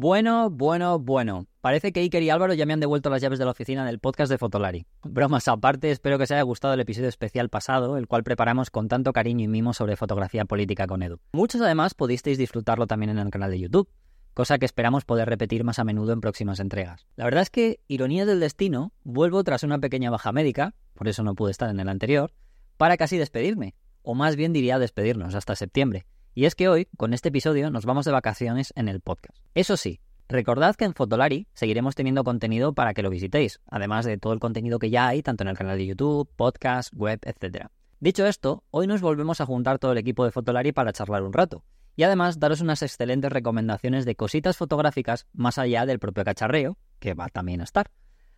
[0.00, 1.48] Bueno, bueno, bueno.
[1.60, 3.98] Parece que Iker y Álvaro ya me han devuelto las llaves de la oficina del
[3.98, 4.86] podcast de Fotolari.
[5.02, 8.86] Bromas aparte, espero que os haya gustado el episodio especial pasado, el cual preparamos con
[8.86, 11.18] tanto cariño y mimo sobre fotografía política con Edu.
[11.32, 13.90] Muchos además pudisteis disfrutarlo también en el canal de YouTube,
[14.34, 17.08] cosa que esperamos poder repetir más a menudo en próximas entregas.
[17.16, 21.24] La verdad es que, ironía del destino, vuelvo tras una pequeña baja médica, por eso
[21.24, 22.32] no pude estar en el anterior,
[22.76, 26.06] para casi despedirme, o más bien diría despedirnos hasta septiembre.
[26.38, 29.36] Y es que hoy, con este episodio, nos vamos de vacaciones en el podcast.
[29.54, 29.98] Eso sí,
[30.28, 34.38] recordad que en Fotolari seguiremos teniendo contenido para que lo visitéis, además de todo el
[34.38, 37.66] contenido que ya hay, tanto en el canal de YouTube, podcast, web, etc.
[37.98, 41.32] Dicho esto, hoy nos volvemos a juntar todo el equipo de Fotolari para charlar un
[41.32, 41.64] rato.
[41.96, 47.14] Y además daros unas excelentes recomendaciones de cositas fotográficas más allá del propio cacharreo, que
[47.14, 47.90] va también a estar.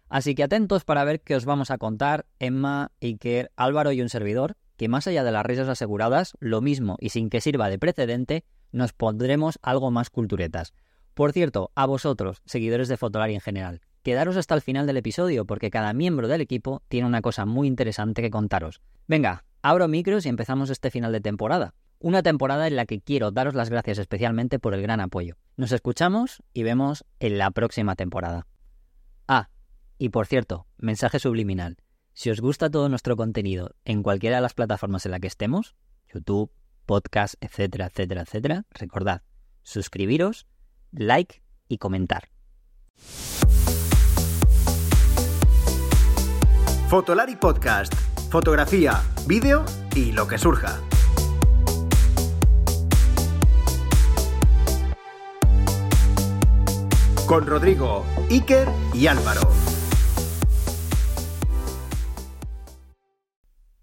[0.09, 4.09] Así que atentos para ver qué os vamos a contar Emma, Iker, Álvaro y un
[4.09, 7.79] servidor, que más allá de las risas aseguradas, lo mismo y sin que sirva de
[7.79, 10.73] precedente, nos pondremos algo más culturetas.
[11.13, 15.45] Por cierto, a vosotros, seguidores de Fotolari en general, quedaros hasta el final del episodio
[15.45, 18.81] porque cada miembro del equipo tiene una cosa muy interesante que contaros.
[19.07, 21.75] Venga, abro micros y empezamos este final de temporada.
[21.99, 25.37] Una temporada en la que quiero daros las gracias especialmente por el gran apoyo.
[25.59, 28.47] Nos escuchamos y vemos en la próxima temporada.
[29.29, 29.51] Ah,
[29.99, 31.77] y por cierto, mensaje subliminal.
[32.13, 35.75] Si os gusta todo nuestro contenido en cualquiera de las plataformas en la que estemos,
[36.13, 36.51] YouTube,
[36.87, 39.23] podcast, etcétera, etcétera, etcétera, recordad,
[39.63, 40.47] suscribiros,
[40.93, 42.29] like y comentar.
[46.89, 47.95] Fotolari Podcast.
[48.31, 50.81] Fotografía, vídeo y lo que surja.
[57.27, 59.70] Con Rodrigo, Iker y Álvaro.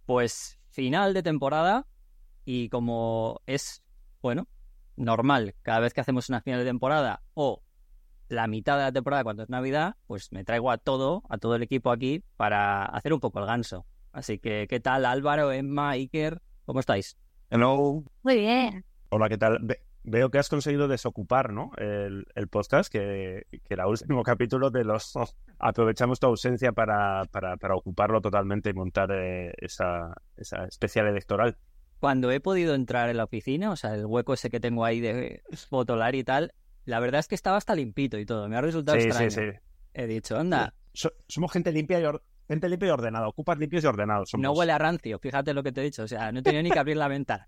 [0.07, 1.85] Pues final de temporada
[2.45, 3.83] y como es,
[4.21, 4.47] bueno,
[4.95, 7.61] normal cada vez que hacemos una final de temporada o
[8.29, 11.55] la mitad de la temporada cuando es Navidad, pues me traigo a todo, a todo
[11.55, 13.85] el equipo aquí para hacer un poco el ganso.
[14.13, 16.41] Así que, ¿qué tal Álvaro, Emma, Iker?
[16.65, 17.17] ¿Cómo estáis?
[17.49, 18.01] Hello.
[18.23, 18.85] Muy bien.
[19.09, 19.59] Hola, ¿qué tal?
[20.07, 21.71] Ve- veo que has conseguido desocupar, ¿no?
[21.77, 25.13] El, el podcast, que, que era el último capítulo de los...
[25.59, 31.57] Aprovechamos tu ausencia para, para, para ocuparlo totalmente y montar eh, esa, esa especial electoral.
[31.99, 34.99] Cuando he podido entrar en la oficina, o sea, el hueco ese que tengo ahí
[34.99, 36.53] de fotolar y tal,
[36.85, 38.47] la verdad es que estaba hasta limpito y todo.
[38.47, 39.31] Me ha resultado Sí, extraño.
[39.31, 39.57] sí, sí.
[39.93, 43.27] He dicho, anda, So- somos gente limpia y, or- gente limpia y ordenada.
[43.27, 44.29] Ocupas limpios y ordenados.
[44.29, 44.43] Somos.
[44.43, 46.03] no huele a rancio, fíjate lo que te he dicho.
[46.03, 47.47] O sea, no he tenido ni que abrir la ventana.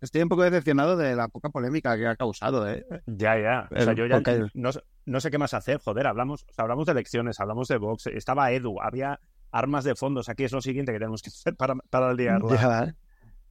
[0.00, 2.84] Estoy un poco decepcionado de la poca polémica que ha causado, ¿eh?
[3.06, 3.68] Ya, ya.
[3.70, 6.06] O sea, El- yo ya porque- no, sé- no sé qué más hacer, joder.
[6.06, 9.20] Hablamos, o sea, hablamos de elecciones, hablamos de Vox, estaba Edu, había
[9.52, 10.28] armas de fondos.
[10.28, 12.56] Aquí es lo siguiente que tenemos que hacer para, para liarla.
[12.60, 12.94] Ya, ¿eh?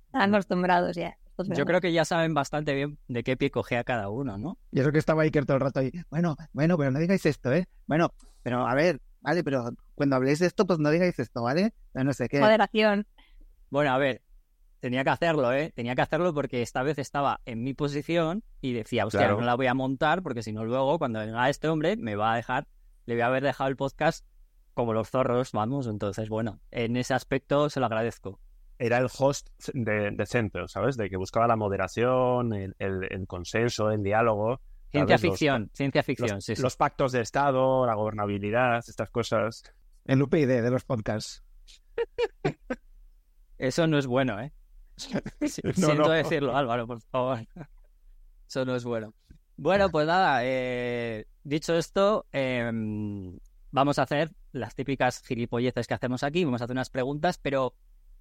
[0.07, 1.17] Están acostumbrados ya.
[1.55, 4.59] Yo creo que ya saben bastante bien de qué pie cogea cada uno, ¿no?
[4.71, 5.91] Y eso que estaba Iker todo el rato ahí.
[6.11, 7.65] Bueno, bueno, pero no digáis esto, ¿eh?
[7.87, 11.73] Bueno, pero a ver, vale, pero cuando habléis de esto, pues no digáis esto, ¿vale?
[11.95, 12.39] No sé qué.
[12.39, 13.07] Moderación.
[13.71, 14.21] Bueno, a ver,
[14.81, 15.71] tenía que hacerlo, ¿eh?
[15.73, 19.39] Tenía que hacerlo porque esta vez estaba en mi posición y decía, hostia, Claro.
[19.39, 22.33] no la voy a montar porque si no luego cuando venga este hombre me va
[22.33, 22.67] a dejar,
[23.05, 24.25] le voy a haber dejado el podcast
[24.73, 25.87] como los zorros, vamos.
[25.87, 28.39] Entonces, bueno, en ese aspecto se lo agradezco.
[28.79, 30.97] Era el host de, de centro, ¿sabes?
[30.97, 34.59] De que buscaba la moderación, el, el- el consenso, el diálogo.
[34.89, 35.23] Ciencia ¿sabes?
[35.23, 36.61] Los- ficción, ciencia ficción, Los, sí, sí.
[36.61, 39.63] los pactos de Estado, la gobernabilidad, estas cosas.
[40.05, 41.43] El UPyD de los podcasts.
[43.57, 44.51] Eso no es bueno, ¿eh?
[45.41, 46.09] No, Siento no.
[46.09, 47.45] decirlo, Álvaro, por favor.
[48.47, 49.13] Eso no es bueno.
[49.57, 53.37] Bueno, pues nada, eh, dicho esto, em,
[53.71, 57.75] vamos a hacer las típicas gilipolleces que hacemos aquí, vamos a hacer unas preguntas, pero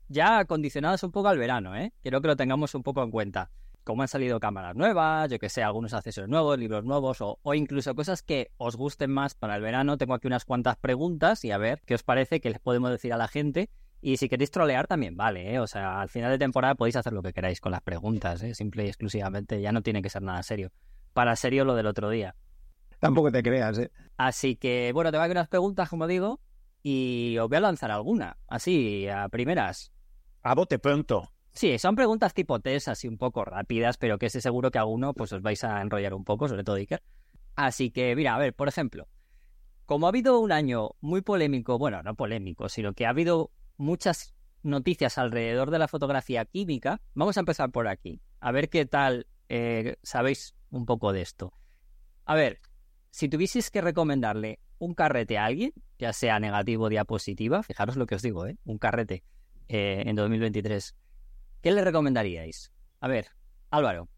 [0.09, 1.93] ya condicionadas un poco al verano, ¿eh?
[2.03, 3.51] Quiero que lo tengamos un poco en cuenta.
[3.85, 7.55] Cómo han salido cámaras nuevas, yo que sé, algunos accesorios nuevos, libros nuevos o, o
[7.55, 9.97] incluso cosas que os gusten más para el verano.
[9.97, 13.13] Tengo aquí unas cuantas preguntas y a ver qué os parece, qué les podemos decir
[13.15, 13.71] a la gente.
[14.03, 15.59] Y si queréis trolear también vale, ¿eh?
[15.59, 18.55] O sea, al final de temporada podéis hacer lo que queráis con las preguntas, ¿eh?
[18.55, 20.73] Simple y exclusivamente, ya no tiene que ser nada serio.
[21.13, 22.35] Para serio lo del otro día.
[22.99, 23.91] Tampoco te creas, ¿eh?
[24.17, 26.41] Así que, bueno, tengo aquí unas preguntas, como digo,
[26.83, 29.93] y os voy a lanzar alguna, así, a primeras.
[30.43, 31.31] A bote pronto.
[31.53, 35.15] Sí, son preguntas tipo test, así un poco rápidas, pero que estoy seguro que alguno
[35.15, 37.03] pues os vais a enrollar un poco, sobre todo Iker.
[37.57, 39.09] Así que, mira, a ver, por ejemplo,
[39.85, 44.35] como ha habido un año muy polémico, bueno, no polémico, sino que ha habido muchas
[44.63, 49.27] noticias alrededor de la fotografía química, vamos a empezar por aquí, a ver qué tal
[49.49, 51.53] eh, sabéis un poco de esto.
[52.27, 52.61] A ver,
[53.11, 58.07] si tuvieseis que recomendarle un carrete a alguien, ya sea negativo o diapositiva, fijaros lo
[58.07, 58.59] que os digo, ¿eh?
[58.65, 59.25] Un carrete
[59.69, 60.95] eh, en 2023.
[61.63, 62.73] ¿Qué le recomendaríais?
[63.01, 63.29] A ver,
[63.71, 64.09] Álvaro.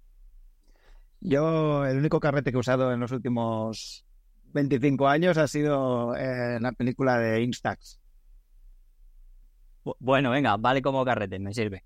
[1.20, 4.04] Yo, el único carrete que he usado en los últimos
[4.52, 8.01] 25 años ha sido eh, la película de Instax.
[9.84, 11.84] Bu- Bueno, venga, vale como carrete, me sirve.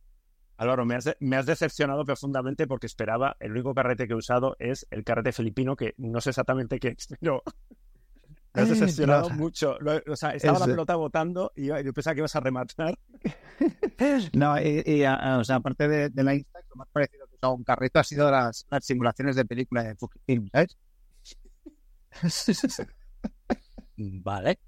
[0.59, 4.17] Álvaro, me has, de- me has decepcionado profundamente porque esperaba, el único carrete que he
[4.17, 7.43] usado es el carrete filipino, que no sé exactamente qué es, pero
[8.55, 9.79] me has decepcionado mucho.
[9.81, 12.99] Lo- o sea, estaba la pelota botando y yo, yo pensaba que ibas a rematar.
[14.35, 17.33] No, y, y, a- o sea, aparte de, de la Instax, lo más parecido que
[17.33, 20.77] he usado a un carrito ha sido las, las simulaciones de película de Fujifilm, ¿sabes?
[23.97, 24.59] Vale.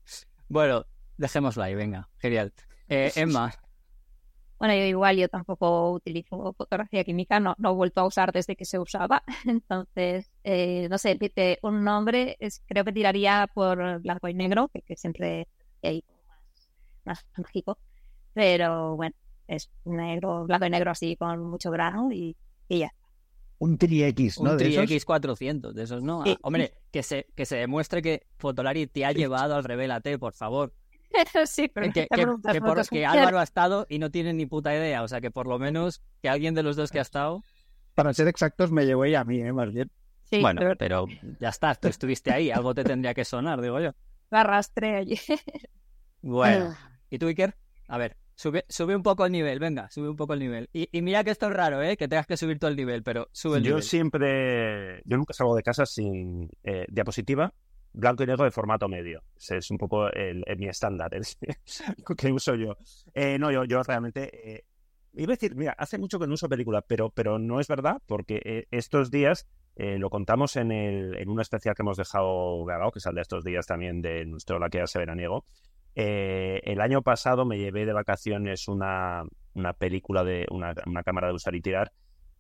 [0.49, 0.85] Bueno,
[1.17, 2.09] dejémoslo ahí, venga.
[2.19, 2.53] Genial.
[2.89, 3.53] Eh, Emma,
[4.59, 8.57] Bueno, yo igual, yo tampoco utilizo fotografía química, no, no he vuelto a usar desde
[8.57, 9.23] que se usaba.
[9.47, 11.17] Entonces, eh, no sé,
[11.63, 15.47] un nombre, es, creo que tiraría por blanco y negro, que, que siempre
[15.81, 16.69] hay más,
[17.05, 17.79] más mágico.
[18.35, 19.15] Pero bueno,
[19.47, 22.37] es negro, blanco y negro así con mucho grano y,
[22.69, 22.93] y ya.
[23.61, 24.53] Un tri X, ¿no?
[24.53, 24.91] un De Tri esos.
[24.91, 26.25] X400, de esos, ¿no?
[26.25, 26.33] Sí.
[26.35, 30.33] Ah, hombre, que se, que se demuestre que Fotolari te ha llevado al Revélate, por
[30.33, 30.73] favor.
[31.47, 33.05] sí, pero Eh, Que, que- que por- ¿cuántos que?
[33.07, 35.03] Álvaro ha estado y no tiene ni puta idea.
[35.03, 37.43] O sea, que por lo menos que alguien de los dos que ha estado...
[37.95, 39.53] Para ser exactos, me llevó ella a mí, ¿eh?
[39.53, 39.91] Más bien.
[40.25, 41.07] Sí, bueno, pero pero
[41.41, 43.93] ya está, tú estuviste ahí, algo te tendría que sonar, digo yo.
[44.31, 45.19] me arrastré allí.
[46.21, 46.75] Bueno.
[47.11, 47.55] ¿y tú, Iker?
[47.89, 50.69] A ver, sube, sube un poco el nivel, venga, sube un poco el nivel.
[50.73, 51.97] Y, y mira que esto es raro, ¿eh?
[51.97, 53.83] Que tengas que subir todo el nivel, pero sube el Yo nivel.
[53.83, 57.55] siempre, yo nunca salgo de casa sin eh, diapositiva,
[57.99, 59.23] blanco y negro de formato medio.
[59.37, 61.25] Ese es un poco el, el- mi estándar, el
[62.17, 62.77] que uso yo.
[63.15, 64.65] Eh, no, yo, yo realmente, eh,
[65.15, 68.01] iba a decir, mira, hace mucho que no uso película, pero, pero no es verdad,
[68.07, 69.47] porque eh, estos días
[69.77, 73.45] eh, lo contamos en, el, en un especial que hemos dejado grabado, que sale estos
[73.45, 75.45] días también de nuestro La que hace veraniego.
[75.95, 79.25] Eh, el año pasado me llevé de vacaciones una,
[79.55, 81.93] una película de una, una cámara de usar y tirar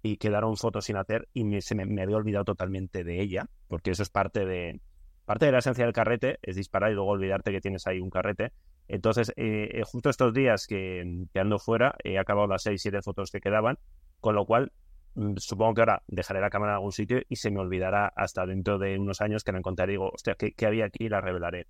[0.02, 3.46] y quedaron fotos sin hacer y me, se me, me había olvidado totalmente de ella,
[3.66, 4.80] porque eso es parte de,
[5.28, 8.08] parte de la esencia del carrete, es disparar y luego olvidarte que tienes ahí un
[8.08, 8.52] carrete.
[8.88, 13.02] Entonces, eh, eh, justo estos días que, que ando fuera, he acabado las 6, 7
[13.02, 13.78] fotos que quedaban,
[14.20, 14.72] con lo cual
[15.16, 18.46] mm, supongo que ahora dejaré la cámara en algún sitio y se me olvidará hasta
[18.46, 21.04] dentro de unos años que la encontraré y digo, hostia, ¿qué, había aquí?
[21.04, 21.66] Y la revelaré.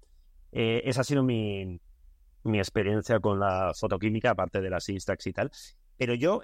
[0.53, 1.81] Eh, esa ha sido mi,
[2.45, 5.51] mi experiencia con la fotoquímica, aparte de las Instax y tal.
[5.97, 6.41] Pero yo,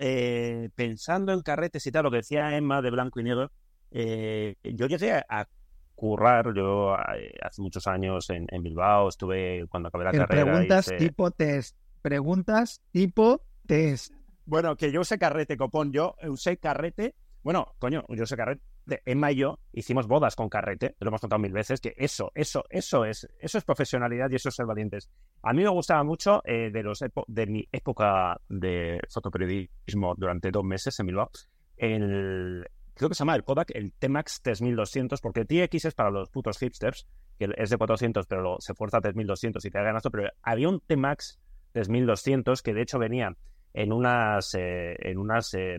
[0.75, 3.53] pensando en carretes y tal, lo que decía Emma de blanco y negro,
[3.93, 5.47] yo llegué a
[5.95, 10.45] currar, yo eh, hace muchos años en, en Bilbao, estuve cuando acabé la Pero carrera.
[10.45, 11.77] preguntas hice- tipo test.
[12.03, 14.13] Preguntas tipo test.
[14.47, 18.63] Bueno, que yo usé carrete, copón, yo usé carrete, bueno, coño, yo usé carrete.
[19.07, 22.65] Emma y yo hicimos bodas con carrete, lo hemos contado mil veces, que eso, eso,
[22.69, 25.09] eso es, eso es profesionalidad y eso es ser valientes.
[25.43, 30.51] A mí me gustaba mucho eh, de los epo- de mi época de fotoperiodismo durante
[30.51, 31.31] dos meses en Bilbao,
[31.79, 36.11] el, creo que se llama el Kodak, el T-Max 3200, porque el TX es para
[36.11, 37.07] los putos hipsters,
[37.39, 40.29] que es de 400, pero lo- se fuerza a 3200 y te hagan esto, pero
[40.43, 41.39] había un T-Max
[41.73, 43.37] 3200 que de hecho venía
[43.73, 45.77] en unas eh, en unas eh,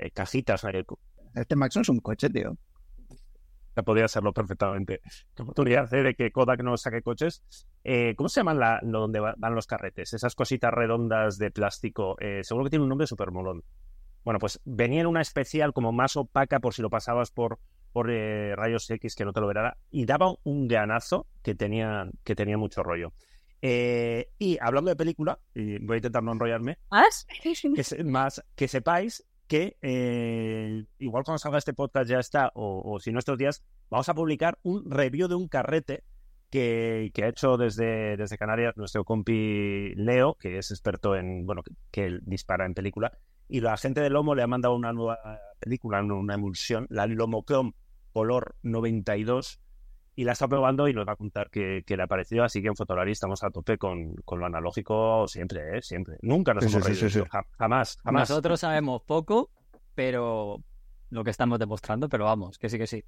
[0.00, 0.84] eh, cajitas eh,
[1.34, 2.56] Este Max no es un coche, tío.
[3.84, 5.00] podría hacerlo perfectamente.
[5.34, 7.42] Qué oportunidad eh, de que Kodak no saque coches.
[8.16, 10.14] ¿cómo se llaman la, lo donde va- van los carretes?
[10.14, 13.62] esas cositas redondas de plástico seguro que tiene un nombre súper molón
[14.24, 17.58] bueno pues venía en una especial como más opaca por si lo pasabas por
[17.92, 22.08] por eh, rayos X que no te lo verá y daba un ganazo que tenía
[22.24, 23.12] que tenía mucho rollo
[23.66, 27.26] Eh, y hablando de película y voy a intentar no enrollarme ¿Más?
[27.74, 32.82] que se- más que sepáis que eh, igual cuando salga este podcast ya está, o,
[32.94, 36.02] o si no estos días, vamos a publicar un review de un carrete
[36.50, 41.62] que, que ha hecho desde, desde Canarias nuestro compi Leo, que es experto en, bueno,
[41.62, 43.12] que, que él dispara en película,
[43.48, 45.18] y la gente de Lomo le ha mandado una nueva
[45.58, 47.72] película, una, una emulsión, la Lomochrome
[48.12, 49.60] Color 92,
[50.16, 52.44] y la está probando y nos va a contar qué, qué le ha parecido.
[52.44, 55.82] Así que en Fotolari estamos a tope con, con lo analógico siempre, ¿eh?
[55.82, 56.16] Siempre.
[56.22, 57.08] Nunca nos Sí, hemos sí, reído.
[57.24, 58.30] sí, Jamás, jamás.
[58.30, 59.50] Nosotros sabemos poco,
[59.94, 60.62] pero
[61.10, 63.02] lo que estamos demostrando, pero vamos, que sí, que sí.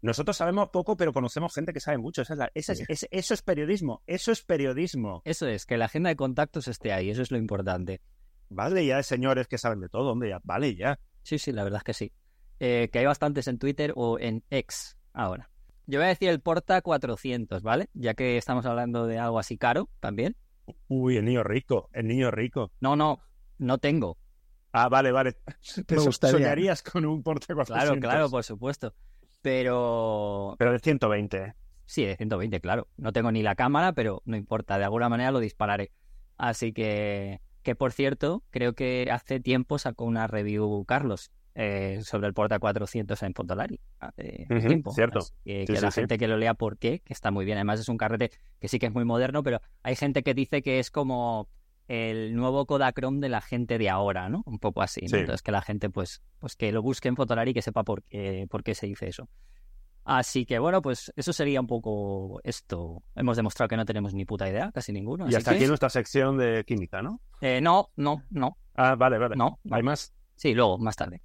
[0.00, 2.22] Nosotros sabemos poco, pero conocemos gente que sabe mucho.
[2.22, 4.02] Esa es la- esa es- es- eso es periodismo.
[4.06, 5.22] Eso es periodismo.
[5.24, 8.00] Eso es, que la agenda de contactos esté ahí, eso es lo importante.
[8.50, 10.40] Vale ya, señores que saben de todo, hombre, ya.
[10.44, 10.98] Vale ya.
[11.22, 12.12] Sí, sí, la verdad es que sí.
[12.60, 15.50] Eh, que hay bastantes en Twitter o en X ahora.
[15.86, 17.88] Yo voy a decir el Porta 400, ¿vale?
[17.94, 20.36] Ya que estamos hablando de algo así caro también.
[20.88, 22.72] Uy, el niño rico, el niño rico.
[22.80, 23.20] No, no,
[23.58, 24.18] no tengo.
[24.72, 25.32] Ah, vale, vale.
[25.86, 26.32] Te Me gustaría.
[26.38, 27.84] soñarías con un Porte 400.
[27.86, 28.94] Claro, claro, por supuesto.
[29.40, 31.36] Pero Pero de 120.
[31.38, 31.54] ¿eh?
[31.86, 32.88] sí, de 120, claro.
[32.96, 35.90] No tengo ni la cámara, pero no importa, de alguna manera lo dispararé.
[36.36, 42.26] Así que, que por cierto, creo que hace tiempo sacó una review Carlos eh, sobre
[42.26, 44.90] el Porta 400 en Fotolari hace tiempo.
[44.92, 45.20] cierto.
[45.44, 46.00] Que, Sí, que sí, la sí.
[46.00, 47.58] gente que lo lea por qué, que está muy bien.
[47.58, 50.62] Además es un carrete que sí que es muy moderno, pero hay gente que dice
[50.62, 51.50] que es como
[51.88, 54.44] el nuevo Kodachrome de la gente de ahora, ¿no?
[54.46, 55.00] Un poco así.
[55.02, 58.02] Entonces que la gente pues, pues que lo busque en Fotolari y que sepa por
[58.04, 59.28] qué, por qué se dice eso.
[60.10, 63.02] Así que bueno, pues eso sería un poco esto.
[63.14, 65.26] Hemos demostrado que no tenemos ni puta idea, casi ninguno.
[65.26, 67.20] Y así hasta que- aquí nuestra sección de química, ¿no?
[67.42, 69.36] eh, no, no, no, Ah, vale, vale.
[69.36, 69.58] no.
[69.64, 69.76] no.
[69.76, 70.14] ¿Hay más?
[70.34, 71.20] Sí, luego, más tarde.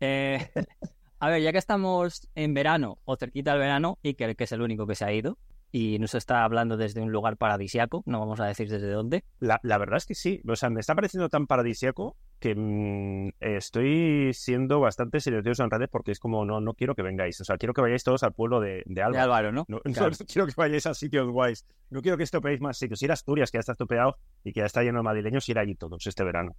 [0.00, 0.50] Eh,
[1.20, 4.62] a ver, ya que estamos en verano o cerquita del verano, Iker, que es el
[4.62, 5.38] único que se ha ido
[5.76, 9.24] y nos está hablando desde un lugar paradisiaco, no vamos a decir desde dónde.
[9.40, 10.40] La, la verdad es que sí.
[10.46, 15.88] O sea, me está pareciendo tan paradisíaco que mm, estoy siendo bastante silencioso en redes
[15.90, 17.40] porque es como, no, no quiero que vengáis.
[17.40, 19.22] O sea, quiero que vayáis todos al pueblo de, de De Alba.
[19.24, 19.64] Álvaro, ¿no?
[19.66, 20.10] No, no, Claro.
[20.10, 21.66] no quiero que vayáis a sitios guays.
[21.90, 23.02] No quiero que estropeéis más sitios.
[23.02, 25.58] Ir a Asturias, que ya está estropeado y que ya está lleno de madrileños, ir
[25.58, 26.54] allí todos este verano.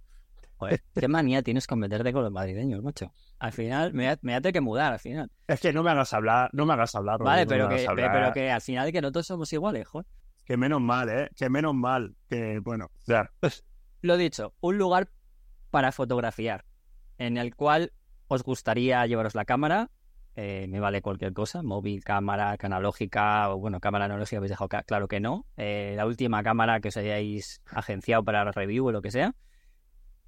[0.58, 3.12] Joder, qué manía tienes con meterte con los madrileños, macho.
[3.38, 5.30] Al final, me, me voy a tener que mudar, al final.
[5.46, 7.18] Es que no me hagas hablar, no me hagas hablar.
[7.20, 8.12] Vale, Rodrigo, pero no me que, hablar.
[8.12, 10.06] pero que al final que no todos somos iguales, joder.
[10.44, 11.28] Que menos mal, ¿eh?
[11.36, 12.16] Que menos mal.
[12.30, 13.30] Que, bueno, ya.
[14.00, 15.10] Lo dicho, un lugar
[15.70, 16.64] para fotografiar
[17.18, 17.92] en el cual
[18.28, 19.90] os gustaría llevaros la cámara.
[20.36, 25.08] eh, me vale cualquier cosa, móvil, cámara, analógica, o bueno, cámara analógica habéis dejado claro
[25.08, 25.46] que no.
[25.56, 29.34] Eh, la última cámara que os hayáis agenciado para la review o lo que sea.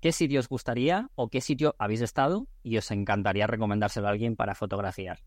[0.00, 4.36] ¿Qué sitio os gustaría o qué sitio habéis estado y os encantaría recomendárselo a alguien
[4.36, 5.20] para fotografiar?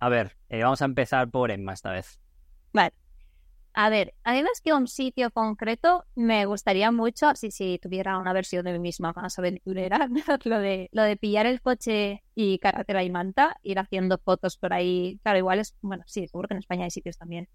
[0.00, 2.20] A ver, eh, vamos a empezar por Emma esta vez.
[2.72, 2.92] Vale.
[3.72, 8.64] A ver, además que un sitio concreto me gustaría mucho, si, si tuviera una versión
[8.64, 10.08] de mí misma más aventurera,
[10.44, 14.72] lo de, lo de pillar el coche y carretera y manta, ir haciendo fotos por
[14.72, 15.20] ahí.
[15.22, 17.48] Claro, igual es, bueno, sí, seguro que en España hay sitios también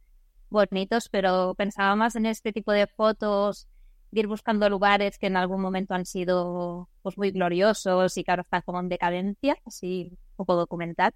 [0.49, 3.67] bonitos, pero pensaba más en este tipo de fotos,
[4.15, 8.31] de ir buscando lugares que en algún momento han sido pues muy gloriosos y que
[8.31, 11.13] ahora están como en decadencia, así un poco documental.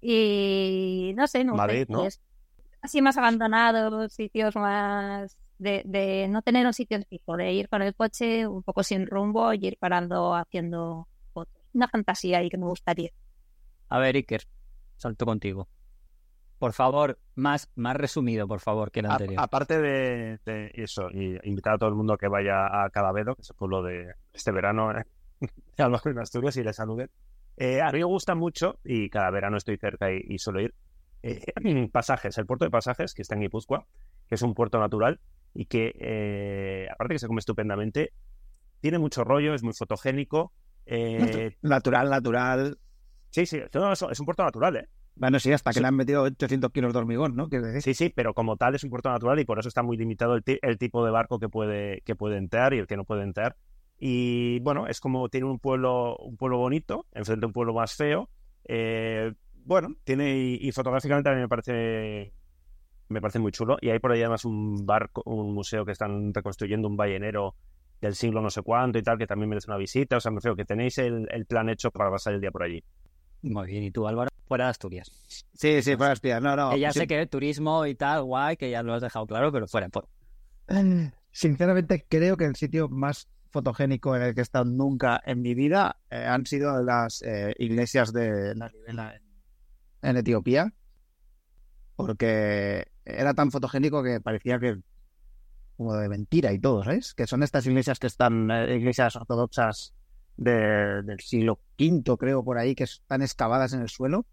[0.00, 2.06] Y no sé, no Madrid, sé, ¿no?
[2.06, 2.20] es
[2.80, 7.82] así más abandonados, sitios más de, de no tener un sitio fijo, de ir con
[7.82, 11.62] el coche un poco sin rumbo y ir parando haciendo fotos.
[11.74, 13.10] Una fantasía ahí que me gustaría.
[13.88, 14.42] A ver, Iker,
[14.96, 15.68] salto contigo.
[16.62, 19.42] Por favor, más, más resumido, por favor, que el A- anterior.
[19.42, 23.34] aparte de, de eso, y invitar a todo el mundo a que vaya a Cadavedo,
[23.34, 25.04] que es el pueblo de este verano, eh,
[25.78, 27.10] al bajo en Asturias, y les saluden.
[27.56, 30.72] Eh, a mí me gusta mucho, y cada verano estoy cerca y, y suelo ir,
[31.24, 33.84] eh, Pasajes, el puerto de Pasajes, que está en Guipúzcoa,
[34.28, 35.18] que es un puerto natural
[35.54, 38.12] y que, eh, aparte que se come estupendamente,
[38.80, 40.52] tiene mucho rollo, es muy fotogénico.
[40.86, 42.78] eh, Natural, natural.
[43.30, 44.88] sí, sí, no, es un puerto natural, ¿eh?
[45.14, 45.80] Bueno, sí, hasta que Sí.
[45.80, 47.48] le han metido 800 kilos de hormigón, ¿no?
[47.80, 50.34] Sí, sí, pero como tal es un puerto natural y por eso está muy limitado
[50.34, 53.04] el, ti- el tipo de barco que puede, que puede entrar y el que no
[53.04, 53.56] puede entrar.
[53.98, 57.94] Y bueno, es como tiene un pueblo, un pueblo bonito, enfrente a un pueblo más
[57.94, 58.30] feo.
[58.64, 59.32] Eh,
[59.64, 62.32] bueno, tiene y, y fotográficamente a mí me parece
[63.08, 63.76] me parece muy chulo.
[63.80, 67.54] Y hay por ahí además un barco, un museo que están reconstruyendo un ballenero
[68.00, 70.16] del siglo no sé cuánto y tal, que también merece una visita.
[70.16, 72.62] O sea, me creo que tenéis el, el plan hecho para pasar el día por
[72.64, 72.82] allí.
[73.42, 74.30] Muy bien, ¿y tú, Álvaro?
[74.46, 75.10] Fuera de Asturias.
[75.54, 76.42] Sí, sí, para espiar.
[76.42, 76.70] No, no.
[76.70, 79.50] que ya sí- sé que turismo y tal, guay, que ya lo has dejado claro,
[79.52, 80.08] pero fuera, fuera.
[81.30, 85.54] Sinceramente, creo que el sitio más fotogénico en el que he estado nunca en mi
[85.54, 89.22] vida eh, han sido las eh, iglesias de la Ribela en,
[90.10, 90.72] en Etiopía,
[91.96, 94.78] porque era tan fotogénico que parecía que
[95.76, 97.14] como de mentira y todo, ¿sabes?
[97.14, 99.94] Que son estas iglesias que están, eh, iglesias ortodoxas
[100.36, 104.26] de- del siglo V, creo, por ahí, que están excavadas en el suelo.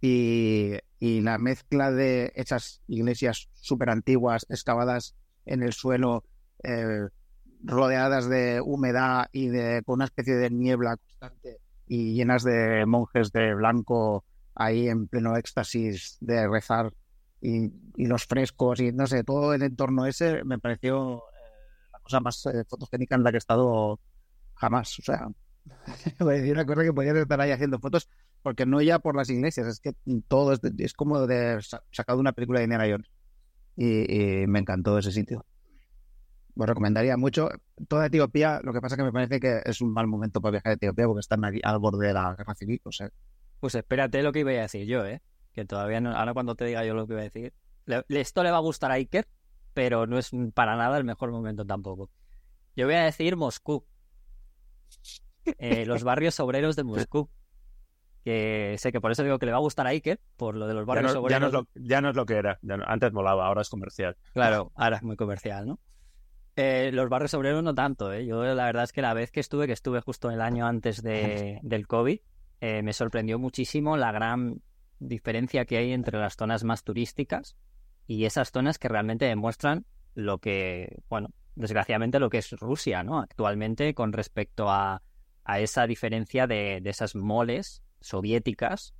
[0.00, 6.24] Y, y la mezcla de esas iglesias súper antiguas, excavadas en el suelo,
[6.62, 7.08] eh,
[7.64, 11.58] rodeadas de humedad y de con una especie de niebla constante
[11.88, 16.92] y llenas de monjes de blanco ahí en pleno éxtasis de rezar
[17.40, 21.98] y, y los frescos y no sé, todo el entorno ese me pareció eh, la
[22.00, 23.98] cosa más eh, fotogénica en la que he estado
[24.58, 24.98] jamás.
[24.98, 25.28] O sea,
[26.26, 28.08] decir una cosa que podías estar ahí haciendo fotos
[28.42, 29.92] porque no ya por las iglesias, es que
[30.28, 33.10] todo es, es como de sa- sacado una película de Indiana Jones.
[33.76, 35.44] Y, me encantó ese sitio.
[36.56, 37.48] Lo recomendaría mucho.
[37.86, 40.70] Toda Etiopía, lo que pasa que me parece que es un mal momento para viajar
[40.70, 42.80] a Etiopía porque están aquí al borde de la guerra civil.
[42.84, 43.10] O sea,
[43.60, 45.22] Pues espérate lo que iba a decir yo, ¿eh?
[45.52, 46.10] Que todavía no.
[46.16, 47.52] Ahora cuando te diga yo lo que iba a decir.
[47.86, 49.28] le- esto le va a gustar a Iker,
[49.74, 52.10] pero no es para nada el mejor momento tampoco.
[52.74, 53.84] Yo voy a decir Moscú.
[55.58, 57.30] Eh, los barrios obreros de Moscú.
[58.24, 60.66] Que sé que por eso digo que le va a gustar a Iker, por lo
[60.66, 61.48] de los Ya barrios no, ya no obreros.
[61.48, 62.58] es lo, ya no es lo que era.
[62.62, 64.16] Ya no- antes molaba, ahora es comercial.
[64.34, 65.78] Claro, ahora es muy comercial, ¿no?
[66.56, 68.26] Eh, los barrios obreros no tanto, ¿eh?
[68.26, 71.02] Yo la verdad es que la vez que estuve, que estuve justo el año antes
[71.02, 72.18] de, del COVID,
[72.60, 74.60] eh, me sorprendió muchísimo la gran
[74.98, 77.56] diferencia que hay entre las zonas más turísticas
[78.08, 83.20] y esas zonas que realmente demuestran lo que, bueno, desgraciadamente lo que es Rusia, ¿no?
[83.20, 85.02] Actualmente con respecto a,
[85.48, 88.94] a esa diferencia de, de, esas moles soviéticas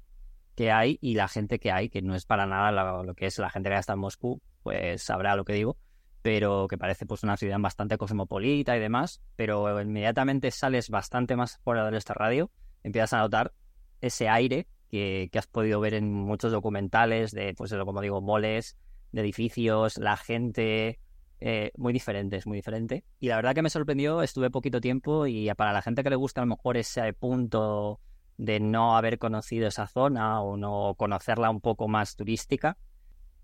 [0.56, 3.38] que hay y la gente que hay, que no es para nada lo, que es
[3.38, 5.76] la gente que está en Moscú, pues sabrá lo que digo,
[6.22, 11.58] pero que parece pues una ciudad bastante cosmopolita y demás, pero inmediatamente sales bastante más
[11.58, 12.50] fuera de esta radio,
[12.82, 13.52] empiezas a notar
[14.00, 18.78] ese aire que, que has podido ver en muchos documentales de, pues como digo, moles,
[19.12, 20.98] de edificios, la gente,
[21.40, 23.04] eh, muy diferente, es muy diferente.
[23.20, 26.16] Y la verdad que me sorprendió, estuve poquito tiempo y para la gente que le
[26.16, 28.00] gusta a lo mejor ese punto
[28.36, 32.76] de no haber conocido esa zona o no conocerla un poco más turística.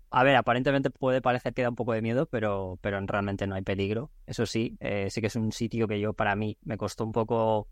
[0.09, 3.55] A ver, aparentemente puede parecer que da un poco de miedo, pero, pero realmente no
[3.55, 4.11] hay peligro.
[4.25, 7.11] Eso sí, eh, sí que es un sitio que yo para mí me costó un
[7.11, 7.67] poco,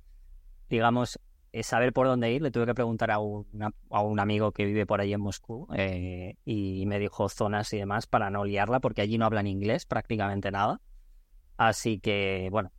[0.69, 1.19] digamos,
[1.61, 2.41] saber por dónde ir.
[2.41, 5.67] Le tuve que preguntar a, una, a un amigo que vive por ahí en Moscú
[5.75, 9.85] eh, y me dijo zonas y demás para no liarla, porque allí no hablan inglés
[9.85, 10.81] prácticamente nada.
[11.57, 12.71] Así que, bueno,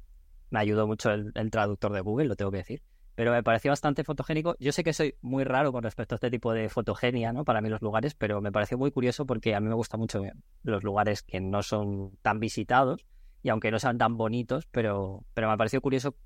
[0.50, 2.82] me ayudó mucho el, traductor de Google, lo tengo que decir
[3.16, 4.56] pero me pareció bastante fotogénico.
[4.58, 7.44] Yo sé que soy muy raro con respecto a este tipo de fotogenia, ¿no?
[7.44, 10.20] Para mí los lugares, pero me pareció muy curioso porque a mí me gustan mucho
[10.64, 13.06] los lugares que no son tan visitados
[13.44, 16.16] y aunque no sean tan bonitos, pero, pero me pareció curioso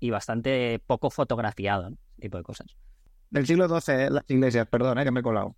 [0.00, 1.96] y bastante poco fotografiado, ¿no?
[2.10, 2.76] Ese tipo de cosas.
[3.30, 5.04] Del siglo XII, las iglesias, perdón, ¿eh?
[5.04, 5.56] que me he colado.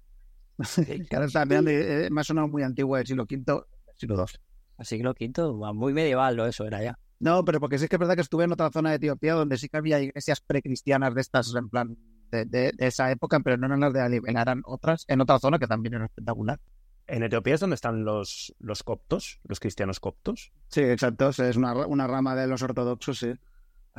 [0.86, 4.40] eh, me ha sonado muy antiguo del siglo V, del siglo II.
[4.78, 6.98] El siglo V, muy medieval lo eso era ya.
[7.20, 9.58] No, pero porque sí que es verdad que estuve en otra zona de Etiopía donde
[9.58, 11.96] sí que había iglesias precristianas de estas, en plan,
[12.30, 15.38] de, de, de esa época, pero no eran las de Ali, eran otras en otra
[15.38, 16.60] zona que también era espectacular.
[17.08, 20.52] ¿En Etiopía es donde están los, los coptos, los cristianos coptos?
[20.68, 23.32] Sí, exacto, es una, una rama de los ortodoxos, sí.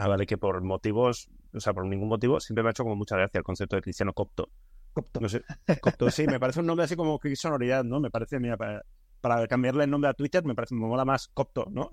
[0.02, 2.96] Ah, vale, que por motivos, o sea, por ningún motivo, siempre me ha hecho como
[2.96, 4.50] mucha gracia el concepto de cristiano copto.
[4.94, 5.20] Copto.
[5.20, 5.44] No sé,
[5.82, 8.00] copto, sí, me parece un nombre así como que sonoridad, ¿no?
[8.00, 8.82] Me parece, mira, para,
[9.20, 11.90] para cambiarle el nombre a Twitter me parece, me mola más copto, ¿no?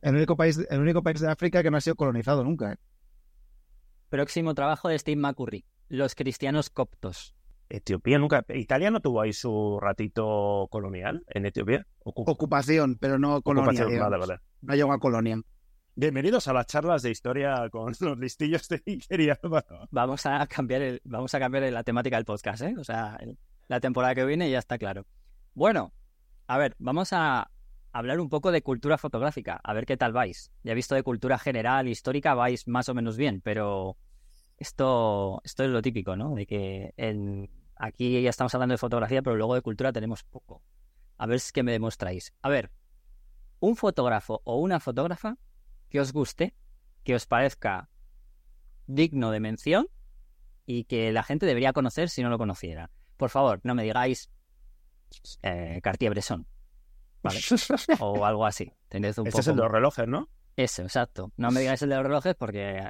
[0.00, 2.72] El único país, el único país de África que no ha sido colonizado nunca.
[2.72, 2.76] ¿eh?
[4.08, 5.66] Próximo trabajo de Steve McCurry.
[5.90, 7.36] Los cristianos coptos.
[7.68, 8.42] Etiopía nunca.
[8.48, 11.86] ¿Italia no tuvo ahí su ratito colonial en Etiopía?
[11.98, 13.84] Ocup Ocupación, pero no colonia.
[13.84, 14.38] Vale, vale.
[14.62, 15.42] No llegó a colonia.
[15.96, 19.38] Bienvenidos a las charlas de historia con los listillos de Iker
[19.92, 22.74] Vamos a cambiar el, vamos a cambiar la temática del podcast, ¿eh?
[22.76, 23.16] O sea,
[23.68, 25.06] la temporada que viene ya está claro.
[25.54, 25.92] Bueno,
[26.48, 27.48] a ver, vamos a,
[27.92, 30.50] hablar un poco de cultura fotográfica, a ver qué tal vais.
[30.64, 33.96] Ya he visto de cultura general, histórica, vais más o menos bien, pero
[34.58, 36.34] esto, esto es lo típico, ¿no?
[36.34, 36.92] De que
[37.76, 40.60] aquí ya estamos hablando de fotografía, pero luego de cultura tenemos poco.
[41.18, 42.34] A ver qué me demostráis.
[42.42, 42.72] A ver,
[43.60, 45.38] un fotógrafo o una fotógrafa
[45.94, 46.56] que os guste,
[47.04, 47.88] que os parezca
[48.88, 49.86] digno de mención
[50.66, 52.90] y que la gente debería conocer si no lo conociera.
[53.16, 54.28] Por favor, no me digáis
[55.42, 56.48] eh, Cartier-Bresson.
[57.22, 57.38] ¿vale?
[58.00, 58.72] o algo así.
[58.92, 59.38] Un este poco...
[59.38, 60.28] es el de los relojes, ¿no?
[60.56, 61.30] Eso, exacto.
[61.36, 62.88] No me digáis el de los relojes porque...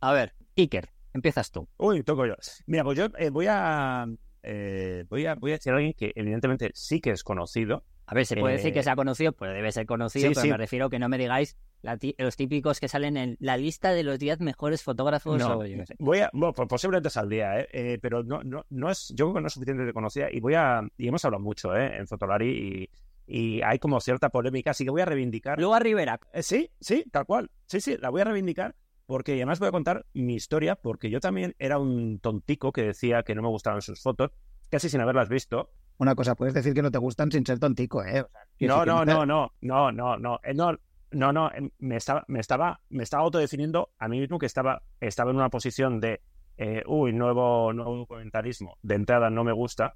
[0.00, 1.66] A ver, Iker, empiezas tú.
[1.78, 2.34] Uy, toco yo.
[2.66, 4.04] Mira, pues yo eh, voy a...
[4.42, 7.82] Eh, voy a voy a decir a alguien que evidentemente sí que es conocido.
[8.06, 10.42] A ver, se puede Eh, decir que sea conocido, pues debe ser conocido, sí, pero
[10.42, 10.50] sí.
[10.50, 14.02] me refiero que no me digáis la los típicos que salen en la lista de
[14.04, 15.94] los 10 mejores fotógrafos No, o yo qué sé.
[15.98, 17.68] voy a, bueno, pues posiblemente saldría, ¿eh?
[17.72, 20.54] Eh, pero no, no, no es, yo creo que no es suficientemente conocida y voy
[20.54, 21.96] a, y hemos hablado mucho, ¿eh?
[21.96, 22.88] En Fotolari
[23.26, 25.58] y, y hay como cierta polémica, así que voy a reivindicar.
[25.58, 26.20] Luego a Rivera.
[26.32, 27.50] Eh, sí, sí, tal cual.
[27.66, 28.74] Sí, sí, la voy a reivindicar
[29.06, 33.22] porque además voy a contar mi historia porque yo también era un tontico que decía
[33.24, 34.30] que no me gustaban sus fotos,
[34.70, 35.70] casi sin haberlas visto.
[35.98, 38.20] Una cosa, puedes decir que no te gustan sin ser tontico, ¿eh?
[38.22, 40.72] O sea, No, no, que te- no, no, no, no, no, eh, no,
[41.12, 44.82] no, no, eh, me estaba, me estaba, me estaba autodefiniendo a mí mismo que estaba,
[45.00, 46.20] estaba en una posición de,
[46.58, 49.94] eh, uy, nuevo, nuevo documentarismo, de entrada no me gusta,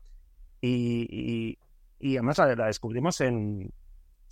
[0.61, 1.59] y, y,
[1.99, 3.71] y además la, la descubrimos en,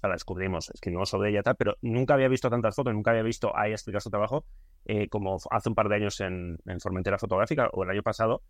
[0.03, 3.55] la descubrimos, escribimos sobre ella tal, pero nunca había visto tantas fotos, nunca había visto
[3.57, 4.45] a ella explicar su trabajo,
[4.85, 8.43] eh, como hace un par de años en, en Formentera Fotográfica, o el año pasado,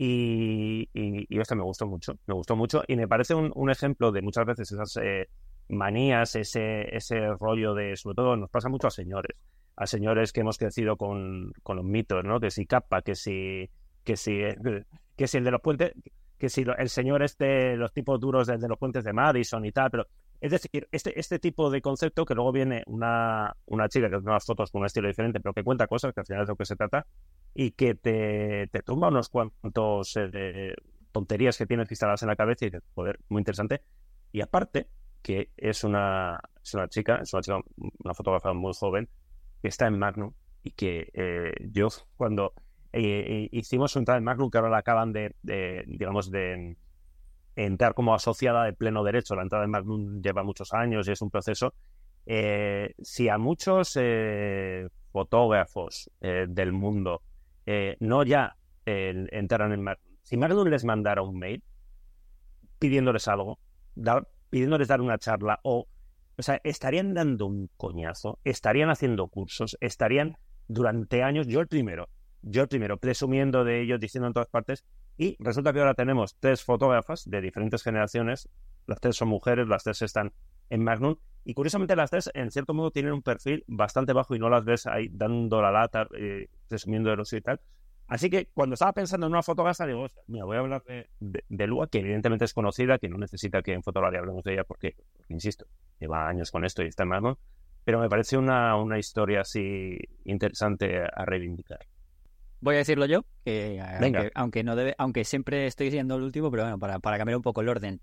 [0.00, 4.12] y, y, esto me gustó mucho, me gustó mucho y me parece un, un ejemplo
[4.12, 5.28] de muchas veces esas eh,
[5.68, 9.36] manías, ese, ese rollo de, sobre todo nos pasa mucho a señores,
[9.74, 12.38] a señores que hemos crecido con, con los mitos, ¿no?
[12.38, 13.68] Que si capa, que si,
[14.04, 14.38] que si,
[15.16, 15.92] que si el de los puentes,
[16.38, 19.72] que si el señor este, los tipos duros de, de los puentes de Madison y
[19.72, 20.06] tal, pero
[20.40, 24.26] es decir, este, este tipo de concepto que luego viene una, una chica que hace
[24.26, 26.52] unas fotos con un estilo diferente, pero que cuenta cosas, que al final es de
[26.52, 27.06] lo que se trata,
[27.54, 30.74] y que te, te tumba unos cuantos eh, de
[31.10, 33.82] tonterías que tienes instaladas en la cabeza y dices, joder, muy interesante.
[34.30, 34.88] Y aparte,
[35.22, 37.58] que es una es una chica, es una chica,
[38.04, 39.08] una fotógrafa muy joven,
[39.60, 42.52] que está en Magnum y que eh, yo cuando
[42.92, 45.34] eh, hicimos un entrada en Magnum, que ahora la acaban de,
[45.86, 46.76] digamos, de
[47.66, 51.20] entrar como asociada de pleno derecho, la entrada en Magnum lleva muchos años y es
[51.20, 51.74] un proceso,
[52.24, 53.98] si a muchos
[55.10, 57.22] fotógrafos del mundo
[58.00, 61.62] no ya entraran en Magnum, si Magnum les mandara un mail
[62.78, 63.58] pidiéndoles algo,
[64.50, 65.88] pidiéndoles dar una charla o,
[66.36, 70.36] o sea, estarían dando un coñazo, estarían haciendo cursos, estarían
[70.68, 72.08] durante años, yo el primero,
[72.42, 74.84] yo el primero, presumiendo de ellos, diciendo en todas partes,
[75.18, 78.48] y resulta que ahora tenemos tres fotógrafas de diferentes generaciones,
[78.86, 80.32] las tres son mujeres, las tres están
[80.70, 84.38] en Magnum, y curiosamente las tres, en cierto modo, tienen un perfil bastante bajo y
[84.38, 87.60] no las ves ahí dando la lata, eh, presumiendo de los y tal,
[88.08, 90.82] Así que cuando estaba pensando en una fotógrafa, digo, mira, voy a hablar
[91.20, 94.64] de, Lua, que evidentemente es conocida, que no necesita que en fotografía hablemos de ella
[94.64, 94.96] porque,
[95.28, 95.66] insisto,
[96.00, 97.38] lleva años con esto y está en mano,
[97.84, 101.80] pero me parece una, una historia así interesante a reivindicar.
[102.60, 106.50] Voy a decirlo yo, que aunque, aunque, no debe, aunque siempre estoy siendo el último,
[106.50, 108.00] pero bueno, para, para cambiar un poco el orden.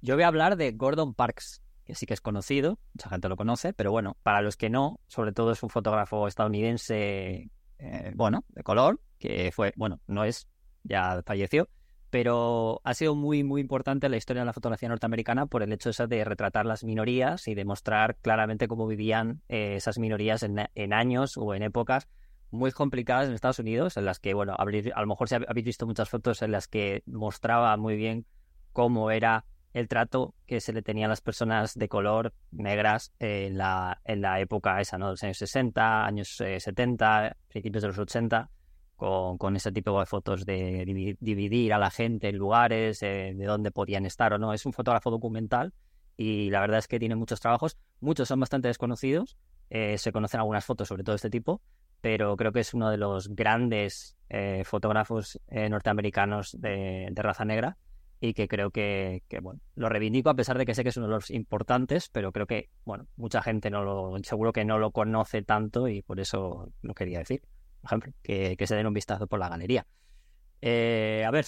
[0.00, 3.36] Yo voy a hablar de Gordon Parks, que sí que es conocido, mucha gente lo
[3.36, 8.44] conoce, pero bueno, para los que no, sobre todo es un fotógrafo estadounidense eh, bueno,
[8.48, 10.48] de color, que fue, bueno, no es,
[10.82, 11.68] ya falleció,
[12.10, 15.72] pero ha sido muy, muy importante en la historia de la fotografía norteamericana por el
[15.72, 21.36] hecho de retratar las minorías y demostrar claramente cómo vivían eh, esas minorías en, años
[21.36, 22.08] o en épocas
[22.50, 25.86] muy complicadas en Estados Unidos, en las que, bueno, a lo mejor si habéis visto
[25.86, 28.26] muchas fotos en las que mostraba muy bien
[28.72, 33.58] cómo era el trato que se le tenía a las personas de color negras en
[33.58, 35.06] la, en la época esa, ¿no?
[35.06, 38.50] De los años 60, años 70, eh, principios de los 80,
[38.94, 43.44] con, con, ese tipo de fotos de dividir a la gente en lugares, eh, de
[43.44, 44.52] dónde podían estar o no.
[44.52, 45.74] Es un fotógrafo documental
[46.16, 47.76] y la verdad es que tiene muchos trabajos.
[48.00, 49.36] Muchos son bastante desconocidos.
[49.70, 51.60] Eh, se conocen algunas fotos sobre todo este tipo,
[52.04, 54.14] pero creo que es uno de los grandes
[54.64, 57.78] fotógrafos norteamericanos de, raza negra
[58.20, 61.06] y que creo que, bueno, lo reivindico a pesar de que sé que es uno
[61.06, 64.90] de los importantes, pero creo que, bueno, mucha gente no lo, seguro que no lo
[64.90, 67.40] conoce tanto y por eso lo quería decir,
[67.80, 69.86] por ejemplo, que, se den un vistazo por la galería.
[70.60, 71.46] Eh, a ver,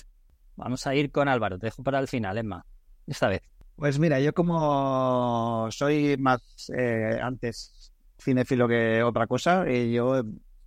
[0.55, 2.65] vamos a ir con Álvaro, te dejo para el final, Emma,
[3.07, 3.43] esta vez.
[3.75, 6.41] Pues mira, yo como soy más
[6.75, 10.23] eh, antes cinéfilo que otra cosa, y yo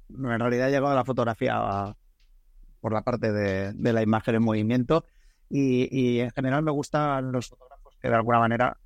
[0.10, 1.96] en realidad he llegado a la fotografía
[2.82, 5.06] por la parte de, la imagen en movimiento
[5.50, 8.78] y, en general me gustan los fotógrafos que de alguna manera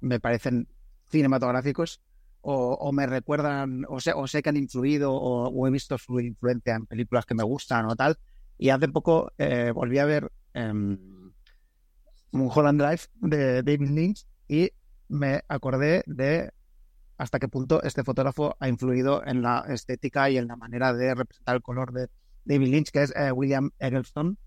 [0.00, 0.68] me parecen
[1.08, 2.00] cinematográficos
[2.42, 7.26] o, me recuerdan, o sé, que han influido o, he visto su influencia en películas
[7.26, 8.16] que me gustan o tal.
[8.56, 11.32] Y hace poco eh, volví a ver um,
[12.32, 14.70] Holland Drive de David Lynch y
[15.08, 16.50] me acordé de
[17.20, 21.14] hasta qué punto este fotógrafo ha influido en la estética y en la manera de
[21.14, 22.08] representar el color de
[22.46, 24.38] David Lynch, que es eh, William Eggleston,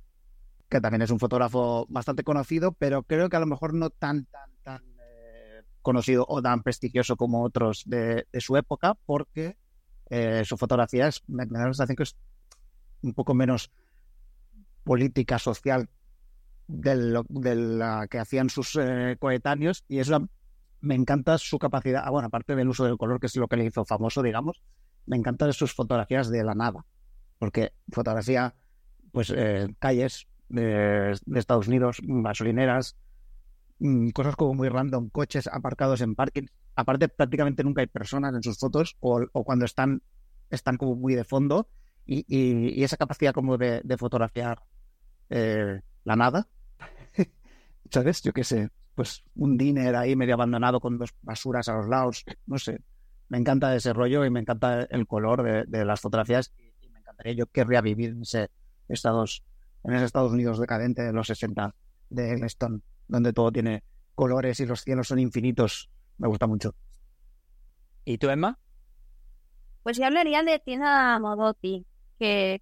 [0.69, 4.25] que también es un fotógrafo bastante conocido, pero creo que a lo mejor no tan,
[4.25, 9.55] tan, tan eh, conocido o tan prestigioso como otros de, su época, porque
[10.09, 12.15] eh, su fotografía es, me, da la sensación que es
[13.03, 13.71] un poco menos
[14.83, 15.87] política social
[16.67, 20.27] de, la que hacían sus eh, coetáneos y eso
[20.83, 23.55] me encanta su capacidad, ah, bueno, aparte del uso del color, que es lo que
[23.55, 24.61] le hizo famoso, digamos,
[25.05, 26.85] me encantan sus fotografías de la nada,
[27.39, 28.53] porque fotografía,
[29.13, 29.33] pues,
[29.79, 32.97] calles, de, Estados Unidos, gasolineras,
[33.79, 36.47] mm, cosas como muy random, coches aparcados en parking.
[36.75, 40.01] Aparte, prácticamente nunca hay personas en sus fotos o, cuando están,
[40.49, 41.69] están como muy de fondo
[42.05, 44.61] y, esa capacidad como de, fotografiar
[45.29, 46.47] eh, la nada.
[47.89, 48.21] ¿Sabes?
[48.21, 52.25] Yo qué sé, pues un diner ahí medio abandonado con dos basuras a los lados,
[52.45, 52.79] no sé.
[53.29, 57.33] Me encanta ese rollo y me encanta el color de, las fotografías y, me encantaría,
[57.33, 58.49] yo querría vivir en ese
[58.89, 59.43] Estados
[59.83, 61.73] en ese Estados Unidos decadente de los 60
[62.09, 63.83] de Stone, donde todo tiene
[64.15, 65.89] colores y los cielos son infinitos.
[66.17, 66.75] Me gusta mucho.
[68.05, 68.59] ¿Y tú, Emma?
[69.81, 71.85] Pues yo hablaría de Tina Modotti,
[72.19, 72.61] que,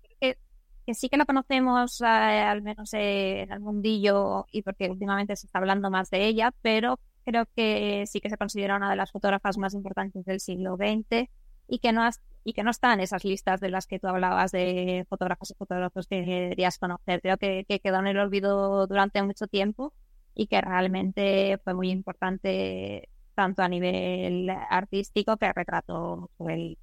[0.85, 5.47] que, sí que la conocemos, eh, al menos en el mundillo, y porque últimamente se
[5.47, 9.11] está hablando más de ella, pero creo que sí que se considera una de las
[9.11, 11.29] fotógrafas más importantes del siglo XX
[11.67, 12.09] y que no,
[12.43, 15.53] y que no está en esas listas de las que tú hablabas de fotógrafos y
[15.55, 17.21] fotógrafos que querías conocer.
[17.21, 19.93] Creo que, quedó en el olvido durante mucho tiempo
[20.33, 26.77] y que realmente fue muy importante tanto a nivel artístico que retrató el,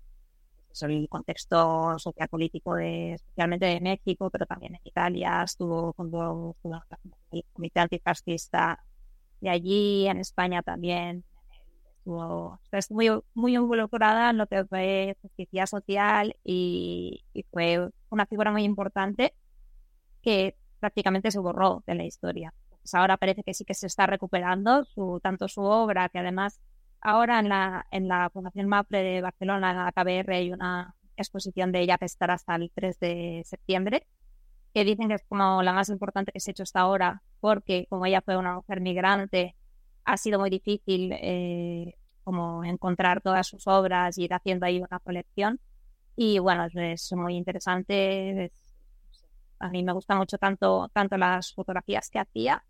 [0.83, 6.11] el contexto sociopolítico de, especialmente de México, pero también en Italia, estuvo con
[7.33, 8.83] el comité antifascista
[9.41, 11.25] de allí, en España también,
[11.99, 18.27] estuvo, está muy, muy involucrada en lo que fue justicia social y, y fue una
[18.27, 19.35] figura muy importante
[20.23, 22.53] que prácticamente se borró de la historia.
[22.69, 26.61] Pues ahora parece que sí que se está recuperando su, tanto su obra, que además
[27.01, 31.73] ahora en la, en la Fundación MAPRE de Barcelona, en la KBR, hay una exposición
[31.73, 34.07] de ella que estará hasta el 3 de septiembre,
[34.75, 37.87] que dicen que es como la más importante que se ha hecho hasta ahora, porque
[37.89, 39.57] como ella fue una mujer migrante,
[40.05, 45.01] ha sido muy difícil eh, como encontrar todas sus obras y ir haciendo ahí una
[45.01, 45.61] colección.
[46.17, 48.53] Y bueno, es, muy interesante.
[49.61, 52.65] a mí me gustan mucho tanto, tanto las fotografías que hacía,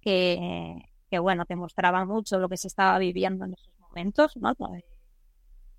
[0.00, 0.82] que,
[1.16, 4.54] que bueno, te mostraban mucho lo que se estaba viviendo en esos momentos, ¿no?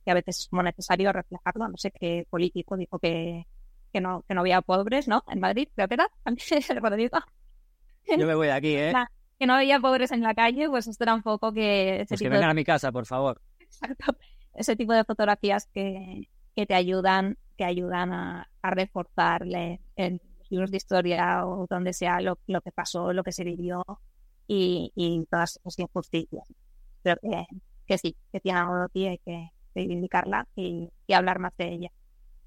[0.04, 1.68] Que a veces es como necesario reflejarlo.
[1.68, 3.46] No sé qué político dijo que,
[3.94, 5.24] que no, que no había pobres, ¿no?
[5.28, 6.10] En Madrid, creo que era,
[8.18, 8.94] Yo me voy de aquí, ¿eh?
[9.38, 11.98] que no había pobres en la calle, pues esto era un poco que...
[11.98, 13.40] Ese pues que vengan a mi casa, por favor.
[13.60, 14.18] Exacto.
[14.56, 20.20] Ese tipo de fotografías que, que te ayudan, te ayudan a, a reforzarle en
[20.50, 23.84] libros de historia o donde sea lo, lo que pasó, lo que se vivió
[24.48, 26.48] y, y todas esas injusticias.
[27.04, 27.46] Creo que,
[27.86, 31.92] que sí, que tiene algo y hay que reivindicarla y, y hablar más de ella.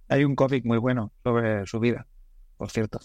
[0.08, 2.06] Hay un cómic muy bueno sobre su vida,
[2.56, 2.98] por cierto,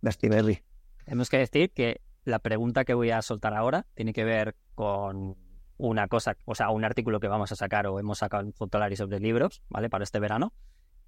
[0.00, 0.64] de Steve
[1.04, 5.36] Tenemos que decir que la pregunta que voy a soltar ahora tiene que ver con
[5.78, 8.96] una cosa, o sea, un artículo que vamos a sacar o hemos sacado en Fotolari
[8.96, 9.88] sobre libros, ¿vale?
[9.88, 10.52] Para este verano,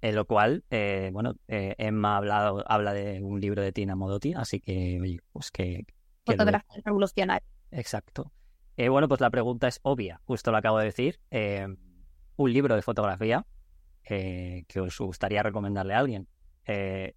[0.01, 3.95] en lo cual, eh, bueno, eh, Emma ha hablado, habla de un libro de Tina
[3.95, 5.85] Modotti, así que, oye, pues que...
[6.37, 7.47] Fotografía revolucionaria.
[7.71, 8.31] Exacto.
[8.77, 11.19] Eh, bueno, pues la pregunta es obvia, justo lo acabo de decir.
[12.35, 13.45] un libro de fotografía
[14.03, 16.27] que os gustaría recomendarle a alguien.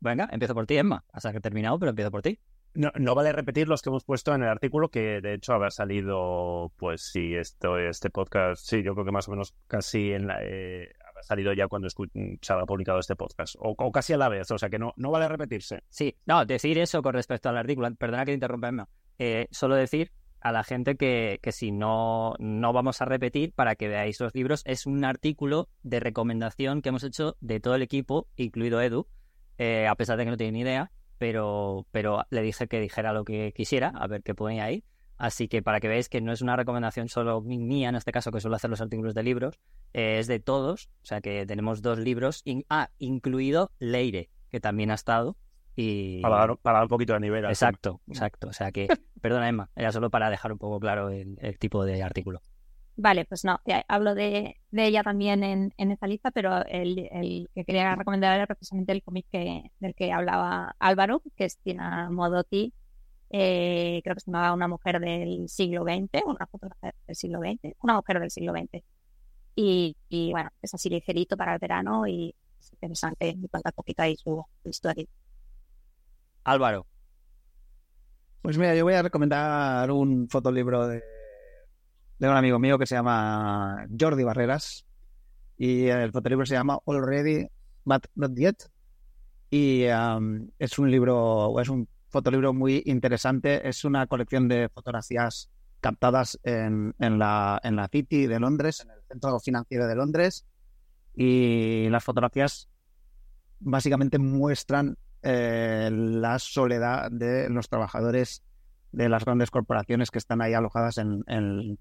[0.00, 1.04] venga, empiezo por ti, Emma.
[1.12, 2.38] Hasta que he terminado, pero empiezo por ti.
[2.74, 5.70] No, no, vale repetir los que hemos puesto en el artículo, que de hecho habrá
[5.70, 10.26] salido, pues sí, esto, este podcast, sí, yo creo que más o menos casi en
[10.26, 14.30] la, eh, habrá salido ya cuando se habrá publicado este podcast, o, casi a la
[14.30, 15.82] vez, o sea que no, no vale repetirse.
[15.90, 20.12] Sí, no, decir eso con respecto al artículo, perdona que te interrumpa, eh, solo decir
[20.40, 24.34] a la gente que, que si no, no vamos a repetir para que veáis los
[24.34, 29.06] libros, es un artículo de recomendación que hemos hecho de todo el equipo, incluido Edu,
[29.58, 33.12] eh, a pesar de que no tiene ni idea, pero, pero le dije que dijera
[33.12, 34.84] lo que quisiera, a ver qué ponía ahí.
[35.18, 38.32] Así que para que veáis que no es una recomendación solo mía, en este caso,
[38.32, 39.60] que suelo hacer los artículos de libros,
[39.92, 40.90] eh, es de todos.
[41.04, 45.36] O sea que tenemos dos libros, ah, incluido Leire, que también ha estado.
[45.74, 46.20] Y...
[46.20, 47.44] Para, dar, para un poquito de nivel.
[47.46, 48.48] Exacto, exacto.
[48.48, 48.88] O sea que,
[49.20, 52.40] perdona Emma, era solo para dejar un poco claro el tipo de artículo.
[52.96, 53.58] Vale, pues no,
[53.88, 58.92] hablo de, ella también en, en esta lista, pero el, que quería recomendar era precisamente
[58.92, 62.74] el cómic que, del que hablaba Álvaro, que es Tina Modotti,
[63.30, 67.74] eh, creo que se llamaba Una mujer del siglo XX, una fotografía del siglo XX,
[67.82, 68.84] una mujer del siglo XX.
[69.54, 69.96] Y,
[70.30, 74.44] bueno, es así ligerito para el verano y es interesante y cuenta poquito ahí su,
[74.62, 75.06] su historia.
[76.44, 76.86] Álvaro.
[78.42, 81.02] Pues mira, yo voy a recomendar un fotolibro de
[82.22, 84.86] de un amigo mío que se llama Jordi Barreras
[85.58, 87.48] y el fotolibro se llama Already
[87.84, 88.70] But Not Yet
[89.50, 95.50] y um, es un libro, es un fotolibro muy interesante, es una colección de fotografías
[95.80, 100.46] captadas en, en, la, en la City de Londres, en el centro financiero de Londres
[101.16, 102.68] y las fotografías
[103.58, 108.42] básicamente muestran eh, la soledad de los trabajadores
[108.92, 111.78] de las grandes corporaciones que están ahí alojadas en, en,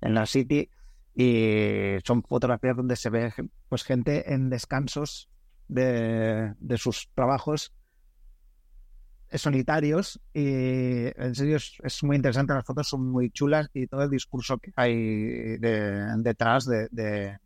[0.00, 0.68] la City
[1.14, 3.32] y son fotografías donde se ve
[3.68, 5.28] pues gente en descansos
[5.68, 7.72] de, de sus trabajos
[9.38, 14.10] solitarios y en serio es, muy interesante, las fotos son muy chulas y todo el
[14.10, 17.38] discurso que hay detrás de,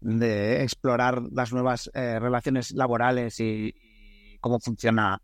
[0.00, 3.74] de, explorar las nuevas eh, relaciones laborales y,
[4.40, 5.20] cómo funciona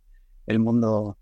[0.47, 1.19] el mundo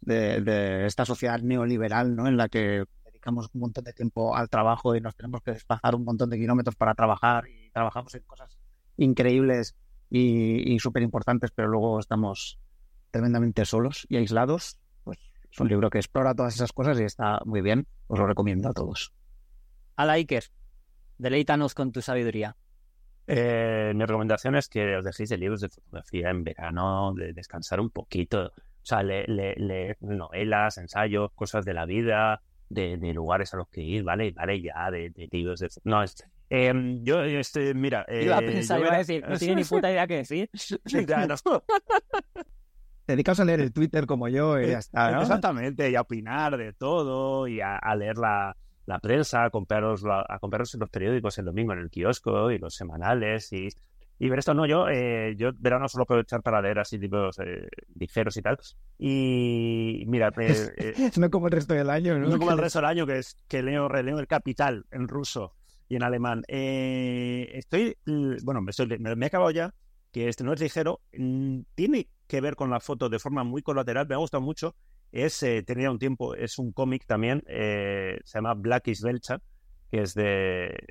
[0.00, 2.26] de, esta sociedad neoliberal ¿no?
[2.26, 2.84] en la que
[3.30, 6.76] un montón de tiempo al trabajo y nos tenemos que desplazar un montón de kilómetros
[6.76, 8.58] para trabajar y trabajamos en cosas
[8.96, 9.74] increíbles
[10.10, 12.58] y, súper importantes, pero luego estamos
[13.10, 15.18] tremendamente solos y aislados, pues
[15.50, 17.86] es un libro que explora todas esas cosas y está muy bien.
[18.06, 19.12] Os lo recomiendo a todos.
[19.96, 20.44] Ala Iker,
[21.18, 22.56] deleítanos con tu sabiduría.
[23.26, 27.80] Eh, mi recomendación es que os dejéis de libros de fotografía en verano, de descansar
[27.80, 28.46] un poquito.
[28.46, 34.02] O sea, leer novelas, ensayos, cosas de la vida, de, lugares a los que ir,
[34.02, 34.32] ¿vale?
[34.32, 35.68] Vale, ya, de, libros de...
[35.84, 36.16] No, es,
[36.50, 38.04] em, yo, este, mira...
[38.08, 40.50] Eh, iba a pensar, iba a decir, no tiene ni puta idea qué decir.
[41.06, 41.36] claro.
[43.06, 46.72] Dedicaos a leer el Twitter como yo y ya está, Exactamente, y a opinar de
[46.72, 51.72] todo y a, leer la, la prensa, a compraros, a compraros los periódicos el domingo
[51.72, 53.68] en el kiosco y los semanales y,
[54.18, 54.54] y ver esto.
[54.54, 57.68] No, yo, eh, yo verano solo puedo echar para leer así libros eh,
[57.98, 58.58] ligeros y tal.
[58.98, 62.28] Y mira, eh, eh, no como el resto del año, ¿no?
[62.28, 65.54] no como el resto del año, que es que leo, releo el Capital en ruso
[65.88, 66.42] y en alemán.
[66.48, 67.96] Eh, estoy,
[68.42, 69.74] bueno, me, estoy- me, me he acabado ya,
[70.12, 73.62] que este no es ligero, mm, tiene que ver con la foto de forma muy
[73.62, 74.74] colateral, me ha gustado mucho.
[75.14, 79.40] Es, eh, tenía un tiempo, es un cómic también, eh, se llama Black is Belcha,
[79.88, 80.88] que es de.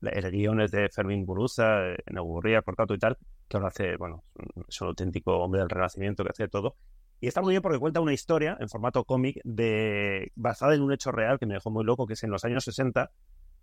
[0.00, 4.24] El guion es de Fermín Buruza, eh, Negurría, Cortato y tal, que ahora hace, bueno,
[4.66, 6.76] es un auténtico hombre del Renacimiento que hace todo.
[7.20, 10.94] Y está muy bien porque cuenta una historia en formato cómic de basada en un
[10.94, 13.10] hecho real que me dejó muy loco, que es en los años 60,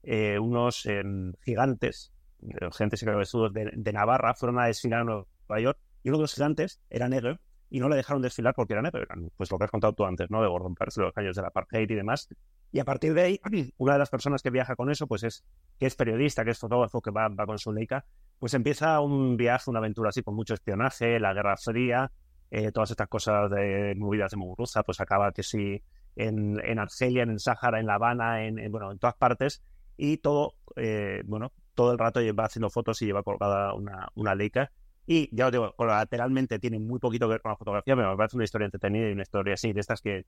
[0.04, 5.60] eh, unos em, gigantes, eh, gente cabezudos de, de Navarra, fueron a desfilar a Nueva
[5.60, 7.40] York y uno de los gigantes era negro
[7.74, 9.02] y no le dejaron desfilar porque era negro.
[9.02, 10.44] Eran, pues lo que has contado tú antes, ¿no?
[10.44, 12.30] De Gordon Parks, de los años del apartheid y demás.
[12.72, 13.42] Y a partir de ahí,
[13.78, 15.44] una de las personas que viaja con eso, pues es
[15.80, 18.06] que es periodista, que es fotógrafo, que va, va con su Leica,
[18.38, 22.12] pues empieza un viaje, una aventura así con mucho espionaje, la Guerra Fría,
[22.52, 25.82] eh, todas estas cosas de movidas de Muguruza, pues acaba que sí
[26.16, 29.64] en, en Argelia, en el Sáhara, en La Habana, en, en, bueno, en todas partes,
[29.98, 34.36] y todo, eh, bueno, todo el rato va haciendo fotos y lleva colgada una, una
[34.36, 34.72] Leica.
[35.06, 38.18] Y ya os digo, colateralmente tiene muy poquito que ver con la fotografía, pero me
[38.18, 40.26] parece una historia entretenida y una historia así, de estas que,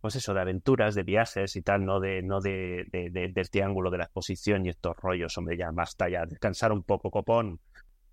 [0.00, 3.50] pues eso, de aventuras, de viajes y tal, no de, no de, de, de del
[3.50, 7.60] triángulo de la exposición y estos rollos, hombre, ya basta ya, descansar un poco, copón.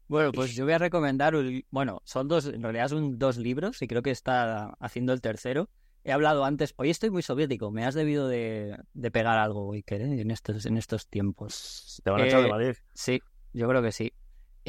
[0.08, 3.82] Bueno, pues yo voy a recomendar, un- bueno, son dos, en realidad son dos libros
[3.82, 5.70] y creo que está haciendo el tercero.
[6.06, 10.02] He hablado antes, hoy estoy muy soviético, me has debido de, de pegar algo, Iker,
[10.02, 10.22] ¿eh?
[10.22, 12.02] en estos, en estos tiempos.
[12.04, 12.74] Te van a echar de Eh, Madrid.
[12.94, 13.22] Sí,
[13.54, 14.14] yo creo que sí.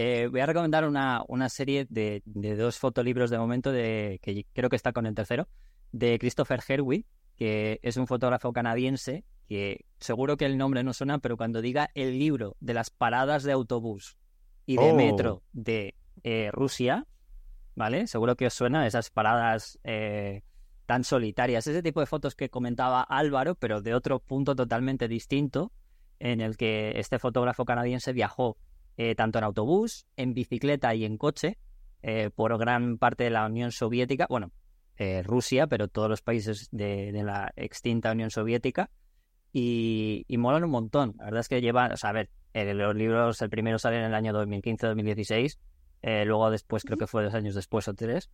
[0.00, 4.46] Eh, voy a recomendar una, una serie de, de dos fotolibros de momento, de, que
[4.52, 5.48] creo que está con el tercero,
[5.90, 11.18] de Christopher Herwig, que es un fotógrafo canadiense, que seguro que el nombre no suena,
[11.18, 14.16] pero cuando diga el libro de las paradas de autobús
[14.66, 14.94] y de Oh.
[14.94, 17.08] metro de eh, Rusia,
[17.74, 18.06] ¿vale?
[18.06, 20.42] Seguro que os suena esas paradas eh,
[20.86, 25.72] tan solitarias, ese tipo de fotos que comentaba Álvaro, pero de otro punto totalmente distinto,
[26.20, 28.58] en el que este fotógrafo canadiense viajó
[28.98, 31.56] eh, tanto en autobús, en bicicleta y en coche
[32.02, 34.50] eh, por gran parte de la Unión Soviética, bueno,
[34.96, 38.90] eh, Rusia, pero todos los países de, de la extinta Unión Soviética,
[39.52, 41.14] y, y molan un montón.
[41.18, 44.04] La verdad es que llevan, o sea, a ver, los libros, el primero sale en
[44.04, 45.58] el año 2015-2016,
[46.02, 48.30] eh, luego después creo que fue dos años después o tres,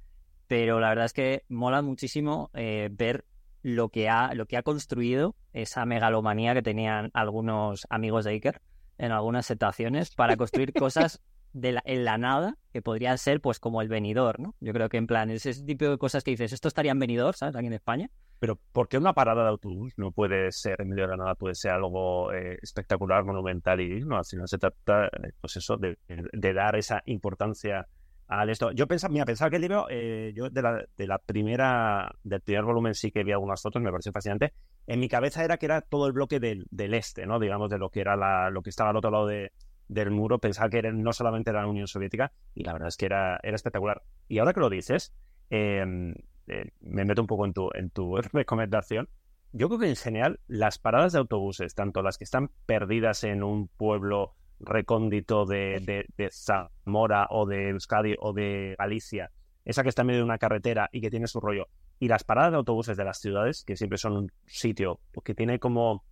[0.48, 3.26] pero la verdad es que mola muchísimo ver
[3.62, 8.60] lo que ha lo que ha construido esa megalomanía que tenían algunos amigos de Iker
[8.98, 13.60] en algunas situaciones para construir cosas de la, en la nada que podrían ser pues
[13.60, 14.54] como el venidor, ¿no?
[14.60, 16.98] Yo creo que en plan es ese tipo de cosas que dices, esto estaría en
[16.98, 17.54] venidor, ¿sabes?
[17.56, 18.10] Aquí en España.
[18.40, 21.34] Pero ¿por qué una parada de autobús no puede ser en medio de la nada,
[21.36, 24.18] puede ser algo eh, espectacular, monumental y digno?
[24.18, 27.86] Al final se trata, eh, pues eso, de, de dar esa importancia
[28.28, 28.72] al esto.
[28.72, 32.40] Yo pensaba, mira, pensaba que el libro, eh, yo de la, de la primera, del
[32.40, 34.54] primer volumen sí que vi algunas fotos, me pareció fascinante.
[34.86, 37.38] En mi cabeza era que era todo el bloque del, del este, ¿no?
[37.38, 39.52] Digamos, de lo que era la, lo que estaba al otro lado de,
[39.88, 42.96] del muro, pensaba que era, no solamente era la Unión Soviética, y la verdad es
[42.96, 44.02] que era, era espectacular.
[44.28, 45.14] Y ahora que lo dices,
[45.50, 46.14] eh,
[46.46, 49.08] eh, me meto un poco en tu, en tu recomendación.
[49.52, 53.42] Yo creo que en general las paradas de autobuses, tanto las que están perdidas en
[53.44, 59.30] un pueblo recóndito de, de, de Zamora o de Euskadi o de Galicia,
[59.64, 62.24] esa que está en medio de una carretera y que tiene su rollo, y las
[62.24, 66.04] paradas de autobuses de las ciudades, que siempre son un sitio que tiene como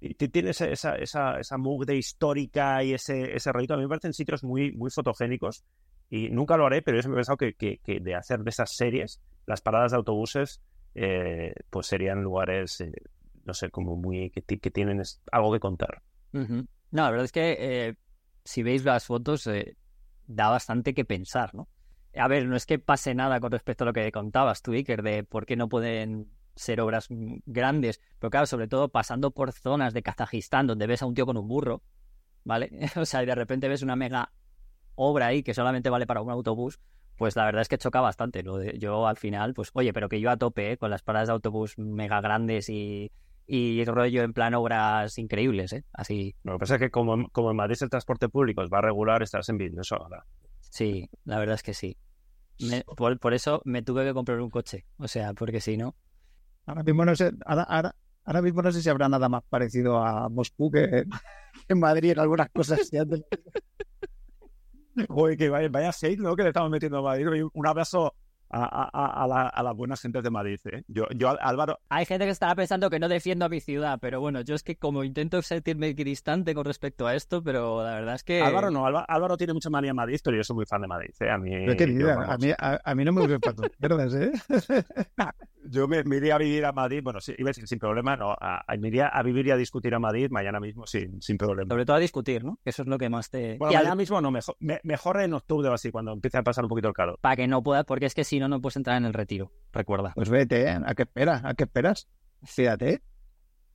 [0.00, 3.74] y tiene esa, esa, esa, esa mugre histórica y ese, ese rollito.
[3.74, 5.64] A mí me parecen sitios muy, muy fotogénicos
[6.08, 8.50] y nunca lo haré, pero yo siempre he pensado que, que, que de hacer de
[8.50, 10.60] esas series, las paradas de autobuses,
[10.94, 12.92] eh, pues serían lugares, eh,
[13.44, 16.00] no sé, como muy, que, ti- que tienen algo que contar.
[16.32, 16.64] Ujú.
[16.90, 17.94] No, la verdad es que eh,
[18.44, 19.76] si veis las fotos eh,
[20.26, 21.68] da bastante que pensar, ¿no?
[22.16, 25.02] A ver, no es que pase nada con respecto a lo que contabas tú, Iker,
[25.02, 27.06] de por qué no pueden ser obras
[27.46, 31.26] grandes, pero claro, sobre todo pasando por zonas de Kazajistán donde ves a un tío
[31.26, 31.82] con un burro,
[32.44, 32.70] ¿vale?
[32.96, 34.32] O sea, y de repente ves una mega
[34.94, 36.80] obra ahí que solamente vale para un autobús,
[37.16, 38.42] pues la verdad es que choca bastante.
[38.78, 40.76] Yo al final, pues oye, pero que yo a tope, ¿eh?
[40.76, 43.12] con las paradas de autobús mega grandes y,
[43.50, 45.82] y rollo en plan obras increíbles, ¿eh?
[45.92, 48.82] Así, Lo que pasa es que como, como en Madrid el transporte público va a
[48.82, 50.24] regular, estás en eso ahora.
[50.60, 51.96] Sí, la verdad es que sí.
[52.60, 54.84] Me- por, por eso me tuve que comprar un coche.
[54.98, 55.96] O sea, porque si no.
[56.66, 59.96] Ahora mismo no sé, ahora, ahora, ahora mismo no sé si habrá nada más parecido
[60.04, 61.04] a Moscú que,
[61.66, 62.90] que en Madrid en algunas cosas.
[62.90, 63.24] Ya te-
[65.08, 66.34] Joder, que vaya, vaya seis, ¿no?
[66.36, 67.44] Que le estamos metiendo a Madrid.
[67.52, 68.14] Un abrazo
[68.50, 70.58] a, a, a, la, a las buenas gentes de Madrid.
[70.72, 70.82] ¿eh?
[70.88, 71.78] Yo, yo, Álvaro.
[71.88, 74.62] Hay gente que estará pensando que no defiendo a mi ciudad, pero bueno, yo es
[74.62, 78.42] que como intento sentirme distante con respecto a esto, pero la verdad es que.
[78.42, 80.88] Álvaro no, Álvaro, Álvaro tiene mucha manía en Madrid, pero yo soy muy fan de
[80.88, 81.10] Madrid.
[81.20, 81.30] ¿eh?
[81.30, 84.14] A, mí, yo, yo, a, mí, a, a, mí, no me gusta para tus verdes,
[84.14, 84.84] ¿eh?
[85.70, 88.16] yo me, me, iría a vivir a Madrid, bueno, sí, iba a decir sin problema,
[88.16, 91.36] no, a, me iría a vivir y a discutir a Madrid mañana mismo sin, sin
[91.36, 91.68] problema.
[91.68, 92.58] Sobre todo a discutir, ¿no?
[92.64, 93.56] Eso es lo que más te.
[93.58, 96.42] Bueno, y mañana mismo no, mejor, me, mejor en octubre o así, cuando empiece a
[96.42, 97.18] pasar un poquito el calor.
[97.20, 99.52] Para que no puedas, porque es que si no, no puedes entrar en el retiro,
[99.72, 100.12] recuerda.
[100.14, 100.78] Pues vete, ¿eh?
[100.84, 101.44] ¿A qué esperas?
[101.44, 102.08] ¿A qué esperas?
[102.44, 103.02] Fíjate.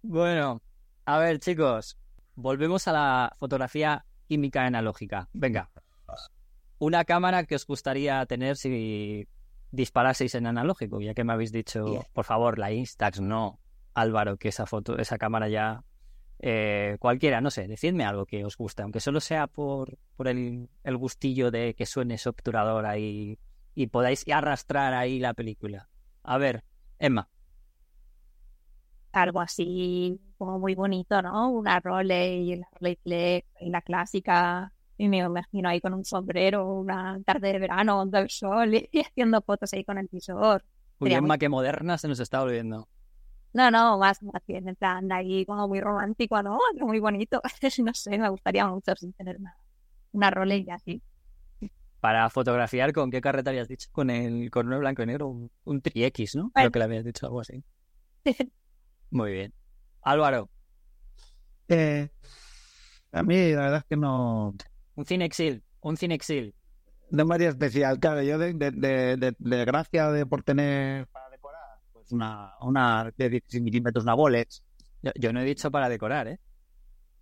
[0.01, 0.61] Bueno,
[1.05, 1.97] a ver, chicos,
[2.35, 5.29] volvemos a la fotografía química analógica.
[5.33, 5.69] Venga.
[6.79, 9.27] Una cámara que os gustaría tener si
[9.71, 12.07] disparaseis en analógico, ya que me habéis dicho, yeah.
[12.13, 13.59] por favor, la Instax, no,
[13.93, 15.83] Álvaro, que esa foto, esa cámara ya
[16.39, 20.69] eh, cualquiera, no sé, decidme algo que os guste, aunque solo sea por, por el,
[20.83, 23.39] el, gustillo de que suene ese obturador ahí
[23.75, 25.89] y podáis arrastrar ahí la película.
[26.23, 26.63] A ver,
[26.99, 27.27] Emma.
[29.11, 31.49] Algo así como muy bonito, ¿no?
[31.49, 34.73] Una Roley, la Roley Flex, la clásica.
[34.97, 39.01] Y me imagino ahí con un sombrero, una tarde de verano, onda el sol y
[39.01, 40.63] haciendo fotos ahí con el visor.
[40.99, 41.37] Uy, Emma, muy...
[41.37, 42.87] que moderna se nos está volviendo.
[43.53, 46.57] No, no, más, más bien, en plan, ahí como muy romántico, ¿no?
[46.79, 47.39] Muy bonito.
[47.83, 49.55] no sé, me gustaría mucho sin tener una,
[50.11, 51.01] una Roley así.
[52.03, 53.87] Para fotografiar, ¿con qué carreta habías dicho?
[53.93, 56.51] Con el con un blanco y negro, un, un tri X, ¿no?
[56.53, 57.63] Creo que le habías dicho algo así.
[59.09, 59.53] Muy bien.
[60.01, 60.49] Álvaro.
[61.69, 62.09] Eh,
[63.13, 64.53] a mí, la verdad es que no.
[64.95, 66.53] Un Cinexil, un Cinexil.
[67.09, 68.71] De María especial, claro, yo de, de,
[69.15, 74.13] de, de, gracia de por tener para decorar, pues una, una de 16 milímetros, una
[74.13, 74.61] Bolex.
[75.03, 76.39] Yo, yo, no he dicho para decorar, ¿eh?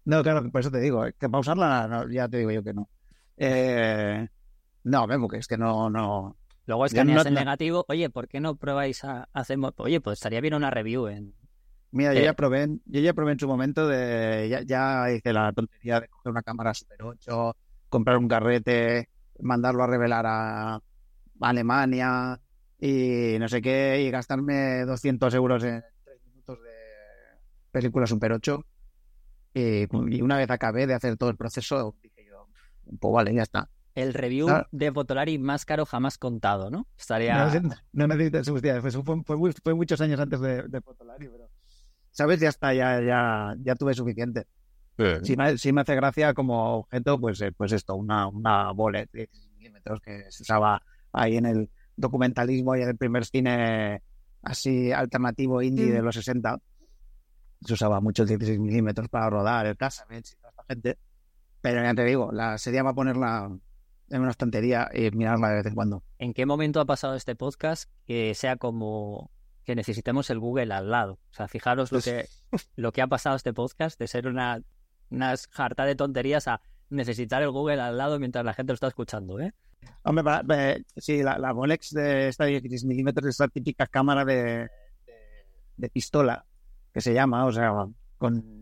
[0.06, 2.74] No, claro, por eso te digo, que para usarla, no, ya te digo yo que
[2.74, 2.90] no.
[3.38, 4.28] Eh,
[4.84, 6.38] no, Memo, que es que no, no.
[6.66, 7.86] Luego escaneas no, el negativo.
[7.90, 9.58] Oye, ¿por qué no probáis a hacer?
[9.78, 11.34] Oye, pues estaría bien una review en.
[11.92, 12.18] Mira, eh...
[12.18, 16.00] yo ya probé, yo ya probé en su momento de, ya, ya hice la tontería
[16.00, 17.56] de coger una cámara Super 8,
[17.90, 19.10] comprar un carrete,
[19.40, 20.80] mandarlo a revelar a
[21.42, 22.40] Alemania
[22.80, 26.72] y no sé qué, y gastarme 200 euros en 3 minutos de
[27.72, 28.66] película Super 8.
[29.54, 32.48] Y, y una vez acabé de hacer todo el proceso, dije yo,
[33.00, 34.68] pues vale, ya está el review ah.
[34.72, 36.88] de Fotolari más caro jamás contado, ¿no?
[36.98, 37.46] Estaría...
[37.60, 41.50] No, no necesitas subsistir, fue, fue, fue, fue, muchos años antes de, de Fotolari, pero...
[42.12, 42.40] ¿Sabes?
[42.40, 44.46] Ya está, ya, ya, ya tuve suficiente.
[44.98, 45.06] Sí.
[45.24, 49.10] Sí, me, sí me hace gracia como objeto, pues, eh, pues esto, una, una bolet
[49.12, 50.82] de 16 milímetros que se usaba
[51.14, 54.02] ahí en el documentalismo y en el primer cine
[54.42, 55.94] así alternativo indie mm.
[55.94, 56.60] de los 60.
[57.66, 60.98] Se usaba mucho el 16 milímetros para rodar el Casablanca y toda esta gente.
[61.62, 63.52] Pero ya te digo, la sería para ponerla
[64.12, 66.04] en una estantería y mirarla de vez en cuando.
[66.20, 69.32] ¿En qué momento ha pasado este podcast que sea como
[69.64, 71.14] que necesitemos el Google al lado?
[71.32, 72.26] O sea, fijaros lo que,
[72.76, 74.62] lo que ha pasado este podcast de ser una,
[75.10, 78.88] una jarta de tonterías a necesitar el Google al lado mientras la gente lo está
[78.88, 79.54] escuchando, ¿eh?
[80.04, 84.36] Hombre, para, sí, la, la Bolex de esta 16 milímetros es la típica cámara de,
[84.36, 84.70] de,
[85.78, 86.46] de pistola
[86.94, 87.72] que se llama, o sea,
[88.18, 88.62] con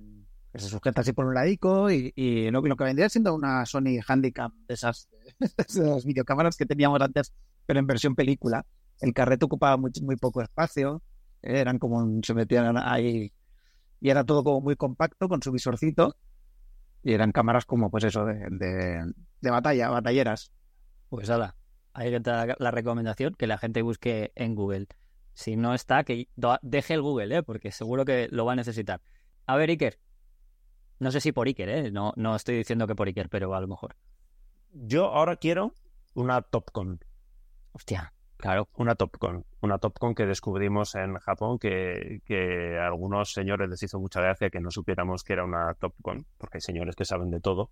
[0.52, 3.66] que se sujeta así por un ladico y, y lo, lo, que vendría siendo una
[3.66, 7.34] Sony Handicap de esas, de las videocámaras que teníamos antes,
[7.66, 8.66] pero en versión película.
[9.00, 11.02] El carrete ocupaba muy, poco espacio,
[11.42, 13.32] eran como, se metían ahí
[14.02, 16.16] y era todo como muy compacto con su visorcito
[17.04, 18.48] y eran cámaras como pues eso de,
[19.42, 20.52] de, batalla, batalleras.
[21.10, 21.56] Pues nada,
[21.94, 24.88] ahí está la recomendación, que la gente busque en Google.
[25.34, 26.28] Si no está, que
[26.62, 27.44] deje el Google, ¿eh?
[27.44, 29.02] porque seguro que lo va a necesitar.
[29.46, 29.98] A ver, Iker,
[31.00, 31.92] no sé si por Iker, ¿eh?
[31.92, 33.96] No, no estoy diciendo que por Iker, pero a lo mejor.
[34.74, 35.74] Yo ahora quiero
[36.14, 37.00] una Topcon.
[37.72, 38.68] Hostia, claro.
[38.76, 39.46] Una Topcon.
[39.62, 44.50] Una Topcon que descubrimos en Japón que, que a algunos señores les hizo mucha gracia
[44.50, 47.72] que no supiéramos que era una Topcon, porque hay señores que saben de todo,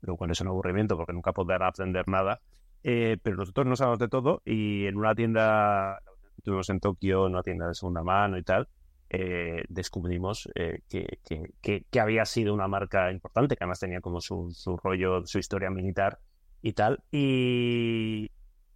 [0.00, 2.40] lo cual es un aburrimiento porque nunca podrán aprender nada.
[2.82, 6.00] Eh, pero nosotros no sabemos de todo y en una tienda,
[6.38, 8.68] estuvimos en Tokio, en una tienda de segunda mano y tal,
[9.12, 11.18] eh, descubrimos eh, que,
[11.60, 15.40] que, que, había sido una marca importante, que además tenía como su, su rollo, su
[15.40, 16.20] historia militar
[16.62, 17.02] y tal.
[17.10, 18.30] Y,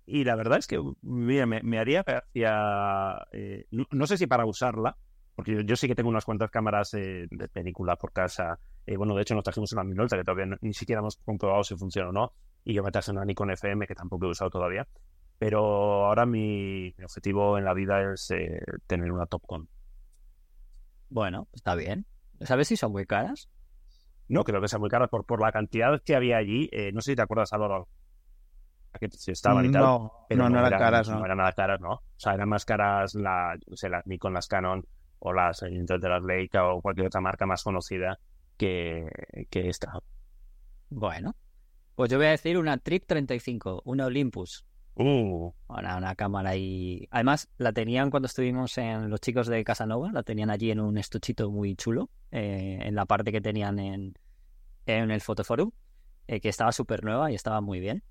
[0.07, 4.27] y la verdad es que, mira, me, me haría gracia, eh, no, no, sé si
[4.27, 4.97] para usarla,
[5.37, 8.59] porque yo, yo, sí que tengo unas cuantas cámaras de película por casa.
[8.97, 11.77] bueno, de hecho nos trajimos una Minolta que todavía no, ni siquiera hemos comprobado si
[11.77, 12.33] funciona o no.
[12.65, 14.89] Y yo me traje una Nikon FM que tampoco he usado todavía.
[15.39, 18.33] Pero ahora mi, mi objetivo en la vida es
[18.89, 19.69] tener una Topcon.
[21.09, 22.07] Bueno, está bien.
[22.41, 23.49] ¿Sabes si son muy caras?
[24.29, 26.69] No, creo que sean muy caras por, por la cantidad que había allí.
[26.73, 27.89] Eh, no sé si te acuerdas, Álvaro.
[28.99, 29.83] que estaban y tal.
[29.83, 31.19] No, pero no, no eran caras, no.
[31.19, 31.93] No eran nada caras, ¿no.
[31.93, 34.87] O sea, eran más caras la, yo sé, las Nikon, las Canon
[35.19, 38.19] o las Intel de las Leica o cualquier otra marca más conocida
[38.57, 39.09] que,
[39.51, 39.99] que esta.
[40.91, 41.35] Bueno,
[41.95, 44.65] pues yo voy a decir una Trip 35, una Olympus.
[44.97, 47.09] Uh, Una, una cámara ahí.
[47.11, 50.99] Además, la tenían cuando estuvimos en los chicos de Casanova, la tenían allí en un
[50.99, 54.15] estuchito muy chulo, eh, en la parte que tenían en,
[54.87, 55.73] en el Fotoforum,
[56.29, 58.03] eh, que estaba súper nueva y estaba muy bien.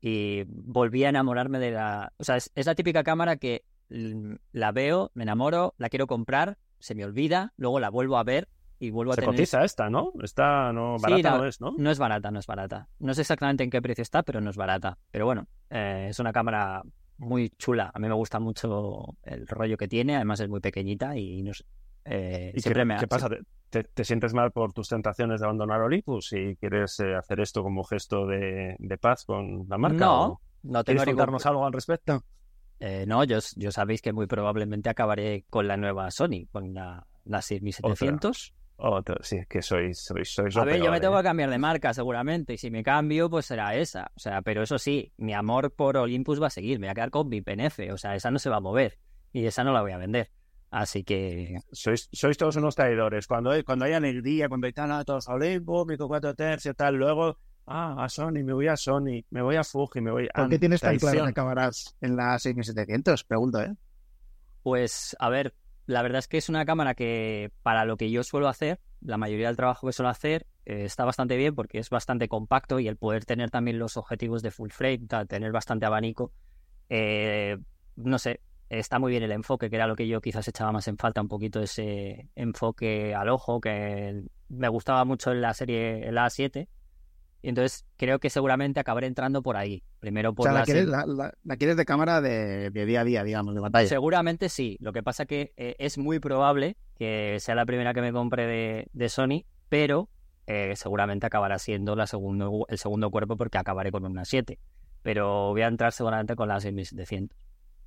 [0.00, 2.12] Y volví a enamorarme de la.
[2.18, 6.58] O sea, es, es la típica cámara que la veo, me enamoro, la quiero comprar,
[6.80, 8.48] se me olvida, luego la vuelvo a ver
[8.80, 9.36] y vuelvo a se tener.
[9.36, 10.12] cotiza esta, ¿no?
[10.22, 11.72] Esta no, Sí, barata la- no es, ¿no?
[11.78, 12.88] No es barata, no es barata.
[12.98, 14.98] No sé exactamente en qué precio está, pero no es barata.
[15.12, 16.82] Pero bueno, eh, es una cámara
[17.18, 17.90] muy chula.
[17.94, 20.16] A mí me gusta mucho el rollo que tiene.
[20.16, 21.64] Además es muy pequeñita y no sé,
[22.04, 23.28] eh, ¿Y siempre qué, me qué pasa?
[23.28, 27.40] ¿Te, te, te sientes mal por tus tentaciones de abandonar Olympus y quieres eh, hacer
[27.40, 30.04] esto como gesto de, de paz con la marca?
[30.04, 32.24] No, o no tengo ¿Quieres contarnos algo al respecto?
[32.80, 37.06] Eh, no, yo, yo sabéis que muy probablemente acabaré con la nueva Sony, con la,
[37.24, 38.54] la 6700.
[38.76, 41.18] Otro, sí, que sois, sois, sois A ver, yo me tengo ¿eh?
[41.18, 44.10] que cambiar de marca seguramente, y si me cambio, pues será esa.
[44.16, 46.94] O sea, pero eso sí, mi amor por Olympus va a seguir, me voy a
[46.94, 48.98] quedar con mi PNF, o sea, esa no se va a mover,
[49.32, 50.30] y esa no la voy a vender.
[50.72, 53.26] Así que, Sois, sois todos unos traidores.
[53.26, 56.74] Cuando hay, cuando hay alegría, cuando hay tal, ah, todos a Olympus, Mico 4 tercios,
[56.74, 60.28] tal, luego, ah, a Sony, me voy a Sony, me voy a Fuji, me voy
[60.32, 60.40] a...
[60.40, 63.22] ¿Por qué tienes tan claro que acabarás en la 6700?
[63.24, 63.74] Pregunto, ¿eh?
[64.62, 65.54] pues, a ver,
[65.86, 69.18] la verdad es que es una cámara que para lo que yo suelo hacer, la
[69.18, 72.88] mayoría del trabajo que suelo hacer, eh, está bastante bien porque es bastante compacto y
[72.88, 76.32] el poder tener también los objetivos de full frame, tener bastante abanico,
[76.88, 77.58] eh,
[77.96, 80.88] no sé, está muy bien el enfoque, que era lo que yo quizás echaba más
[80.88, 86.10] en falta, un poquito ese enfoque al ojo, que me gustaba mucho en la serie,
[86.12, 86.68] la A7.
[87.42, 89.82] Y entonces creo que seguramente acabaré entrando por ahí.
[89.98, 93.04] Primero O por sea, la la quieres, la, quieres de cámara de, de día a
[93.04, 93.88] día, digamos, de batalla.
[93.88, 94.76] Seguramente sí.
[94.80, 98.46] Lo que pasa que eh, es muy probable que sea la primera que me compre
[98.46, 100.08] de, de Sony, pero
[100.46, 104.60] eh, seguramente acabará siendo la segundo, el segundo cuerpo porque acabaré con una 7.
[105.02, 107.36] Pero voy a entrar seguramente con la 6700.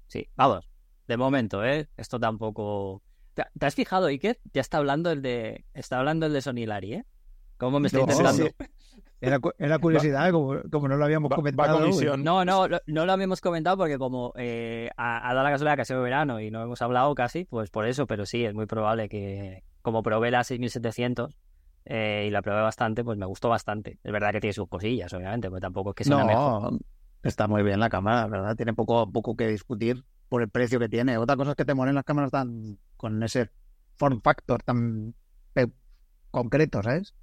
[0.08, 0.70] Sí, vamos.
[1.08, 1.88] De momento, ¿eh?
[1.96, 3.02] Esto tampoco...
[3.34, 4.38] ¿Te, te has fijado, Iker?
[4.54, 5.66] Ya está hablando el de...
[5.74, 7.06] Está hablando el de Sony Lari, ¿eh?
[7.58, 8.50] ¿Cómo me está No, sí.
[9.22, 11.80] Era, era curiosidad, como, como no lo habíamos Va- comentado.
[12.18, 15.82] No, no, no lo habíamos comentado porque como eh, ha, ha dado la casualidad que
[15.82, 18.66] ha sido verano y no hemos hablado casi, pues por eso, pero sí, es muy
[18.66, 21.38] probable que como probé la 6700
[21.86, 24.00] eh, y la probé bastante, pues me gustó bastante.
[24.04, 26.80] Es verdad que tiene sus cosillas, obviamente, pero tampoco es que sea no, mejor.
[27.24, 28.56] está muy bien la cámara, la ¿verdad?
[28.56, 31.18] Tiene poco, poco que discutir por el precio que tiene.
[31.18, 33.50] Otra cosa es que te molen las cámaras tan con ese
[33.98, 35.14] form factor tan
[36.32, 37.14] concreto, ¿sabes?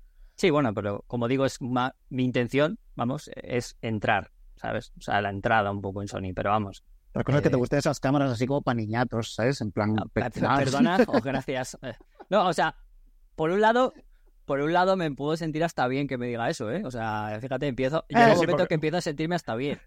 [0.42, 4.92] Sí, bueno, pero como digo, es ma- mi intención, vamos, es entrar, ¿sabes?
[4.98, 6.82] O sea, la entrada un poco en Sony, pero vamos.
[7.10, 9.60] Otra cosa es que te Eh, gusten esas cámaras así como para niñatos, ¿sabes?
[9.60, 9.94] En plan...
[9.94, 10.64] No, pectoral.
[10.64, 11.78] perdona, o gracias.
[12.28, 12.74] No, o sea,
[13.36, 13.94] por un lado,
[14.44, 16.82] por un lado me puedo sentir hasta bien que me diga eso, ¿eh?
[16.84, 19.54] O sea, fíjate, empiezo, llega Eh, un sí, momento porque- que empiezo a sentirme hasta
[19.54, 19.78] bien.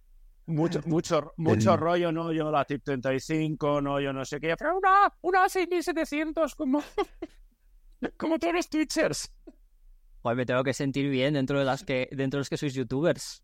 [0.45, 4.77] Mucho, mucho, mucho rollo, no, yo la Tip 35, no, yo no sé qué, pero
[4.77, 6.81] una, una 6700 como,
[8.15, 9.33] como todos los Twitchers.
[10.25, 12.73] Pues me tengo que sentir bien dentro de las que, dentro de los que sois
[12.73, 13.43] youtubers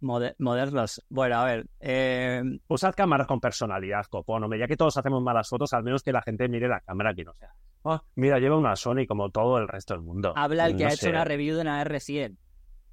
[0.00, 1.04] mode- modernos.
[1.10, 5.46] Bueno, a ver, eh, Usad cámaras con personalidad, copón, hombre, ya que todos hacemos malas
[5.46, 7.50] fotos, al menos que la gente mire la cámara que no sea.
[7.84, 10.32] "Ah, mira, lleva una Sony como todo el resto del mundo.
[10.36, 12.38] habla el que No ha hecho una review de una R100.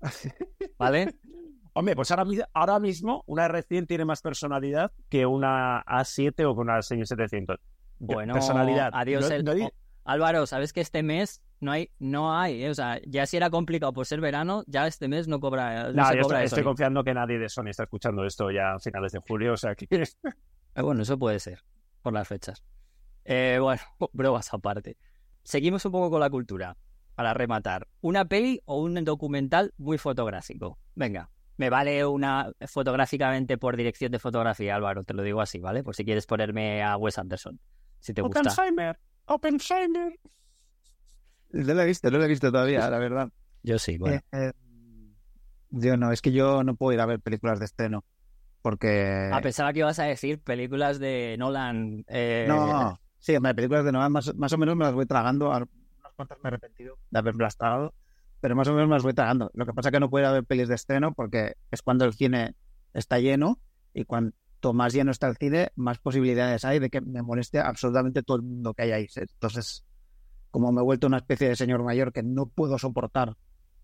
[0.77, 1.15] ¿Vale?
[1.71, 6.59] Hombre, pues ahora, ahora mismo una R100 tiene más personalidad que una A7 o que
[6.59, 7.57] una 6700.
[7.99, 8.89] Bueno, personalidad.
[8.91, 9.69] adiós No- el- no
[10.03, 12.69] Álvaro, ¿sabes que este mes no hay, no hay, eh?
[12.69, 15.93] o sea, ya si era complicado por ser verano, ya este mes no cobra, no
[15.93, 18.49] No, se yo cobra estoy, de estoy confiando que nadie de Sony está escuchando esto
[18.51, 19.87] ya a finales de julio, o sea que...
[20.73, 21.59] Eh, Bueno, eso puede ser,
[22.01, 22.63] por las fechas.
[23.25, 23.81] Eh, bueno,
[24.13, 24.97] bromas aparte.
[25.43, 26.77] Seguimos un poco con la cultura,
[27.15, 27.87] para rematar.
[27.99, 30.79] ¿Una peli o un documental muy fotográfico?
[30.95, 35.83] Venga, me vale una fotográficamente por dirección de fotografía, Álvaro, te lo digo así, ¿vale?
[35.83, 37.59] Por si quieres ponerme a Wes Anderson,
[37.99, 38.39] si te gusta.
[38.39, 40.19] Oppenheimer, Oppenheimer.
[41.53, 43.29] No lo he visto, no lo he visto todavía, la verdad.
[43.63, 44.17] Yo sí, bueno.
[44.17, 44.51] Eh, eh,
[45.69, 48.03] yo no, es que yo no puedo ir a ver películas de estreno.
[48.61, 49.29] Porque.
[49.31, 52.03] Ah, pensaba que ibas a decir películas de Nolan.
[52.07, 55.51] eh, No, sí, hombre, películas de Nolan más, más o menos me las voy tragando.
[55.51, 57.93] a- Unas cuantas me he arrepentido de haberlas tragado,
[58.39, 59.49] pero más o menos me las voy tragando.
[59.53, 62.13] Lo que pasa es que no puede haber pelis de estreno porque es cuando el
[62.13, 62.55] cine
[62.93, 63.59] está lleno
[63.93, 68.21] y cuanto más lleno está el cine, más posibilidades hay de que me moleste absolutamente
[68.21, 69.07] todo el mundo que hay ahí.
[69.15, 69.83] Entonces,
[70.51, 73.35] como me he vuelto una especie de señor mayor que no puedo soportar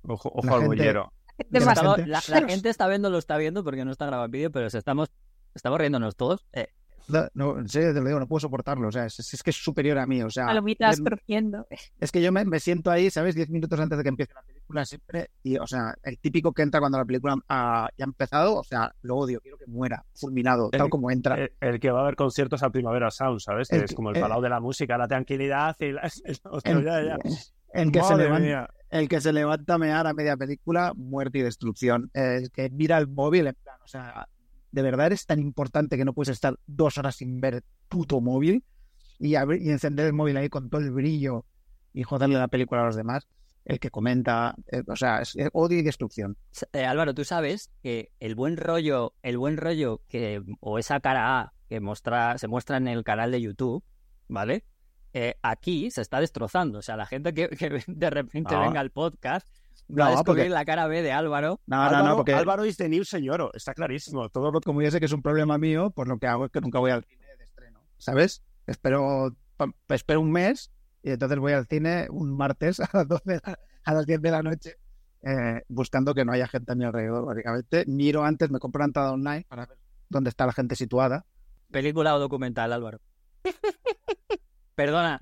[0.04, 1.12] Ojo, ojo al bollero.
[1.50, 1.60] la
[2.06, 4.68] la, la gente está viendo, lo está viendo porque no está grabado el vídeo, pero
[4.68, 5.12] estamos,
[5.54, 6.48] estamos riéndonos todos.
[6.54, 6.68] Eh,
[7.08, 8.88] No, no, en serio te lo digo, no puedo soportarlo.
[8.88, 10.22] O sea, es, es que es superior a mí.
[10.24, 11.00] O sea, Palomitas
[11.70, 13.36] es, es que yo me, me siento ahí, ¿sabes?
[13.36, 15.30] Diez minutos antes de que empiece la película siempre.
[15.44, 18.64] Y, o sea, el típico que entra cuando la película ha, ya ha empezado, o
[18.64, 19.40] sea, lo odio.
[19.42, 21.36] Quiero que muera, fulminado, tal como entra.
[21.36, 23.72] El, el que va a haber conciertos al Primavera Sound, ¿sabes?
[23.72, 26.02] El es como el eh, palau de la música, la tranquilidad y la...
[26.52, 27.18] hostia, el, ya, ya.
[27.74, 31.42] el que se levanta, el que se levanta a mear a media película, muerte y
[31.42, 32.10] destrucción.
[32.14, 34.28] El que mira el móvil, en plan, o sea,
[34.72, 38.64] de verdad eres tan importante que no puedes estar dos horas sin ver puto móvil
[39.20, 41.46] y, abrir- y encender el móvil ahí con todo el brillo
[41.94, 43.28] y joderle la película a los demás.
[43.70, 46.38] El que comenta, eh, o sea, es odio y destrucción.
[46.72, 51.40] eh, Álvaro, tú sabes que el buen rollo, el buen rollo que, o esa cara
[51.42, 53.84] A que muestra, se muestra en el canal de YouTube,
[54.30, 54.64] ¿vale?
[55.14, 56.80] Eh, aquí se está destrozando.
[56.80, 58.62] O sea, la gente que, que de repente Ah.
[58.62, 59.46] venga al podcast
[59.90, 61.60] va a No, descubrir porque- la cara B de Álvaro.
[61.66, 64.30] No, Álvaro, no, no, porque Álvaro is the new señor, está clarísimo.
[64.30, 64.62] Todo lo...
[64.62, 66.80] como yo sé que es un problema mío, pues lo que hago es que nunca
[66.80, 68.44] voy al cine de estreno, ¿sabes?
[68.66, 69.36] Espero,
[69.90, 70.72] espero un mes
[71.04, 74.22] y entonces voy al cine un martes a las 12, de la- a las 10
[74.22, 74.76] de la noche,
[75.24, 77.86] eh, buscando que no haya gente a mi alrededor, básicamente.
[77.88, 79.78] Miro antes, me compro la entrada online para ver
[80.10, 81.26] dónde está la gente situada.
[81.72, 83.00] Película o documental, Álvaro.
[84.76, 85.20] perdona,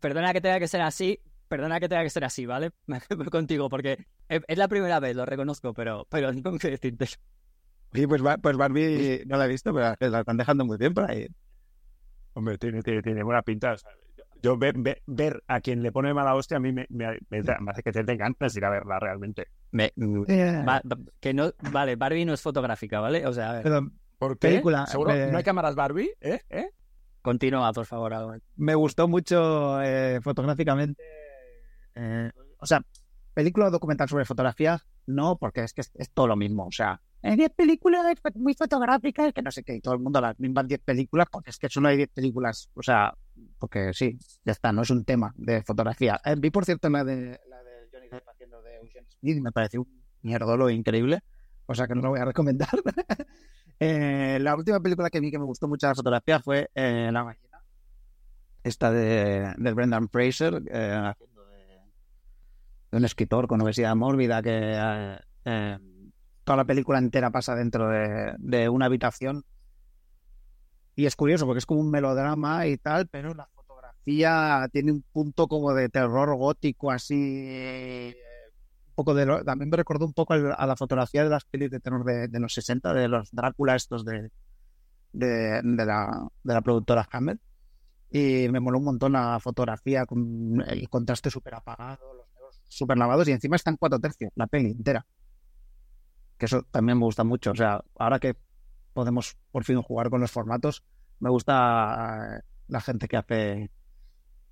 [0.00, 2.72] perdona que tenga que ser así, perdona que tenga que ser así, ¿vale?
[2.86, 6.70] Me voy contigo porque es la primera vez, lo reconozco, pero, pero no tengo que
[6.70, 7.06] decirte.
[7.92, 11.10] Y pues, pues Barbie no la he visto, pero la están dejando muy bien por
[11.10, 11.28] ahí.
[12.34, 13.76] Hombre, tiene, tiene, tiene buena pinta.
[13.78, 13.90] sea,
[14.42, 17.42] yo- ver, ver, ver a quien le pone mala hostia a mí me, me, me-
[17.42, 19.48] me hace que te den ganas de ir a verla realmente.
[20.66, 23.26] Va- va- que no, vale, Barbie no es fotográfica, ¿vale?
[23.26, 24.48] O sea, a ver, pero ¿Por qué?
[24.48, 25.12] Película, ¿Seguro?
[25.12, 26.10] eh, ¿No hay cámaras Barbie?
[26.20, 26.40] ¿Eh?
[26.48, 26.70] ¿Eh?
[27.22, 28.40] continúa, por favor, Álvaro.
[28.56, 31.02] me gustó mucho eh, fotográficamente.
[31.94, 32.82] eh, o sea,
[33.34, 36.66] película documental sobre fotografía, no, porque es que es, es todo lo mismo.
[36.66, 38.04] O sea, hay 10 películas
[38.34, 41.50] muy fotográficas, que no sé qué, y todo el mundo las mismas 10 películas, porque
[41.50, 42.70] es que solo hay 10 películas.
[42.74, 43.14] O sea,
[43.58, 46.20] porque sí, ya está, no es un tema de fotografía.
[46.24, 49.40] Eh, vi, por cierto, la de, la de Johnny Depp haciendo de Eugene Smith y
[49.40, 51.20] me pareció un mierdolo increíble.
[51.66, 52.68] O sea, que no lo voy a recomendar.
[53.78, 57.22] Eh, la última película que vi que me gustó mucho la fotografía fue eh, La
[57.22, 57.62] ballena.
[58.64, 61.80] Esta de, de Brendan Fraser, eh, haciendo de,
[62.90, 65.78] de un escritor con obesidad mórbida que eh, eh,
[66.46, 69.44] toda la película entera pasa dentro de, una habitación.
[70.94, 75.02] Y es curioso porque es como un melodrama y tal, pero la fotografía tiene un
[75.12, 77.16] punto como de terror gótico así.
[77.48, 78.16] eh,
[78.94, 82.04] poco de también me recordó un poco a la fotografía de las pelis de terror
[82.04, 84.30] de, los 60, de los Drácula estos de,
[85.12, 87.40] de, la, de la productora Hammer.
[88.08, 92.96] Y me moló un montón la fotografía con el contraste súper apagado, los negros súper
[92.96, 95.04] lavados y encima está en cuatro tercios, la peli entera.
[96.38, 97.52] Que eso también me gusta mucho.
[97.52, 98.36] O sea, ahora que
[98.92, 100.82] podemos por fin jugar con los formatos,
[101.20, 103.70] me gusta eh, la gente que hace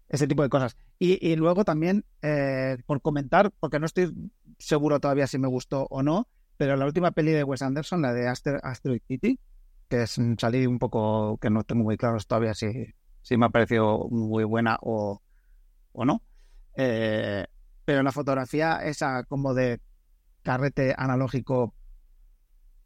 [0.09, 0.77] ese tipo de cosas.
[0.99, 4.13] Y, luego también, eh, por comentar, porque no estoy
[4.59, 8.13] seguro todavía si me gustó o no, pero la última peli de Wes Anderson, la
[8.13, 9.39] de Aster- Asteroid City,
[9.89, 13.51] que es salí un poco, que no tengo muy claro todavía si, si me ha
[13.51, 15.21] parecido muy buena o,
[15.93, 16.23] o no.
[16.77, 17.47] Eh,
[17.85, 19.81] pero la fotografía esa como de
[20.45, 21.75] carrete analógico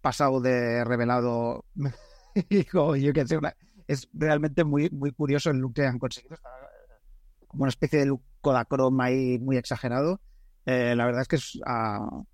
[0.00, 1.64] pasado de revelado,
[2.50, 3.56] digo, yo qué sé, una-
[3.86, 6.34] es realmente muy, muy curioso el look que han conseguido.
[6.34, 6.50] Está
[7.46, 10.20] como una especie de look Kodachrome ahí muy exagerado.
[10.66, 12.28] Eh, la verdad es que es bien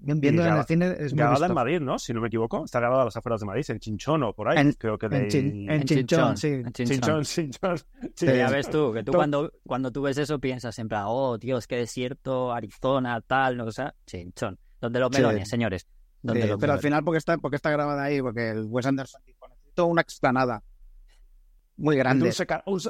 [0.00, 1.54] viendo en el cine es muy Grabada en.
[1.54, 1.98] Madrid, ¿no?
[1.98, 2.64] Si no me equivoco.
[2.64, 4.58] Está grabada a las afueras de Madrid, en Chinchón o por ahí.
[4.58, 5.28] En- Creo que en de...
[5.28, 6.48] Chin- en En Chinchón, sí.
[6.48, 7.22] en Chinchón.
[7.22, 7.78] Chinchón, Chinchón.
[8.14, 11.04] Sí, Sí, ya ves tú, que tú cuando, cuando tú ves eso piensas en plan,
[11.06, 14.58] oh, Dios, qué desierto, Arizona, tal, no o sea, chinchón.
[14.80, 15.22] Donde los Sí.
[15.22, 15.86] melones, señores.
[16.22, 18.20] Donde Sí, los pero al final, porque está, porque está grabada ahí?
[18.20, 20.62] Porque el Wes Anderson dijo, necesito una explanada
[21.76, 22.26] muy grande.
[22.26, 22.80] Un, seca- un,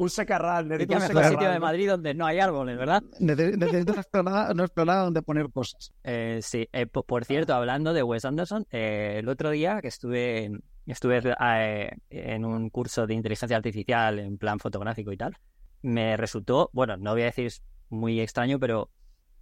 [0.00, 0.66] un secarral.
[0.66, 1.60] ¿Y necesito un secarral, sitio de.
[1.60, 3.02] Madrid donde no hay árboles, verdad?
[3.20, 5.92] Nece- Necesito una explanada, una explanada donde poner cosas.
[6.04, 9.88] Eh, sí, Eh, po- por cierto, hablando de Wes Anderson, eh, el otro día que
[9.88, 15.36] estuve, en- estuve eh, en un curso de inteligencia artificial en plan fotográfico y tal,
[15.82, 17.52] me resultó, bueno, no voy a decir
[17.88, 18.90] muy extraño, pero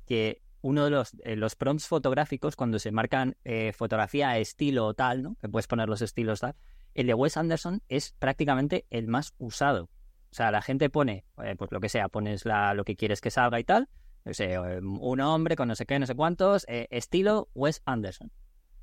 [0.06, 4.94] que uno de los, eh, los prompts fotográficos, cuando se marcan eh, fotografía estilo o
[4.94, 5.36] tal, ¿no?
[5.40, 6.54] Que puedes poner los estilos tal,
[6.94, 9.88] el de Wes Anderson es prácticamente el más usado.
[10.30, 13.20] O sea, la gente pone, eh, pues lo que sea, pones la, lo que quieres
[13.20, 13.88] que salga y tal,
[14.24, 17.82] no sé, eh, un hombre con no sé qué, no sé cuántos, eh, estilo Wes
[17.86, 18.30] Anderson,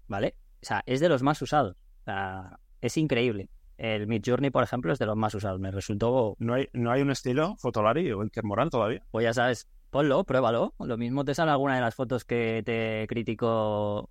[0.08, 0.36] ¿vale?
[0.62, 1.76] O sea, es de los más usados.
[2.02, 3.50] O sea, es increíble.
[3.78, 5.60] El Mid Journey, por ejemplo, es de los más usados.
[5.60, 9.04] Me resultó, ¿No hay, ¿No hay un estilo Fotolari o Morán todavía?
[9.12, 10.74] pues ya sabes, ponlo, pruébalo.
[10.80, 14.10] Lo mismo te sale alguna de las fotos que te criticó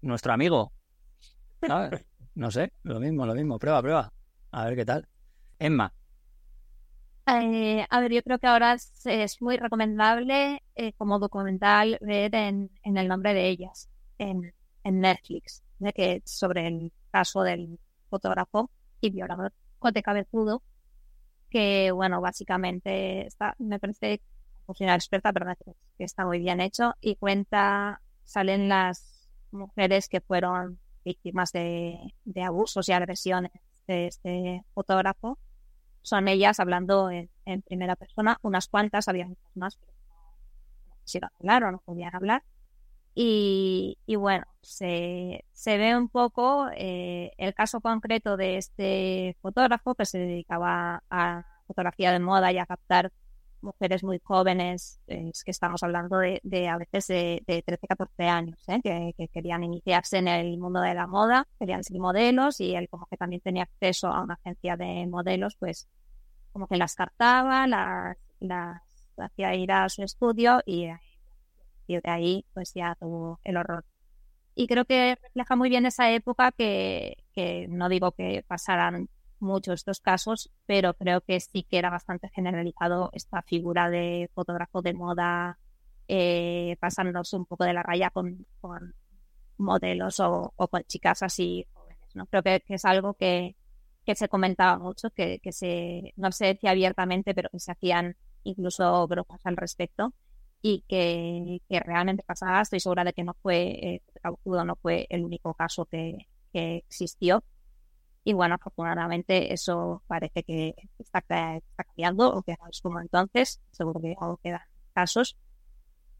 [0.00, 0.72] nuestro amigo.
[1.66, 2.06] ¿Sabes?
[2.32, 3.58] No sé, lo mismo, lo mismo.
[3.58, 4.12] Prueba, prueba.
[4.52, 5.08] A ver qué tal.
[5.58, 5.92] Emma.
[7.32, 12.70] Eh, a ver, yo creo que ahora es, muy recomendable eh, como documental ver en,
[12.82, 14.52] el nombre de ellas, en,
[14.82, 17.78] Netflix, de que sobre el caso del
[18.08, 18.70] fotógrafo
[19.00, 20.62] y violador Cote Cabezudo,
[21.50, 24.20] que bueno, básicamente está, me parece,
[24.66, 25.46] una experta, pero
[25.98, 32.88] que está muy bien hecho y cuenta, salen las mujeres que fueron víctimas de abusos
[32.88, 33.52] y agresiones
[33.86, 35.38] de este fotógrafo
[36.02, 41.30] son ellas hablando en, en, primera persona, unas cuantas, había muchas más, pero no, quisieron
[41.38, 42.42] hablar o no podían hablar.
[43.14, 49.94] Y, y bueno, se, se, ve un poco eh, el caso concreto de este fotógrafo
[49.94, 53.12] que se dedicaba a fotografía de moda y a captar
[53.62, 58.24] mujeres muy jóvenes, eh, es que estamos hablando de, a veces de, de 13, 14
[58.24, 58.80] años, ¿eh?
[58.82, 62.88] que, que, querían iniciarse en el mundo de la moda, querían ser modelos y él
[62.88, 65.88] como que también tenía acceso a una agencia de modelos, pues
[66.52, 68.82] como que las captaba, las, las
[69.18, 70.88] hacía ir a su estudio y,
[71.86, 73.84] y de ahí pues ya tuvo el horror.
[74.54, 79.08] Y creo que refleja muy bien esa época que, que no digo que pasaran
[79.40, 84.82] mucho estos casos, pero creo que sí que era bastante generalizado esta figura de fotógrafo
[84.82, 85.58] de moda
[86.08, 88.46] eh, pasándose un poco de la raya con,
[89.58, 92.14] modelos o, con chicas así jóvenes.
[92.14, 92.26] ¿no?
[92.26, 93.56] Creo que, que es algo que,
[94.04, 98.16] que, se comentaba mucho, que, que se, no se decía abiertamente, pero que se hacían
[98.42, 100.14] incluso bromas al respecto
[100.62, 102.60] y que, que realmente pasaba.
[102.60, 104.02] Estoy segura de que no fue, eh,
[104.44, 107.44] no fue el único caso que, que existió
[108.30, 111.20] y bueno, afortunadamente eso parece que está,
[111.76, 113.60] cambiando o que es como entonces.
[113.72, 114.62] Seguro que aún quedan
[114.94, 115.36] casos.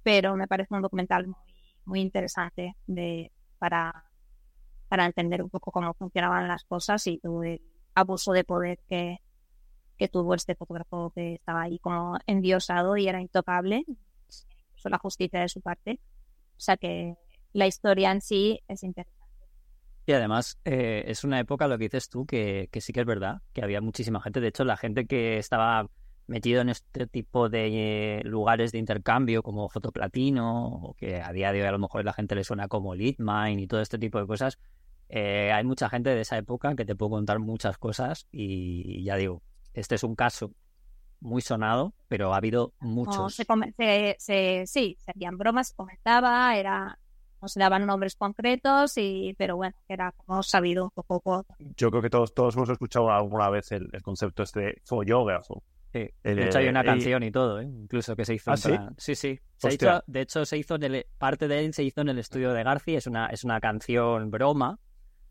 [0.03, 1.55] Pero me parece un documental muy,
[1.85, 4.11] muy interesante de, para,
[4.89, 7.63] para entender un poco cómo funcionaban las cosas y todo el
[7.95, 9.19] abuso de poder que,
[9.97, 13.85] que tuvo este fotógrafo que estaba ahí como endiosado y era intocable.
[13.87, 16.01] Incluso la justicia de su parte.
[16.57, 17.15] O sea que
[17.53, 19.20] la historia en sí es interesante.
[20.11, 23.07] Y además eh, es una época, lo que dices tú, que, que, sí que es
[23.07, 24.41] verdad, que había muchísima gente.
[24.41, 25.89] De hecho, la gente que estaba
[26.27, 31.53] metido en este tipo de eh, lugares de intercambio como Fotoplatino, o que a día
[31.53, 34.19] de hoy a lo mejor la gente le suena como Leadmine y todo este tipo
[34.19, 34.59] de cosas,
[35.09, 39.05] eh, hay mucha gente de esa época que te puedo contar muchas cosas y, y
[39.05, 39.43] ya digo,
[39.75, 40.51] este es un caso
[41.21, 43.17] muy sonado, pero ha habido muchos.
[43.17, 43.45] No, se,
[43.77, 46.99] se, se, sí, se hacían bromas, comentaba, era
[47.41, 51.47] no se daban nombres concretos, y, pero bueno, era como sabido un poco.
[51.77, 55.63] Yo creo que todos, todos hemos escuchado alguna vez el, el concepto este de follógrafo.
[55.93, 56.09] Sí.
[56.23, 57.65] De hecho, hay una canción y, y todo, ¿eh?
[57.65, 58.53] incluso que se hizo.
[58.53, 58.71] ¿Ah, sí?
[58.71, 58.93] Para...
[58.97, 59.41] sí, sí.
[59.57, 62.19] Se hizo, de hecho, se hizo en el, parte de él se hizo en el
[62.19, 62.95] estudio de Garci.
[62.95, 64.79] Es una, es una canción broma,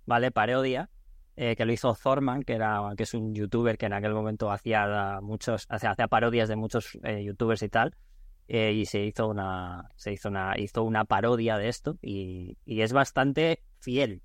[0.05, 0.31] ¿vale?
[0.31, 0.89] Parodia,
[1.37, 4.51] eh, que lo hizo Thorman, que, era, que es un youtuber que en aquel momento
[4.51, 7.95] hacía muchos, hacía, hacía parodias de muchos eh, youtubers y tal.
[8.51, 12.81] Eh, y se hizo una se hizo una hizo una parodia de esto y, y,
[12.81, 14.23] es bastante fiel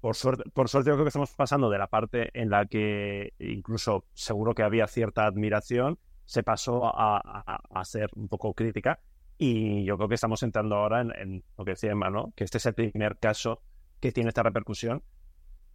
[0.00, 3.32] por suerte por suerte yo creo que estamos pasando de la parte en la que
[3.38, 8.98] incluso seguro que había cierta admiración se pasó a, a, a ser un poco crítica
[9.38, 12.32] y yo creo que estamos entrando ahora en, en lo que decía Emma, ¿no?
[12.34, 13.62] que este es el primer caso
[14.00, 15.04] que tiene esta repercusión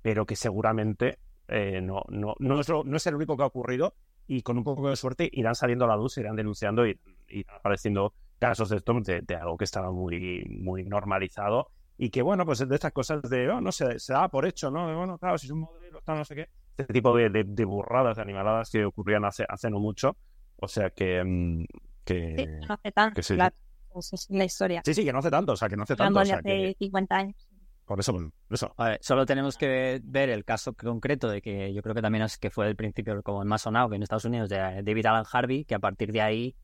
[0.02, 3.46] pero que seguramente eh, no, no, no, es lo, no es el único que ha
[3.46, 3.96] ocurrido
[4.28, 7.00] y con un poco de suerte irán saliendo a la luz, irán denunciando y,
[7.30, 12.22] irán apareciendo casos de esto, de, de, algo que estaba muy, muy normalizado y que,
[12.22, 14.88] bueno, pues de estas cosas de, oh, no sé, se da por hecho, ¿no?
[14.88, 16.50] De, bueno, claro, si es un modelo, tal, no sé qué.
[16.78, 20.16] Este tipo de, de, de burradas, de animaladas que ocurrían hace, hace no mucho.
[20.56, 21.24] O sea que...
[21.24, 21.66] mm,
[22.06, 23.56] que sí, no hace tanto, que sí, claro.
[23.98, 24.82] Esa es la historia.
[24.86, 26.20] Sí, sí, que no hace tanto, o sea, que no hace tanto.
[26.20, 26.76] O sea, hace que...
[26.80, 27.50] 50 años.
[27.86, 28.74] Por eso, por eso.
[28.78, 32.24] A ver, solo tenemos que ver el caso concreto de que yo creo que también
[32.24, 35.08] es que fue el principio como el más sonado que en Estados Unidos de David
[35.08, 36.56] Alan Harvey, que a partir de ahí,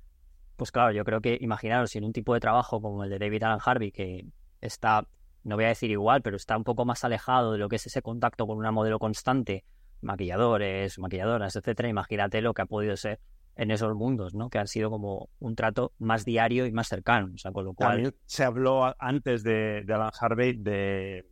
[0.56, 3.20] pues claro, yo creo que imaginaros si en un tipo de trabajo como el de
[3.20, 4.26] David Alan Harvey, que
[4.62, 5.08] está,
[5.44, 7.86] no voy a decir igual, pero está un poco más alejado de lo que es
[7.86, 9.66] ese contacto con una modelo constante,
[10.02, 13.20] maquilladores, maquilladoras, etcétera, imagínate lo que ha podido ser
[13.56, 14.50] en esos mundos, ¿no?
[14.50, 17.32] Que han sido como un trato más diario y más cercano.
[17.34, 17.92] O sea, con lo cual.
[17.92, 21.26] También se habló antes de, de Alan Harvey de.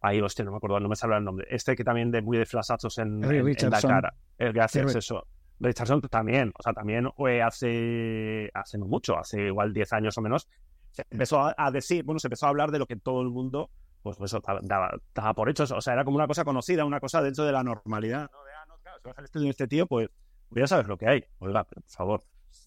[0.00, 1.46] Ahí, hostia, no me acuerdo, no me sale el nombre.
[1.48, 4.14] Este que también de muy de en, en, en, la cara.
[4.36, 5.28] El gracias, sí, eso.
[5.62, 7.08] Richardson también, o sea, también
[7.44, 10.48] hace, hace no mucho, hace igual 10 años o menos,
[10.90, 13.30] se empezó a, a, decir, bueno, se empezó a hablar de lo que todo el
[13.30, 13.70] mundo,
[14.02, 17.22] pues eso, daba, daba por hecho, o sea, era como una cosa conocida, una cosa
[17.22, 18.44] dentro de la normalidad, ¿no?
[18.44, 20.10] De, ah, no, claro, si vas al estudio de este tío, pues
[20.54, 21.24] ya sabes lo que hay.
[21.38, 22.22] Oiga, por favor,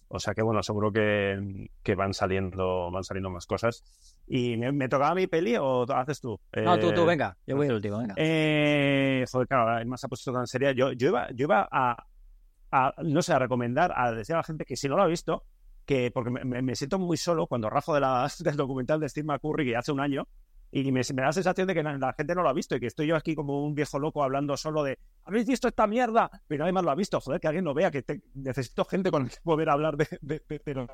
[0.08, 3.84] O sea que bueno, seguro que, que van saliendo van saliendo más cosas.
[4.28, 6.40] ¿Y me, tocaba mi peli o haces tú?
[6.54, 7.38] No, tú, tú, eh, venga.
[7.46, 8.16] Yo voy el último, venga.
[8.18, 10.72] Eh, joder, claro, además ha puesto tan seria.
[10.72, 11.96] Yo, yo iba, yo iba a,
[12.76, 15.08] a, no sé, a recomendar, a decir a la gente que si no lo ha
[15.08, 15.44] visto,
[15.86, 19.66] que porque me, siento muy solo cuando rajo de la, del documental de Steve McCurry
[19.66, 20.28] que hace un año,
[20.72, 22.88] y me, da la sensación de que la, gente no lo ha visto y que
[22.88, 26.30] estoy yo aquí como un viejo loco hablando solo de ¿habéis visto esta mierda?
[26.48, 28.04] Pero nadie más lo ha visto, joder, que alguien lo vea, que
[28.34, 30.88] necesito gente con la que poder hablar de, de,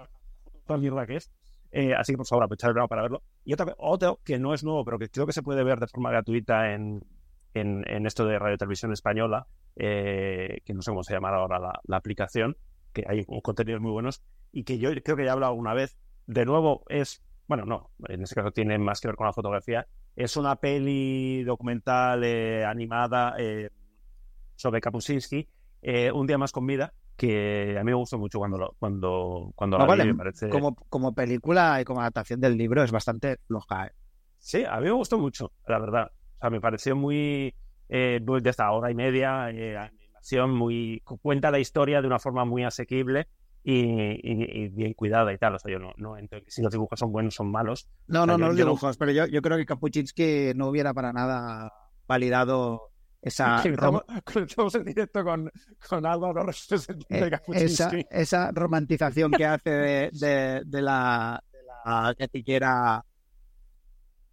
[0.67, 1.31] la mierda que es.
[1.71, 3.23] Eh, así que por favor, aprovechar el verano para verlo.
[3.43, 5.87] Y otra, otro que no es nuevo, pero que creo que se puede ver de
[5.87, 7.01] forma gratuita en,
[7.53, 11.79] en, esto de Radio Televisión Española, eh, que no sé cómo se llamará ahora la,
[11.85, 12.57] la, aplicación,
[12.93, 15.97] que hay contenidos muy buenos y que yo creo que ya he hablado alguna vez.
[16.27, 17.21] De nuevo, es
[17.51, 19.85] bueno, no, en este caso tiene más que ver con la fotografía.
[20.15, 23.69] Es una peli documental eh, animada eh,
[24.55, 25.49] sobre Kapuscinski,
[25.81, 29.51] eh, Un día más con vida, que a mí me gustó mucho cuando lo, cuando,
[29.53, 30.47] cuando la vi, me parece...
[30.47, 33.91] Como, como película y como adaptación del libro es bastante floja.
[34.37, 36.09] Sí, a mí me gustó mucho, la verdad.
[36.41, 37.53] O sea, me pareció muy...
[37.87, 41.01] de esta hora y media, animación, muy...
[41.21, 43.27] cuenta la historia de una forma muy asequible
[43.63, 45.55] y, bien cuidada y tal.
[45.55, 46.15] O sea, yo no, no
[46.47, 47.87] si los dibujos son buenos, son malos.
[48.07, 51.71] No, no, no los dibujos, pero yo, yo creo que Kapuczynski no hubiera para nada
[52.07, 53.61] validado esa,
[54.35, 55.51] estamos en directo con,
[55.87, 63.05] con Álvaro eh, esa, esa romantización que hace de, de, de la, de la.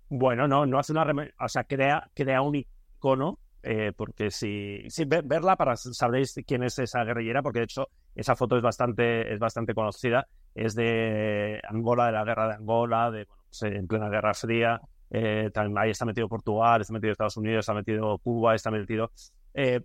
[0.08, 1.06] Bueno, no, no hace una.
[1.40, 6.78] O sea, crea, crea un icono eh, porque si, si verla para sabréis quién es
[6.78, 12.06] esa guerrillera, porque de hecho esa foto es bastante, es bastante conocida, es de Angola,
[12.06, 14.80] de la guerra de Angola, de, bueno, pues, en plena Guerra Fría,
[15.10, 19.10] eh, ahí está metido Portugal, está metido Estados Unidos, está metido Cuba, está metido...
[19.54, 19.80] Eh,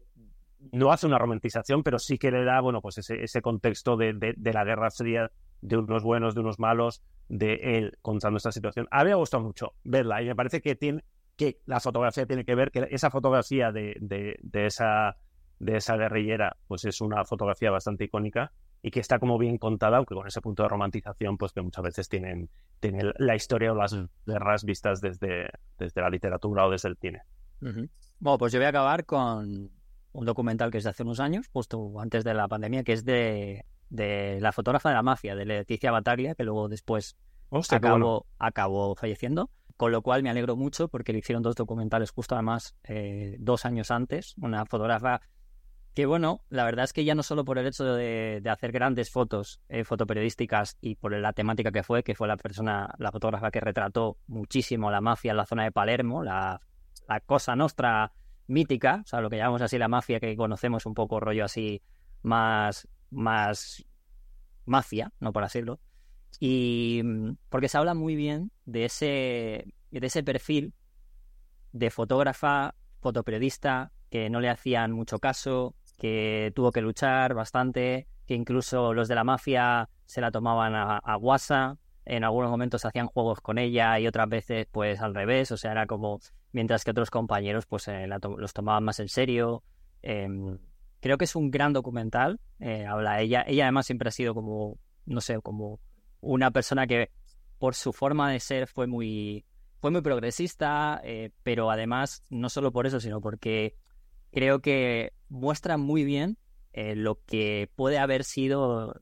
[0.72, 4.14] no hace una romantización, pero sí que le da, bueno, pues ese, ese contexto de,
[4.38, 5.30] la Guerra Fría,
[5.64, 8.88] de unos buenos, de unos malos, de él contando esta situación.
[8.92, 11.04] A mí me gustado mucho verla y me parece que tiene,
[11.38, 15.18] que la fotografía tiene que ver, que esa fotografía de, de, esa,
[15.60, 18.52] de esa guerrillera, pues es una fotografía bastante icónica
[18.82, 21.84] y que está como bien contada, aunque con ese punto de romantización, pues que muchas
[21.86, 22.50] veces tienen,
[22.82, 23.96] tienen la historia o las
[24.26, 25.50] guerras vistas desde,
[25.80, 27.22] desde la literatura o desde el cine.
[28.20, 29.72] Bueno, pues yo voy a acabar con
[30.12, 33.06] un documental que es de hace unos años, justo antes de la pandemia, que es
[33.06, 37.16] de, de la fotógrafa de la mafia, de Leticia Bataria, que luego después
[37.70, 39.50] acabó, acabó falleciendo.
[39.78, 43.66] Con lo cual me alegro mucho porque le hicieron dos documentales justo además eh, dos
[43.66, 44.36] años antes.
[44.42, 45.22] Una fotógrafa
[45.94, 49.12] que, bueno, la verdad es que ya no solo por el hecho de, hacer grandes
[49.12, 53.52] fotos eh, fotoperiodísticas y por la temática que fue, que fue la persona, la fotógrafa
[53.52, 56.62] que retrató muchísimo la mafia en la zona de Palermo, la,
[57.08, 58.12] la cosa nostra
[58.48, 61.82] mítica, o sea, lo que llamamos así la mafia que conocemos un poco rollo así
[62.24, 63.86] más, más
[64.66, 65.80] mafia, no por decirlo.
[66.40, 70.74] Y mm, porque se habla muy bien de ese, de ese perfil
[71.72, 78.36] de fotógrafa, fotoperiodista, que no le hacían mucho caso, que tuvo que luchar bastante, que
[78.36, 83.42] incluso los de la mafia se la tomaban a, guasa, en algunos momentos hacían juegos
[83.42, 86.20] con ella y otras veces pues al revés, o sea, era como,
[86.52, 88.08] mientras que otros compañeros pues eh,
[88.38, 89.64] los tomaban más en serio.
[90.02, 90.60] Em,
[91.04, 94.80] creo que es un gran documental, eh, habla ella, ella además siempre ha sido como,
[95.06, 95.82] no sé, como
[96.22, 97.12] una persona que
[97.60, 99.44] por su forma de ser fue muy,
[99.82, 103.76] fue muy progresista, eh, pero además no solo por eso, sino porque
[104.32, 106.38] creo que muestra muy bien
[106.72, 108.96] eh, lo que puede haber sido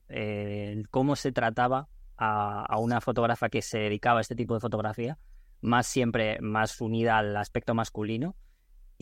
[0.90, 5.18] cómo se trataba a, a, una fotógrafa que se dedicaba a este tipo de fotografía,
[5.60, 8.34] más siempre más unida al aspecto masculino,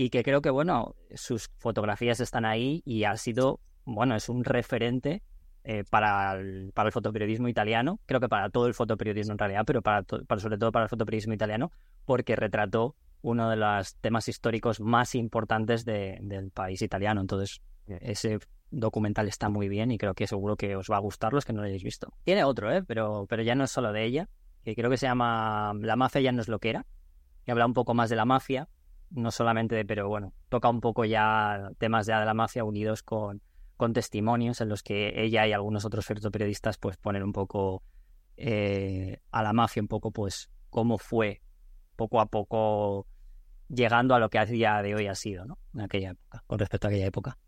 [0.01, 4.45] y que creo que, bueno, sus fotografías están ahí y ha sido, bueno, es un
[4.45, 5.23] referente
[5.63, 9.65] eh, para, el, para el fotoperiodismo italiano, creo que para todo el fotoperiodismo en realidad,
[9.67, 11.71] pero para, para sobre todo para el fotoperiodismo italiano,
[12.07, 17.21] porque retrató uno de los temas históricos más importantes del país italiano.
[17.21, 18.39] Entonces, ese
[18.71, 21.53] documental está muy bien y creo que seguro que os va a gustar los que
[21.53, 22.15] no lo hayáis visto.
[22.25, 22.83] Tiene otro, ¿eh?
[22.83, 24.31] pero, pero ya no es solo de ella,
[24.65, 26.87] que creo que se llama La mafia ya no es lo que era,
[27.45, 28.67] que habla un poco más de la mafia,
[29.11, 33.03] no solamente de, pero bueno, toca un poco ya temas ya de la mafia unidos
[33.03, 33.43] con,
[33.77, 37.83] con testimonios en los que ella y algunos otros periodistas pues ponen un poco
[38.37, 41.43] eh, a la mafia un poco pues cómo fue
[41.97, 43.07] poco a poco
[43.69, 45.59] llegando a lo que a día de hoy ha sido, ¿no?
[45.75, 47.39] En aquella época, con respecto a aquella época.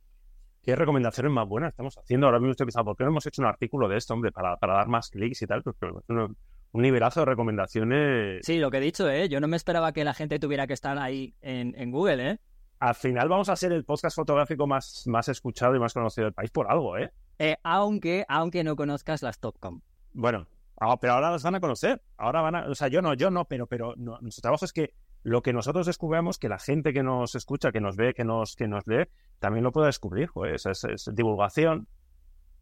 [0.63, 2.27] ¿Qué recomendaciones más buenas estamos haciendo?
[2.27, 4.57] Ahora mismo estoy pensando, ¿por qué no hemos hecho un artículo de esto, hombre, para,
[4.57, 5.63] para dar más clics y tal?
[5.63, 6.37] Porque un,
[6.73, 8.45] un nivelazo de recomendaciones.
[8.45, 9.29] Sí, lo que he dicho, ¿eh?
[9.29, 12.39] Yo no me esperaba que la gente tuviera que estar ahí en, en Google, ¿eh?
[12.83, 16.35] al final vamos a ser el podcast fotográfico más, más escuchado y más conocido del
[16.35, 17.13] país por algo, ¿eh?
[17.39, 19.81] Eh, aunque, aunque no conozcas las Topcom.
[20.13, 20.49] Bueno,
[20.81, 22.03] ah, pero ahora las van a conocer.
[22.17, 24.73] Ahora van a, o sea, yo no, yo no, pero, pero no, nuestro trabajo es
[24.73, 28.25] que lo que nosotros descubramos, que la gente que nos escucha, que nos ve, que
[28.25, 29.05] nos, que nos lee,
[29.39, 30.31] también lo pueda descubrir.
[30.35, 31.87] Pues es, es divulgación,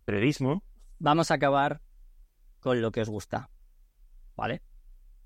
[0.04, 0.62] periodismo.
[0.98, 1.80] Vamos a acabar
[2.60, 3.48] con lo que os gusta.
[4.40, 4.62] ¿Vale?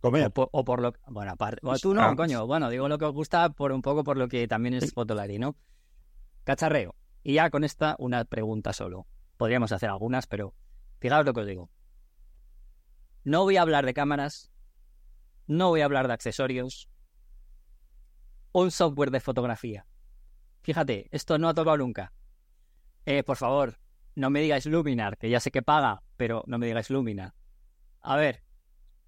[0.01, 0.27] Comer.
[0.27, 1.61] O por, o por lo Bueno, aparte.
[1.63, 2.17] Bueno, tú no, Ah.
[2.17, 2.47] coño.
[2.49, 5.39] Bueno, digo lo que os gusta por un poco por lo que también es Fotolari,
[5.39, 5.57] ¿no?
[6.43, 6.97] Cacharreo.
[7.23, 9.07] Y ya con esta, una pregunta solo.
[9.37, 10.53] Podríamos hacer algunas, pero
[10.99, 11.71] fijaos lo que os digo.
[13.23, 14.51] No voy a hablar de cámaras.
[15.47, 16.89] No voy a hablar de accesorios.
[18.53, 19.87] Un software de fotografía.
[20.63, 22.13] Fíjate, esto no ha tocado nunca.
[23.07, 23.79] Eh, por favor,
[24.17, 27.33] no me digáis Luminar, que ya sé que paga, pero no me digáis Luminar.
[28.01, 28.44] A ver,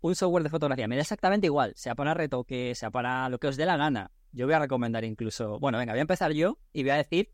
[0.01, 0.87] un software de fotografía.
[0.89, 4.11] Me da exactamente igual, sea para retoque, sea para lo que os dé la gana.
[4.33, 5.59] Yo voy a recomendar incluso.
[5.59, 7.31] Bueno, venga, voy a empezar yo y voy a decir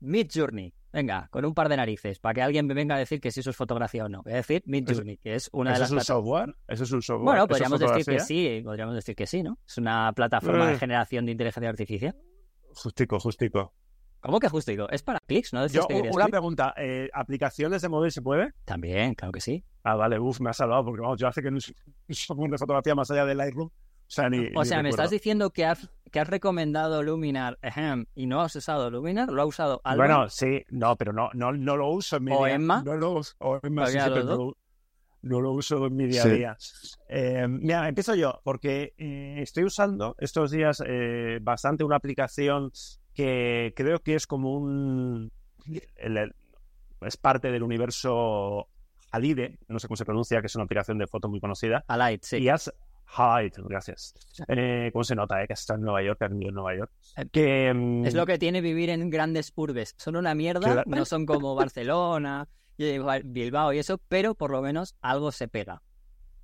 [0.00, 0.72] Mid Journey.
[0.92, 3.40] Venga, con un par de narices, para que alguien me venga a decir que si
[3.40, 4.22] eso es fotografía o no.
[4.22, 6.56] Voy a decir Mid Journey, que es una de ¿Eso las es un software?
[6.68, 7.24] ¿Eso es un software?
[7.24, 9.58] Bueno, ¿Eso es podríamos decir que sí, podríamos decir que sí, ¿no?
[9.66, 10.78] Es una plataforma de Eh.
[10.78, 12.16] generación de inteligencia artificial.
[12.74, 13.74] Justico, justico.
[14.26, 14.88] ¿Cómo que justo digo?
[14.90, 15.66] Es para clics, ¿no?
[15.68, 16.74] Yo, una pregunta.
[16.76, 18.52] eh, ¿Aplicaciones de móvil se puede?
[18.64, 19.64] También, claro que sí.
[19.84, 21.72] Ah, vale, uff, me ha salvado porque vamos, yo hace que no es
[22.08, 23.68] un software de fotografía más allá del Lightroom.
[23.68, 23.72] O
[24.08, 24.48] sea, ni.
[24.54, 28.40] O ni sea, me estás diciendo que has, que has recomendado Luminar ejem, y no
[28.40, 30.04] has usado Luminar, lo ha usado Alba.
[30.06, 32.54] Bueno, sí, no, pero no, no, no lo uso en mi ¿O día.
[32.56, 32.82] Emma?
[32.84, 34.56] No lo uso, o Emma, sí, pero no, lo-
[35.22, 36.56] no lo uso en mi día a día.
[37.08, 42.70] Eh, mira, empiezo yo, porque eh, estoy usando estos días eh, bastante una aplicación
[43.16, 45.32] que creo que es como un...
[45.96, 46.34] el-
[47.00, 48.68] es parte del universo
[49.12, 51.84] Halide, no sé cómo se pronuncia, que es una aplicación de foto muy conocida.
[51.88, 52.36] Alight, sí.
[52.38, 52.72] Y has...
[53.06, 54.14] Halide, gracias.
[54.48, 55.46] Eh, ¿Cómo se nota, eh?
[55.46, 56.90] Que está en Nueva York, que en Nueva York.
[57.16, 59.94] Eh, Que, mm, Es lo que tiene vivir en grandes urbes.
[59.96, 62.48] Son una mierda, no son como Barcelona,
[63.24, 65.82] Bilbao y eso, pero por lo menos algo se pega.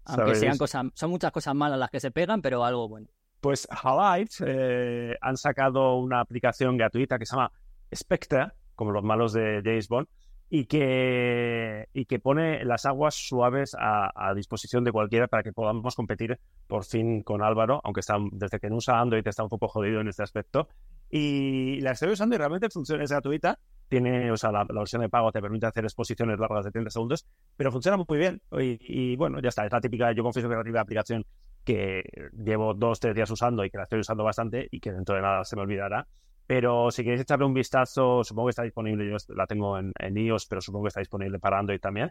[0.05, 0.39] Aunque ¿Sabéis?
[0.39, 3.09] sean cosas, son muchas cosas malas las que se pegan, pero algo bueno.
[3.43, 7.51] Pues Halide eh, han sacado una aplicación gratuita que se llama
[7.93, 10.07] Spectre, como los malos de James Bond,
[10.49, 15.53] y que, y que pone las aguas suaves a, a disposición de cualquiera para que
[15.53, 16.38] podamos competir
[16.68, 20.01] por fin con Álvaro, aunque está, desde que no usa Android está un poco jodido
[20.01, 20.68] en este aspecto.
[21.15, 23.59] Y la estoy usando y realmente funciona, es gratuita.
[23.87, 26.91] Tiene, o sea, la, la versión de pago te permite hacer exposiciones largas de 30
[26.91, 28.41] segundos, pero funciona muy bien.
[28.53, 28.79] Y,
[29.13, 31.27] y bueno, ya está, es la típica, yo confieso que es la típica aplicación
[31.65, 32.03] que
[32.43, 35.21] llevo dos, tres días usando y que la estoy usando bastante y que dentro de
[35.21, 36.09] nada se me olvidará.
[36.47, 40.17] Pero si queréis echarle un vistazo, supongo que está disponible, yo la tengo en, en
[40.17, 42.11] iOS, pero supongo que está disponible para Android también.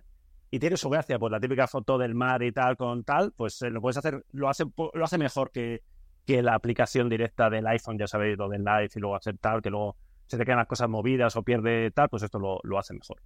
[0.52, 3.64] Y tiene su gracia, pues la típica foto del mar y tal con tal, pues
[3.64, 5.82] eh, lo puedes hacer, lo hace, lo hace mejor que,
[6.26, 9.62] que la aplicación directa del iPhone, ya sabéis, lo del Live y luego hacer tal,
[9.62, 9.96] que luego
[10.28, 13.18] se te quedan las cosas movidas o pierde tal, pues esto lo, lo hace mejor.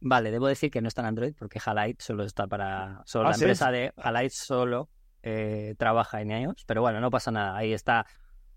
[0.00, 3.02] Vale, debo decir que no está en Android porque Halite solo está para.
[3.04, 3.44] Solo Ah, la ¿sí?
[3.44, 4.88] empresa de Halite solo
[5.22, 7.56] eh, trabaja en iOS, pero bueno, no pasa nada.
[7.56, 8.06] Ahí está.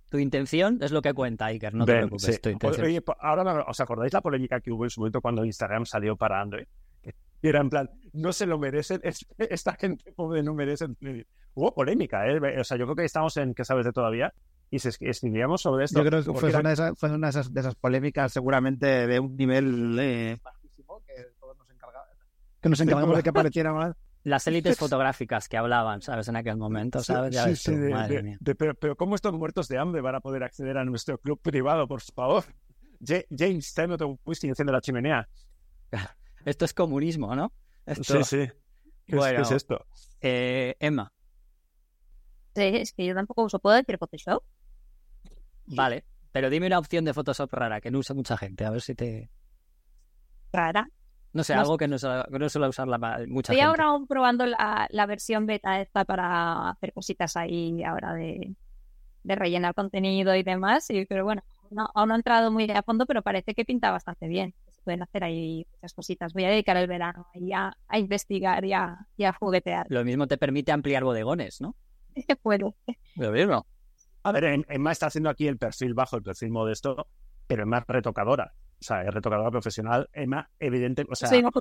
[0.09, 2.35] Tu intención es lo que cuenta, Iker, no te preocupes.
[2.35, 2.37] sí.
[2.41, 2.85] Tu intención.
[2.85, 6.41] Oye, ahora os acordáis la polémica que hubo en su momento cuando Instagram salió para
[6.41, 6.65] Android.
[7.01, 10.85] Que era en plan, no se lo merecen, es- esta gente pobre no merece.
[11.53, 12.59] Hubo polémica, ¿eh?
[12.59, 14.33] O sea, yo creo que estamos en ¿Qué sabes de todavía?
[14.69, 15.99] Y si es- escribíamos sobre esto.
[16.01, 18.31] Yo creo que fue era- una, de esas, fue una de, esas, de esas polémicas
[18.31, 22.07] seguramente de un nivel eh, bajísimo que todos nos encargamos,
[22.61, 23.95] que nos encargamos de que apareciera más.
[24.23, 26.27] Las élites fotográficas que hablaban, ¿sabes?
[26.27, 27.33] En aquel momento, ¿sabes?
[27.33, 28.37] Ya Sí, ves sí, tú, de- madre de- mía.
[28.39, 31.41] de- pero, pero ¿cómo estos muertos de hambre van a poder acceder a nuestro club
[31.41, 32.43] privado, por favor?
[33.03, 35.27] Ja- James, tráeme otro whisky enciende la chimenea.
[36.45, 37.51] Esto es comunismo, ¿no?
[37.85, 38.51] Esto- Sí, sí.
[39.07, 39.35] ¿Qué, es- Bueno.
[39.37, 39.85] qué es esto?
[40.21, 41.11] Eh, Emma,
[42.55, 43.59] Sí, es que yo tampoco uso.
[43.59, 44.43] ¿Puedo decir Photoshop?
[45.67, 46.03] vale.
[46.31, 48.95] Pero dime una opción de Photoshop rara que no usa mucha gente, a ver si
[48.95, 49.29] te.
[50.53, 50.87] Rara.
[51.33, 52.97] No sé, No algo que no, suele- que no suele usar la
[53.27, 53.65] mucha Estoy gente.
[53.65, 58.53] ahora aún probando la, la versión beta esta para hacer cositas ahí ahora de,
[59.23, 60.89] de rellenar contenido y demás.
[60.89, 63.91] Y, pero bueno, no, aún no he entrado muy a fondo, pero parece que pinta
[63.91, 64.53] bastante bien.
[64.71, 66.33] Se pueden hacer ahí muchas cositas.
[66.33, 69.85] Voy a dedicar el verano ahí a, a investigar y a, y a juguetear.
[69.89, 71.75] Lo mismo te permite ampliar bodegones, ¿no?
[73.15, 73.65] Lo mismo.
[74.23, 77.07] A ver, Emma está haciendo aquí el perfil bajo, el perfil modesto,
[77.47, 78.53] pero Emma es retocadora.
[78.79, 80.09] O sea, es retocadora profesional.
[80.13, 81.51] Emma, evidente, o sea, Soy una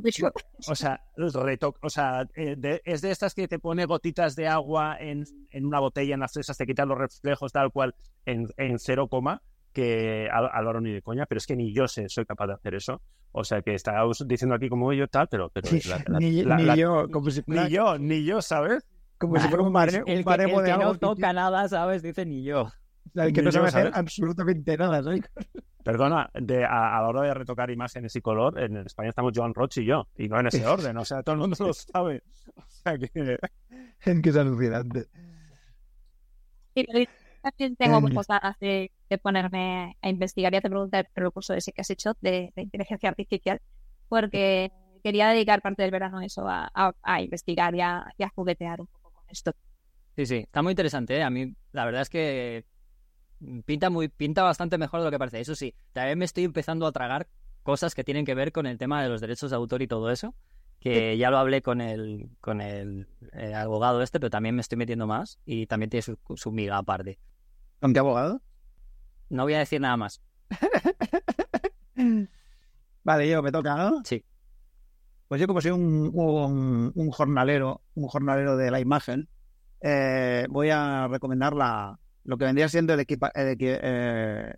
[0.69, 4.49] o sea, reto- o sea eh, de- es de estas que te pone gotitas de
[4.49, 7.95] agua en, en una botella, en las fresas, te quitan los reflejos tal cual
[8.25, 9.43] en, en cero coma,
[9.73, 12.55] que Al- Álvaro ni de coña, pero es que ni yo sé, soy capaz de
[12.55, 13.03] hacer eso.
[13.33, 16.43] O sea, que está diciendo aquí como yo tal, pero, pero Sí, la- la- ni,
[16.43, 18.85] la- ni la- yo, como si fuera, ni yo, ni yo, ¿sabes?
[19.21, 20.95] Como si fuera un, mare- El que, baremo el de que algo.
[20.95, 22.03] no toca nada, ¿sabes?
[22.03, 22.71] Dice ni yo.
[23.15, 25.23] El que no Yo, sabe hacer absolutamente nada, ¿sabes?
[25.85, 29.55] Perdona, de, a, a la hora de retocar imágenes y color, en España estamos Joan
[29.55, 32.23] Roche y yo, y no en ese orden, o sea, todo el mundo lo sabe.
[32.57, 33.11] O sea que...
[34.03, 35.09] Es que es alucinante.
[36.75, 37.05] Sí, pero
[37.43, 40.53] también tengo muchas ganas de, de ponerme a investigar.
[40.53, 43.61] Ya te pregunté por el curso ese que has hecho de, de inteligencia artificial,
[44.09, 48.23] porque quería dedicar parte del verano a eso, a, a- a investigar y a, y
[48.23, 49.00] a juguetear un poco
[49.31, 49.53] esto.
[50.17, 51.23] Sí, sí, está muy interesante, ¿eh?
[51.23, 52.65] A mí la verdad es que
[53.65, 55.41] pinta muy, pinta bastante mejor de lo que parece.
[55.41, 57.29] Eso sí, también me estoy empezando a tragar
[57.63, 60.11] cosas que tienen que ver con el tema de los derechos de autor y todo
[60.11, 60.35] eso,
[60.81, 64.79] que ya lo hablé con el, con el eh, abogado este, pero también me estoy
[64.79, 67.19] metiendo más y también tiene su, su miga aparte.
[67.81, 68.43] ¿Con qué abogado?
[69.29, 70.21] No voy a decir nada más.
[73.05, 74.03] Vale, yo me toca, ¿no?
[74.05, 74.25] Sí.
[75.31, 79.29] Pues yo como soy un, un, un jornalero, un jornalero de la imagen,
[79.81, 84.57] eh, voy a recomendar la, lo que vendría siendo el equipa- el equi- eh,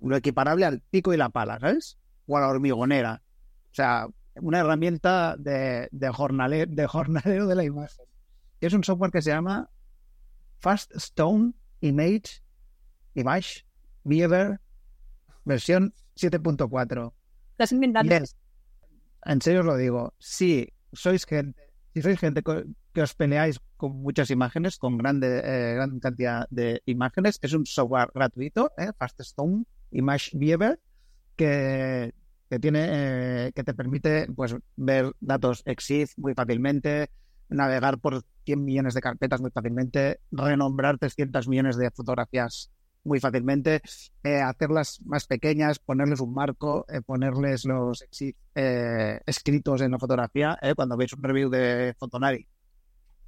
[0.00, 1.98] lo equiparable al pico y la pala, ¿sabes?
[2.26, 3.22] O a la hormigonera.
[3.70, 4.08] O sea,
[4.40, 8.04] una herramienta de, de, jornale- de jornalero de la imagen.
[8.60, 9.70] Es un software que se llama
[10.58, 12.42] Fast Stone Image,
[13.14, 13.64] Image
[14.02, 14.58] Viewer,
[15.44, 16.96] versión 7.4.
[16.96, 17.12] Lo
[17.56, 18.08] has inventado.
[18.08, 18.34] Yes.
[19.24, 20.14] En serio os lo digo.
[20.18, 21.60] Si sois gente,
[21.94, 26.82] si sois gente que os peleáis con muchas imágenes, con grande, eh, gran cantidad de
[26.86, 28.90] imágenes, es un software gratuito, ¿eh?
[28.98, 30.80] FastStone Image Viewer,
[31.36, 32.12] que,
[32.50, 37.10] que tiene, eh, que te permite pues ver datos EXIF muy fácilmente,
[37.48, 42.70] navegar por 100 millones de carpetas muy fácilmente, renombrar 300 millones de fotografías
[43.04, 43.80] muy fácilmente,
[44.22, 48.04] eh, hacerlas más pequeñas, ponerles un marco, eh, ponerles los
[48.54, 50.56] eh, escritos en la fotografía.
[50.62, 52.46] eh, cuando veis un review de Fotonari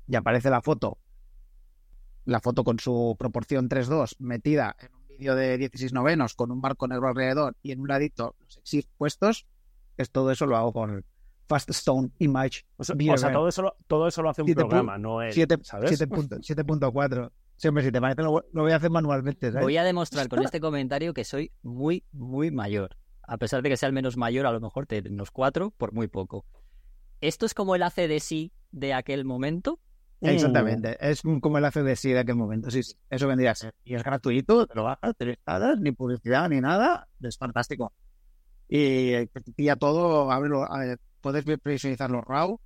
[0.06, 0.98] y aparece la foto,
[2.24, 6.60] la foto con su proporción 3.2 metida en un vídeo de 16 novenos con un
[6.60, 9.46] marco negro alrededor y en un ladito los exif puestos,
[9.96, 11.04] es todo eso lo hago con
[11.46, 13.16] Faststone Image O sea, Viewer.
[13.16, 15.90] o sea, todo, eso lo, todo eso lo hace un programa, no es, siete- ¿sabes?
[16.00, 17.30] 7.4.
[17.56, 17.56] 7.4.
[17.56, 19.50] Sí, hombre, si te parece, lo, lo voy a hacer manualmente.
[19.50, 19.64] ¿sabes?
[19.64, 22.96] Voy a demostrar con este comentario que soy muy, muy mayor.
[23.22, 25.92] A pesar de que sea el menos mayor, a lo mejor de los cuatro, por
[25.92, 26.44] muy poco.
[27.20, 29.80] ¿Esto es como el hace de sí de aquel momento?
[30.20, 32.70] Exactamente, es como el hace de sí de aquel momento.
[32.70, 33.74] Sí, sí, eso vendría a ser.
[33.84, 37.92] Y es gratuito, te lo bajas, te lo instalas, ni publicidad ni nada, es fantástico.
[38.68, 42.58] Y te pilla todo, ábrelo, eh, puedes visualizar los RAW,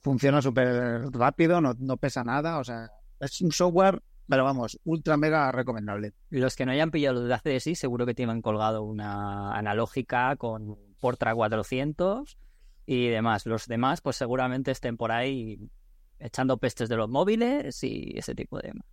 [0.00, 2.90] funciona súper rápido, no, no pesa nada, o sea,
[3.20, 6.14] es un software, pero vamos, ultra mega recomendable.
[6.30, 9.56] Los que no hayan pillado lo de hace de sí, seguro que tienen colgado una
[9.56, 12.38] analógica con Portra 400
[12.86, 13.46] y demás.
[13.46, 15.70] Los demás, pues seguramente estén por ahí
[16.18, 18.84] echando pestes de los móviles y ese tipo de cosas.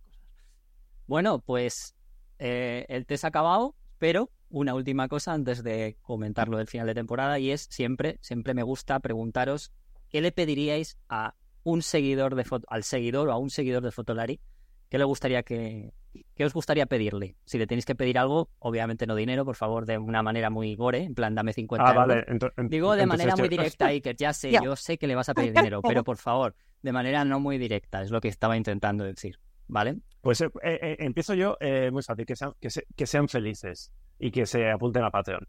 [1.06, 1.94] Bueno, pues
[2.38, 6.94] eh, el test ha acabado, pero una última cosa antes de comentarlo del final de
[6.94, 9.72] temporada y es siempre, siempre me gusta preguntaros
[10.08, 13.90] qué le pediríais a un seguidor de foto, al seguidor o a un seguidor de
[13.92, 14.40] Fotolari,
[14.88, 15.92] qué le gustaría que,
[16.34, 17.36] qué os gustaría pedirle.
[17.44, 20.74] Si le tenéis que pedir algo, obviamente no dinero, por favor, de una manera muy
[20.76, 22.08] gore, en plan dame 50 Ah, euros.
[22.08, 22.26] vale.
[22.26, 25.34] ento- Digo de manera muy directa, Iker, ya sé, yo sé que le vas a
[25.34, 29.04] pedir dinero, pero por favor, de manera no muy directa, es lo que estaba intentando
[29.04, 29.38] decir,
[29.68, 29.96] ¿vale?
[30.20, 33.28] Pues eh, eh, eh, empiezo yo eh, muy fácil, que sean, que, se- que sean
[33.28, 35.46] felices y que se apunten a Patreon.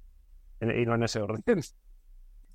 [0.62, 1.44] Y no en ese orden.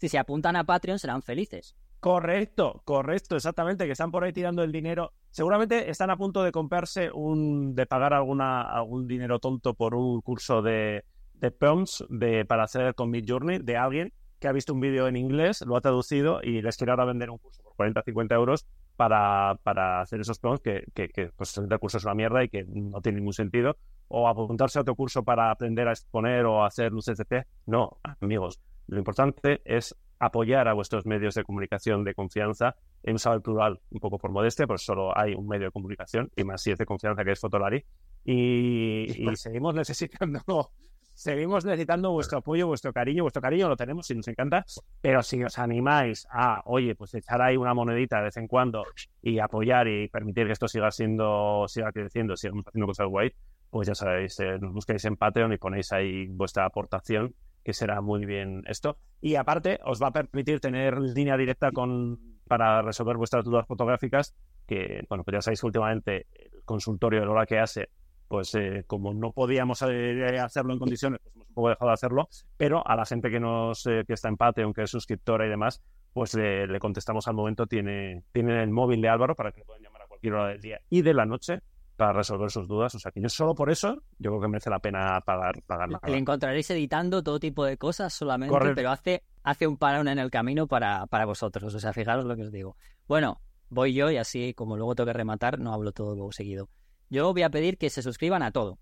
[0.01, 1.77] Si se apuntan a Patreon serán felices.
[2.01, 5.13] Correcto, correcto, exactamente, que están por ahí tirando el dinero.
[5.31, 10.21] Seguramente están a punto de comprarse un, de pagar alguna, algún dinero tonto por un
[10.21, 14.73] curso de, de prompts de, para hacer con Mid Journey de alguien que ha visto
[14.73, 17.75] un vídeo en inglés, lo ha traducido y les quiere ahora vender un curso por
[17.75, 18.67] 40 50 euros
[18.97, 22.65] para, para hacer esos prompts que, que, pues el curso es una mierda y que
[22.65, 23.77] no tiene ningún sentido.
[24.07, 27.45] O apuntarse a otro curso para aprender a exponer o hacer luces de P.
[27.67, 32.77] No, amigos, lo importante es apoyar a vuestros medios de comunicación de confianza.
[33.03, 36.31] He usado el plural un poco por modestia, pues solo hay un medio de comunicación,
[36.37, 37.85] y más si es de confianza que es Fotolari.
[38.25, 40.41] Y, y seguimos necesitando,
[41.15, 43.25] seguimos necesitando vuestro apoyo, vuestro cariño.
[43.25, 44.65] Vuestro cariño lo tenemos y nos encanta,
[45.01, 48.85] pero si os animáis a, oye, pues echar ahí una monedita de vez en cuando
[49.23, 53.33] y apoyar y permitir que esto siga siendo, siga creciendo, sigamos haciendo cosas guay,
[53.71, 57.35] pues ya sabéis, eh, nos buscáis en Patreon y ponéis ahí vuestra aportación
[57.69, 58.97] que será muy bien esto.
[59.21, 64.35] Y aparte, os va a permitir tener línea directa con para resolver vuestras dudas fotográficas,
[64.67, 67.91] que, bueno, pues ya sabéis últimamente el consultorio de Lola que hace,
[68.27, 71.93] pues eh, como no podíamos eh, hacerlo en condiciones, pues hemos un poco dejado de
[71.93, 75.45] hacerlo, pero a la gente que nos eh, que está en Patreon, que es suscriptora
[75.45, 75.83] y demás,
[76.15, 79.67] pues le, le contestamos al momento, tiene, tienen el móvil de Álvaro para que le
[79.67, 81.61] puedan llamar a cualquier hora del día y de la noche
[81.99, 82.95] para resolver sus dudas.
[82.95, 85.91] O sea que yo solo por eso, yo creo que merece la pena pagar, pagar
[85.91, 90.21] la Le encontraréis editando todo tipo de cosas solamente, pero hace, hace un parón en
[90.21, 91.75] el camino para, para vosotros.
[91.75, 92.77] O sea, fijaros lo que os digo.
[93.09, 96.71] Bueno, voy yo y así, como luego tengo que rematar, no hablo todo luego seguido.
[97.11, 98.79] Yo voy a pedir que se suscriban a todo.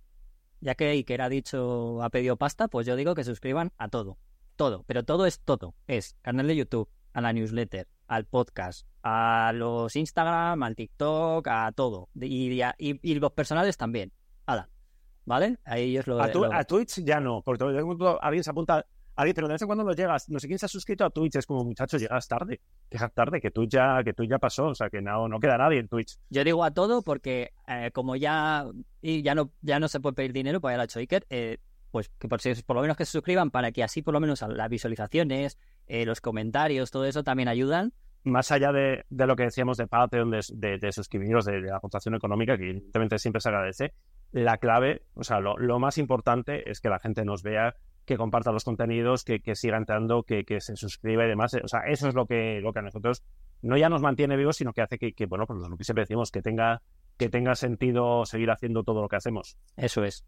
[0.61, 3.89] Ya que Iker ha dicho, ha pedido pasta, pues yo digo que se suscriban a
[3.89, 4.19] todo.
[4.57, 5.75] Todo, pero todo es todo.
[5.87, 11.73] Es canal de YouTube, a la newsletter, al podcast, a los Instagram, al TikTok, a
[11.73, 12.09] todo.
[12.15, 14.13] Y, y, y- y los personales también.
[14.47, 14.69] Hala.
[15.25, 15.59] ¿Vale?
[15.65, 16.21] Ahí os lo...
[16.23, 17.65] A, tu- lo- a Twitch ya no, porque
[18.21, 20.29] alguien se apunta, alguien, pero de vez en cuando no llegas.
[20.29, 23.41] No sé quién se ha suscrito a Twitch, es como muchachos, llegas tarde, llegas tarde,
[23.41, 25.89] que Twitch ya, que Twitch ya pasó, o sea que no, no queda nadie en
[25.89, 26.17] Twitch.
[26.31, 28.67] Yo digo a todo porque eh, como ya
[29.03, 31.27] y ya no ya no se puede pedir dinero, pues ya lo ha hecho Iker,
[31.29, 31.59] eh,
[31.91, 34.21] pues que por, si- por lo menos que se suscriban para que así por lo
[34.21, 37.93] menos las visualizaciones, eh, los comentarios, todo eso también ayudan.
[38.25, 41.69] Más allá de, de lo que decíamos de Patreon, de, de, de suscribiros, de, de
[41.69, 43.95] la aportación económica, que evidentemente siempre se agradece,
[44.33, 48.17] la clave, o sea, lo, lo más importante es que la gente nos vea, que
[48.17, 51.55] comparta los contenidos, que, que siga entrando, que, que se suscriba y demás.
[51.63, 53.23] O sea, eso es lo que, lo que a nosotros
[53.63, 56.03] no ya nos mantiene vivos, sino que hace que, que, bueno, pues lo que siempre
[56.03, 56.83] decimos, que tenga,
[57.17, 59.57] que tenga sentido seguir haciendo todo lo que hacemos.
[59.77, 60.25] Eso es.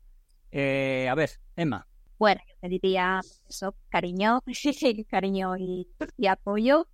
[0.50, 1.86] Eh, a ver, Emma,
[2.18, 4.42] Bueno, yo pediría pues, eso, cariño,
[5.08, 6.88] cariño y, y apoyo.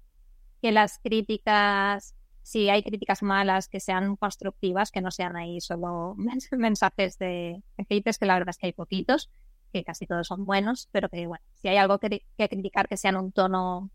[0.63, 6.15] Que las críticas, si hay críticas malas, que sean constructivas, que no sean ahí solo
[6.19, 9.31] mens- mensajes de, haters, que la verdad es que hay poquitos,
[9.73, 12.97] que casi todos son buenos, pero que bueno, si hay algo que, que criticar, que
[12.99, 13.91] sea en un tono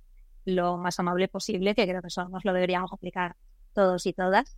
[0.45, 3.35] lo más amable posible, que creo que eso nos lo deberíamos aplicar
[3.73, 4.57] todos y todas.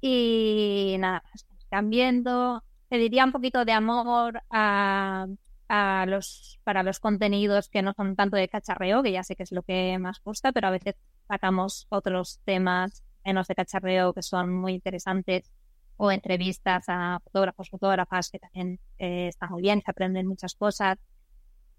[0.00, 1.22] Y nada
[1.58, 2.62] están viendo.
[2.88, 5.26] Pediría un poquito de amor a,
[5.68, 9.42] a los, para los contenidos que no son tanto de cacharreo, que ya sé que
[9.42, 10.94] es lo que más gusta, pero a veces
[11.28, 15.50] sacamos otros temas menos de cacharreo que son muy interesantes
[15.96, 20.98] o entrevistas a fotógrafos, fotógrafas que también eh, están muy bien, se aprenden muchas cosas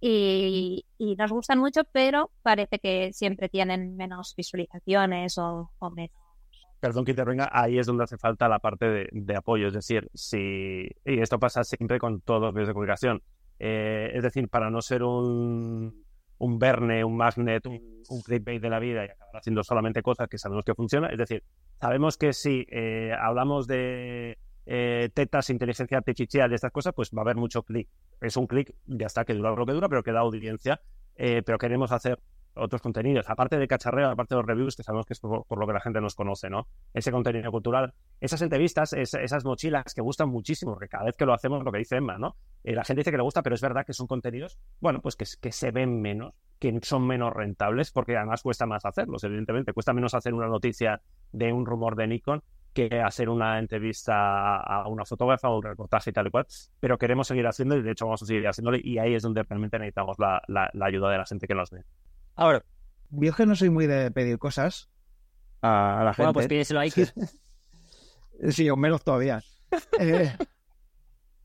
[0.02, 6.28] y, y nos gustan mucho, pero parece que siempre tienen menos visualizaciones o, o menos.
[6.80, 9.68] Perdón que intervenga, ahí es donde hace falta la parte de, apoyo.
[9.68, 10.88] Es decir, si.
[11.06, 13.24] Y esto pasa siempre con todos los medios de comunicación.
[13.60, 16.06] Eh, es decir, para no ser un,
[16.38, 20.28] un Verne, un Magnet, un, un clickbait de la vida y acabar haciendo solamente cosas
[20.28, 21.12] que sabemos que funcionan.
[21.12, 21.44] Es decir,
[21.80, 27.22] sabemos que si eh, hablamos de eh, tetas, inteligencia artificial y estas cosas, pues va
[27.22, 27.90] a haber mucho clic.
[28.22, 30.82] Es un clic, ya está, que dura lo que dura, pero que da audiencia.
[31.16, 32.20] Pero queremos hacer
[32.58, 35.58] otros contenidos, aparte de cacharreo, aparte de los reviews, que sabemos que es por, por
[35.60, 36.68] lo que la gente nos conoce, ¿no?
[36.94, 41.26] Ese contenido cultural, esas entrevistas, es- esas mochilas que gustan muchísimo, porque cada vez que
[41.26, 42.36] lo hacemos, lo que dice Emma, ¿no?
[42.64, 45.16] Eh, la gente dice que le gusta, pero es verdad que son contenidos, bueno, pues
[45.16, 49.74] que, que se ven menos, que son menos rentables, porque además cuesta más hacerlos, evidentemente.
[49.74, 51.02] Cuesta menos hacer una noticia
[51.32, 52.44] de un rumor de Nikon
[52.74, 56.46] que hacer una entrevista a una fotógrafa o un reportaje y tal y cual,
[56.80, 59.42] pero queremos seguir haciendo y de hecho vamos a seguir haciéndolo y ahí es donde
[59.44, 61.84] realmente necesitamos la, la- la ayuda de la gente que nos ve.
[62.38, 62.64] Ahora,
[63.10, 64.90] Yo que no soy muy de pedir cosas
[65.62, 66.22] a, a la gente.
[66.24, 67.14] bueno, pues pídeselo a Iker.
[68.52, 69.42] Sí, o menos todavía.
[70.00, 70.32] Eh,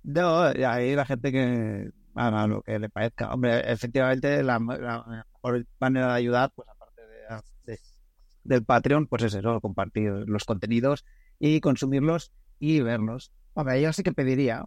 [0.02, 3.32] no, ahí la gente que haga lo que le parezca.
[3.32, 7.80] Hombre, efectivamente, la, la mejor manera de ayudar, pues aparte de, de-
[8.44, 11.04] del Patreon, pues es eso, compartir los contenidos
[11.38, 13.32] y consumirlos y verlos.
[13.54, 14.64] Hombre, yo sí que pediría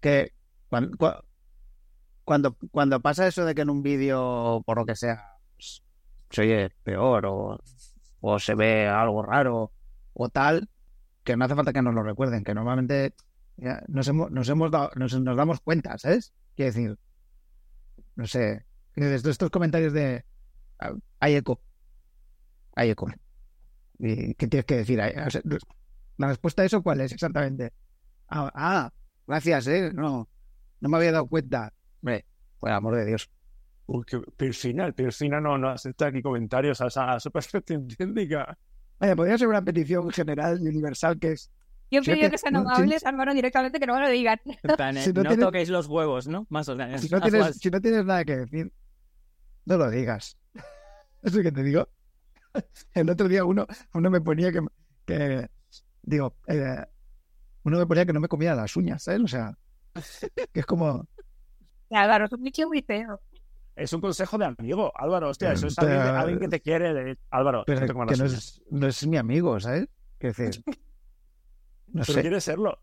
[0.00, 0.32] que
[0.68, 1.24] cuan- cua-
[2.30, 6.70] cuando, cuando pasa eso de que en un vídeo, por lo que sea, se oye
[6.84, 7.58] peor o,
[8.20, 9.72] o se ve algo raro
[10.12, 10.68] o tal,
[11.24, 13.14] que no hace falta que nos lo recuerden, que normalmente
[13.56, 16.32] ya nos hemos, nos hemos dado, nos, nos damos cuenta, ¿sabes?
[16.54, 16.98] Quiero decir,
[18.14, 20.24] no sé, estos, estos comentarios de
[20.78, 21.60] ah, hay eco,
[22.76, 23.10] hay eco.
[23.98, 25.00] ¿Y qué tienes que decir?
[25.00, 27.72] La respuesta a eso, ¿cuál es exactamente?
[28.28, 28.92] Ah, ah,
[29.26, 29.90] gracias, ¿eh?
[29.92, 30.28] No,
[30.78, 31.72] no me había dado cuenta.
[32.02, 32.24] Hombre,
[32.58, 33.30] por el amor de Dios.
[33.86, 38.56] Uy, que Pirfina, Pirfina no, no acepta aquí comentarios a esa, a su perspectiva científica.
[38.98, 41.50] Vaya, podría ser una petición general y universal que es
[41.90, 44.38] Yo pido que- que sean amables, Álvaro, directamente que no me lo digan.
[44.44, 46.46] Eh, Si no no, tienes- toquéis los huevos, ¿no?
[46.50, 47.00] Más o menos.
[47.00, 48.72] si no, tienes, si no tienes nada que decir,
[49.64, 50.36] no lo digas.
[51.22, 51.88] Eso que te digo.
[52.94, 54.60] El otro día uno, uno me ponía que,
[55.06, 55.48] que
[56.02, 56.84] digo, eh,
[57.64, 59.20] uno me ponía que no me comía las uñas, ¿sabes?
[59.22, 59.56] O sea,
[60.52, 61.06] que es como,
[61.90, 63.20] Álvaro, es un bicho muy feo.
[63.76, 65.28] Es un consejo de amigo, Álvaro.
[65.30, 66.92] Hostia, eso es Pero- alguien, alguien que te quiere.
[66.92, 69.88] de- Álvaro, pero que las no es, no es mi amigo, ¿sabes?
[70.18, 70.50] Que decir,
[71.88, 72.20] no Pero sé.
[72.20, 72.78] quiere serlo.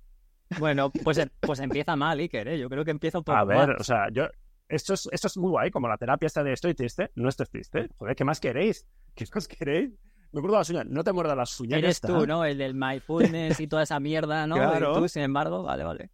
[0.60, 2.60] Bueno, pues, em- pues empieza mal, Iker, ¿eh?
[2.60, 3.76] Yo creo que empieza un poco A ver, mal.
[3.80, 4.26] o sea, yo.
[4.70, 7.50] Esto es, esto es muy guay, como la terapia esta de estoy triste, no estés
[7.50, 7.88] triste.
[7.98, 8.86] Joder, ¿qué más queréis?
[9.16, 9.92] ¿Qué más queréis?
[10.34, 10.86] me muerdo las uñas.
[10.88, 11.80] No te muerdas las uñas.
[11.80, 12.44] Eres tú, ¿no?
[12.44, 14.56] El del mindfulness y toda esa mierda, ¿no?
[14.56, 14.92] Claro.
[14.92, 16.10] Y tú, sin embargo, vale, vale.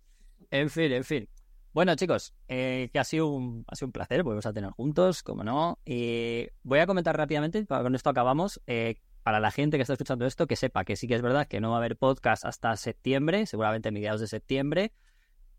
[0.51, 1.27] En fin, en fin.
[1.73, 5.23] Bueno, chicos, eh, que ha sido, un, ha sido un placer, volvemos a tener juntos,
[5.23, 5.79] como no.
[5.85, 10.27] Y voy a comentar rápidamente, con esto acabamos, eh, para la gente que está escuchando
[10.27, 12.75] esto, que sepa que sí que es verdad que no va a haber podcast hasta
[12.77, 14.93] septiembre, seguramente mediados de septiembre,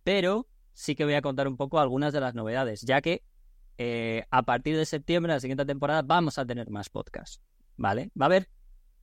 [0.05, 3.25] pero sí que voy a contar un poco algunas de las novedades, ya que
[3.79, 7.41] eh, a partir de septiembre, la siguiente temporada, vamos a tener más podcasts,
[7.77, 8.13] ¿vale?
[8.21, 8.49] Va a haber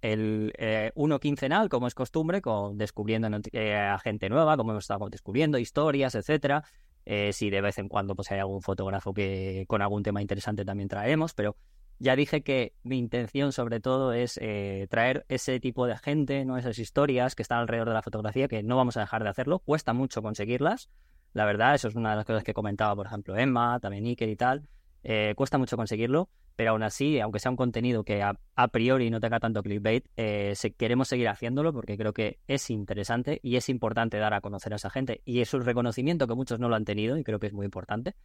[0.02, 4.86] el eh, uno quincenal, como es costumbre, con descubriendo eh, a gente nueva, como hemos
[4.86, 6.64] estado descubriendo historias, etcétera.
[7.06, 10.66] Eh, si de vez en cuando pues hay algún fotógrafo que con algún tema interesante
[10.66, 11.56] también traemos, pero
[12.00, 16.58] ya dije que mi intención sobre todo es eh, traer ese tipo de gente, no
[16.58, 19.60] esas historias que están alrededor de la fotografía, que no vamos a dejar de hacerlo,
[19.60, 20.90] cuesta mucho conseguirlas,
[21.34, 24.30] la verdad, eso es una de las cosas que comentaba, por ejemplo, Emma, también Iker
[24.30, 24.68] y tal,
[25.04, 28.36] eh, cuesta mucho conseguirlo, pero aún así, aunque sea un contenido que a,
[28.68, 33.40] priori no tenga tanto clickbait, eh, se, queremos seguir haciéndolo porque creo que es interesante
[33.44, 36.60] y es importante dar a conocer a esa gente y es un reconocimiento que muchos
[36.60, 38.16] no lo han tenido y creo que es muy importante.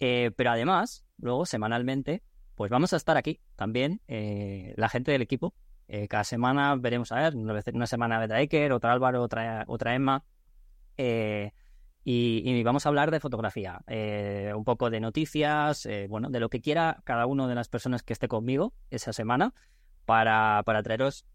[0.00, 2.22] Eh, pero además, luego, semanalmente,
[2.54, 5.54] pues vamos a estar aquí también, eh, la gente del equipo.
[5.88, 10.24] Eh, cada semana veremos a ver, una semana Beta Iker, otra Álvaro, otra, otra Emma.
[10.96, 11.52] Eh,
[12.08, 16.38] y, y, vamos a hablar de fotografía, eh, un poco de noticias, eh, bueno, de
[16.38, 19.54] lo que quiera cada una de las personas que esté conmigo esa semana
[20.04, 21.26] para, para traeros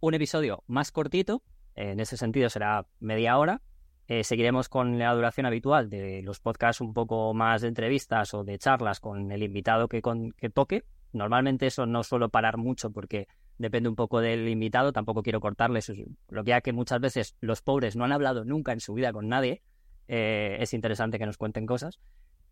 [0.00, 1.42] un episodio más cortito,
[1.74, 3.62] en ese sentido será media hora.
[4.06, 8.44] Eh, seguiremos con la duración habitual de los podcasts un poco más de entrevistas o
[8.44, 10.84] de charlas con el invitado que, con, que toque.
[11.14, 15.90] Normalmente eso no suelo parar mucho porque depende un poco del invitado, tampoco quiero cortarles,
[16.28, 19.10] lo que ya que muchas veces los pobres no han hablado nunca en su vida
[19.10, 19.62] con nadie,
[20.08, 22.00] eh, es interesante que nos cuenten cosas.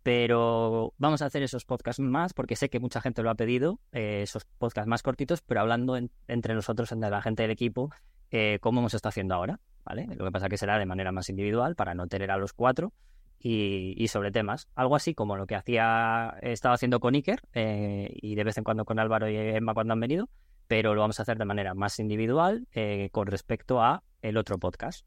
[0.07, 3.81] Pero vamos a hacer esos podcasts más porque sé que mucha gente lo ha pedido,
[3.91, 7.91] eh, esos podcasts más cortitos, pero hablando en, entre nosotros, entre la gente del equipo,
[8.31, 9.59] eh, como hemos estado haciendo ahora.
[9.85, 10.07] ¿vale?
[10.15, 12.93] Lo que pasa que será de manera más individual para no tener a los cuatro
[13.41, 14.69] y, y sobre temas.
[14.77, 18.63] Algo así como lo que hacía, estaba haciendo con Iker eh, y de vez en
[18.63, 20.29] cuando con Álvaro y Emma cuando han venido,
[20.69, 22.69] pero lo vamos a hacer de manera más individual
[23.11, 25.05] con respecto a el otro podcast.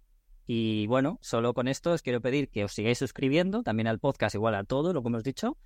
[0.52, 4.34] Y bueno, solo con esto os quiero pedir que os sigáis suscribiendo también al podcast,
[4.34, 5.60] igual a todo lo que hemos dicho.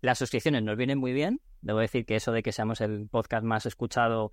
[0.00, 1.40] Las suscripciones nos vienen muy bien.
[1.60, 4.32] Debo decir que eso de que seamos el podcast más escuchado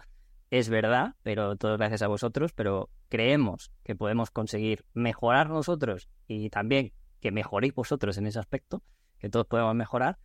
[0.49, 2.51] es verdad, pero todo gracias a vosotros.
[2.51, 8.81] Pero creemos que podemos conseguir mejorar nosotros y también que mejoréis vosotros en ese aspecto,
[9.19, 10.17] que todos podemos mejorar.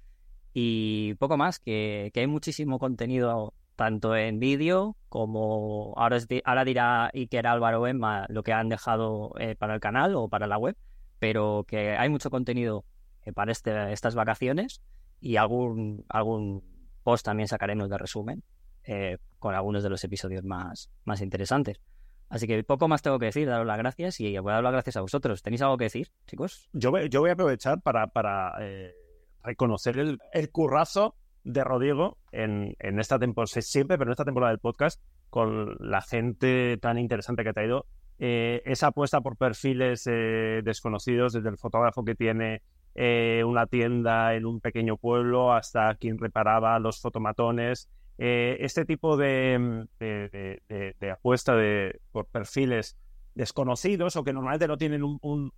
[0.54, 6.64] Y poco más, que, que hay muchísimo contenido tanto en vídeo como ahora, es, ahora
[6.64, 10.58] dirá Iker Álvaro Emma lo que han dejado eh, para el canal o para la
[10.58, 10.76] web,
[11.18, 12.84] pero que hay mucho contenido
[13.22, 14.82] eh, para este, estas vacaciones
[15.20, 16.64] y algún, algún
[17.04, 18.42] post también sacaremos de resumen
[18.84, 21.80] eh, con algunos de los episodios más, más interesantes.
[22.28, 24.72] Así que poco más tengo que decir, daros las gracias y voy a dar las
[24.72, 25.42] gracias a vosotros.
[25.42, 26.68] ¿Tenéis algo que decir, chicos?
[26.72, 28.54] Yo, yo voy a aprovechar para, para
[29.44, 31.14] reconocer el, el currazo
[31.46, 35.00] de Rodrigo en, en esta temporada, siempre, pero en esta temporada del podcast,
[35.30, 37.86] con la gente tan interesante que ha traído.
[38.18, 42.62] Eh, esa apuesta por perfiles eh, desconocidos, desde el fotógrafo que tiene
[42.94, 47.88] eh, una tienda en un pequeño pueblo hasta quien reparaba los fotomatones.
[48.18, 51.54] este tipo de, de, de, de apuesta
[52.10, 52.96] por perfiles
[53.34, 55.52] desconocidos o que normalmente no tienen un, un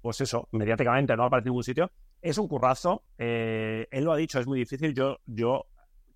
[0.00, 1.90] pues eso, mediáticamente no aparece en ningún sitio,
[2.22, 3.04] es un currazo.
[3.18, 4.94] Eh, él lo ha dicho, es muy difícil.
[4.94, 5.66] Yo, yo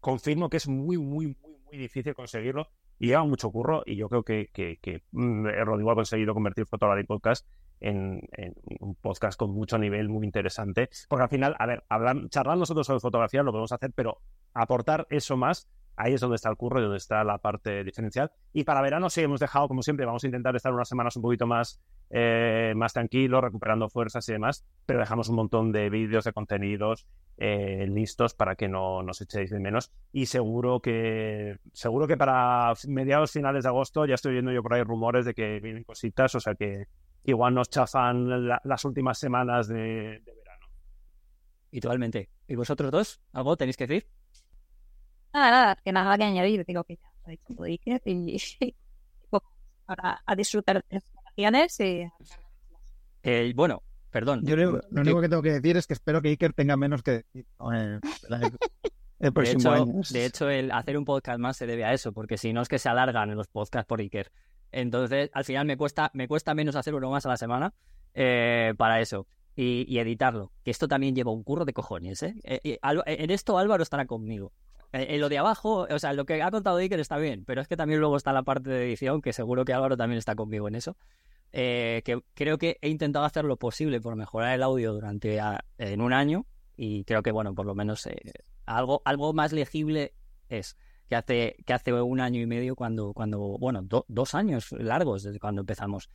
[0.00, 2.68] confirmo que es muy, muy, muy, muy difícil conseguirlo.
[2.98, 3.82] Y lleva mucho curro.
[3.86, 7.46] Y yo creo que, que, que Rodrigo ha conseguido convertir Fotolari Podcast
[7.80, 10.88] en, en, un podcast con mucho nivel, muy interesante.
[11.08, 14.20] Porque al final, a ver, hablar, charlar nosotros sobre fotografía lo podemos hacer, pero
[14.52, 18.30] aportar eso más ahí es donde está el curro y donde está la parte diferencial.
[18.52, 21.22] Y para verano sí hemos dejado, como siempre, vamos a intentar estar unas semanas un
[21.22, 21.80] poquito más,
[22.10, 27.06] eh, más tranquilos, recuperando fuerzas y demás, pero dejamos un montón de vídeos, de contenidos
[27.36, 29.92] eh, listos para que no nos echéis de menos.
[30.12, 34.74] Y seguro que, seguro que para mediados finales de agosto ya estoy viendo yo por
[34.74, 36.86] ahí rumores de que vienen cositas, o sea que
[37.24, 40.66] igual nos chafan la, las últimas semanas de, de verano.
[41.70, 42.30] Igualmente.
[42.46, 43.22] ¿Y vosotros dos?
[43.32, 44.08] ¿Algo tenéis que decir?
[45.34, 46.64] Nada, nada, que nada que añadir.
[46.64, 48.74] Digo que ya dicho todo Iker y, y
[49.86, 52.06] ahora a disfrutar de las vacaciones y...
[53.24, 54.44] Eh, bueno, perdón.
[54.44, 57.02] Yo lo, lo único que tengo que decir es que espero que Iker tenga menos
[57.02, 58.00] que decir el,
[59.18, 60.00] el próximo de hecho, año.
[60.08, 62.68] De hecho, el hacer un podcast más se debe a eso, porque si no es
[62.68, 64.30] que se alargan los podcasts por Iker.
[64.70, 67.74] Entonces, al final me cuesta, me cuesta menos hacer uno más a la semana
[68.14, 69.26] eh, para eso.
[69.56, 70.52] Y, y, editarlo.
[70.64, 72.34] Que esto también lleva un curro de cojones, ¿eh?
[72.42, 74.52] eh en esto Álvaro estará conmigo.
[74.94, 77.66] En lo de abajo, o sea, lo que ha contado Iker está bien, pero es
[77.66, 80.68] que también luego está la parte de edición, que seguro que Álvaro también está conmigo
[80.68, 80.96] en eso.
[81.56, 85.40] Eh, que creo que he intentado hacer lo posible por mejorar el audio durante
[85.78, 86.46] en un año
[86.76, 88.16] y creo que, bueno, por lo menos eh,
[88.66, 90.14] algo, algo más legible
[90.48, 90.76] es
[91.08, 95.38] que hace, que hace un año y medio cuando, cuando bueno, dos años largos desde
[95.38, 96.08] cuando empezamos.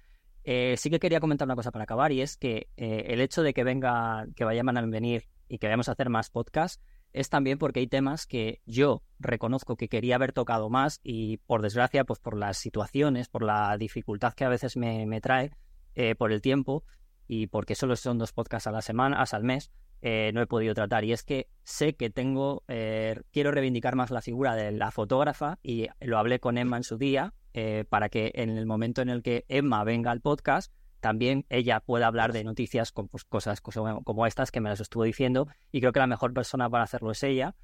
[0.43, 3.53] Eh, sí que quería comentar una cosa para acabar y es que el hecho de
[3.53, 6.81] que venga, que vayan a venir y que vayamos a hacer más podcasts
[7.13, 11.61] es también porque hay temas que yo reconozco que quería haber tocado más y por
[11.61, 15.51] desgracia, pues por las situaciones, por la dificultad que a veces me, trae,
[15.95, 16.83] eh, por el tiempo
[17.27, 19.71] y porque solo son dos podcasts a la semana, al mes,
[20.01, 21.03] eh, no he podido tratar.
[21.03, 25.59] Y es que sé que tengo, eh, quiero reivindicar más la figura de la fotógrafa
[25.61, 27.33] y lo hablé con Emma en su día
[27.89, 32.03] para que en el momento en el que Emma venga al podcast, también ella puede
[32.03, 35.91] hablar de noticias con pues, cosas como estas que me las estuvo diciendo y creo
[35.91, 37.55] que la mejor persona para hacerlo es ella.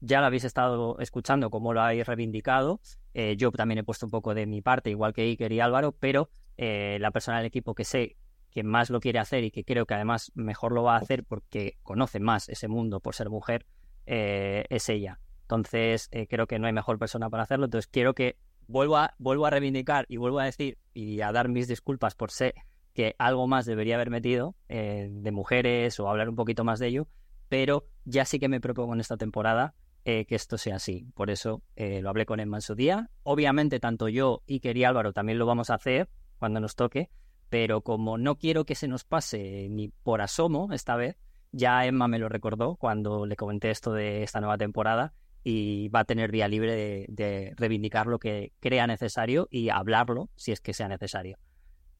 [0.00, 2.80] Ya lo habéis estado escuchando, cómo lo habéis reivindicado.
[3.14, 5.92] Eh, yo también he puesto un poco de mi parte, igual que Iker y Álvaro,
[5.92, 8.16] pero eh, la persona del equipo que sé
[8.50, 11.24] que más lo quiere hacer y que creo que además mejor lo va a hacer
[11.24, 13.64] porque conoce más ese mundo por ser mujer,
[14.06, 15.20] eh, es ella.
[15.42, 17.66] Entonces, creo que no hay mejor persona para hacerlo.
[17.66, 18.36] Entonces, quiero que
[18.66, 22.30] vuelvo a, vuelvo a reivindicar y vuelvo a decir y a dar mis disculpas por
[22.30, 22.54] ser
[22.92, 26.88] que algo más debería haber metido eh, de mujeres o hablar un poquito más de
[26.88, 27.08] ello,
[27.48, 29.74] pero ya sí que me propongo en esta temporada
[30.04, 31.06] eh, que esto sea así.
[31.14, 33.10] Por eso eh, lo hablé con Emma en su día.
[33.22, 36.08] Obviamente, tanto yo y Keri Álvaro también lo vamos a hacer
[36.38, 37.10] cuando nos toque,
[37.48, 41.16] pero como no quiero que se nos pase ni por asomo esta vez,
[41.52, 45.12] ya Emma me lo recordó cuando le comenté esto de esta nueva temporada
[45.44, 50.52] y va a tener vía libre de reivindicar lo que crea necesario y hablarlo si
[50.52, 51.38] es que sea necesario.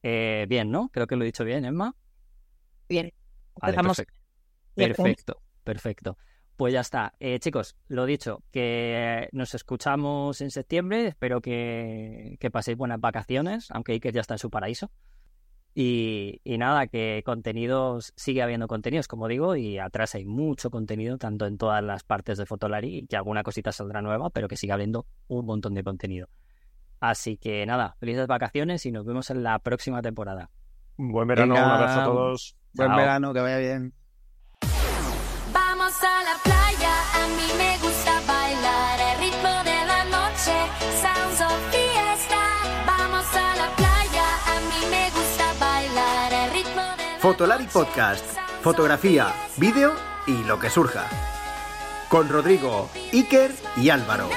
[0.02, 0.88] Eh, bien, ¿no?
[0.88, 1.94] Creo que lo he dicho bien, Emma.
[2.88, 3.12] Bien.
[4.74, 5.40] perfecto.
[5.64, 6.16] perfecto,
[6.56, 7.14] Pues ya está.
[7.20, 11.08] Eh, chicos, lo dicho, que nos escuchamos en septiembre.
[11.08, 14.90] Espero que, paséis buenas vacaciones, aunque Iker ya está en su paraíso.
[15.74, 21.46] Y, nada, que contenidos, sigue habiendo contenidos, como digo, y atrás hay mucho contenido, tanto
[21.46, 25.06] en todas las partes de Fotolari, que alguna cosita saldrá nueva, pero que sigue habiendo
[25.28, 26.28] un montón de contenido.
[27.02, 30.50] Así que nada, felices vacaciones y nos vemos en la próxima temporada.
[30.96, 32.56] Buen verano, un abrazo a todos.
[32.74, 33.92] Buen verano, que vaya bien.
[35.52, 40.54] Vamos a la playa, a mí me gusta bailar el ritmo de la noche,
[41.02, 42.38] sounds of fiesta.
[42.86, 48.24] Vamos a la playa, a mí me gusta bailar el ritmo de la Fotolari Podcast,
[48.62, 49.26] fotografía,
[49.56, 49.92] vídeo
[50.28, 51.06] y lo que surja.
[52.08, 54.28] Con Rodrigo, Iker y Álvaro.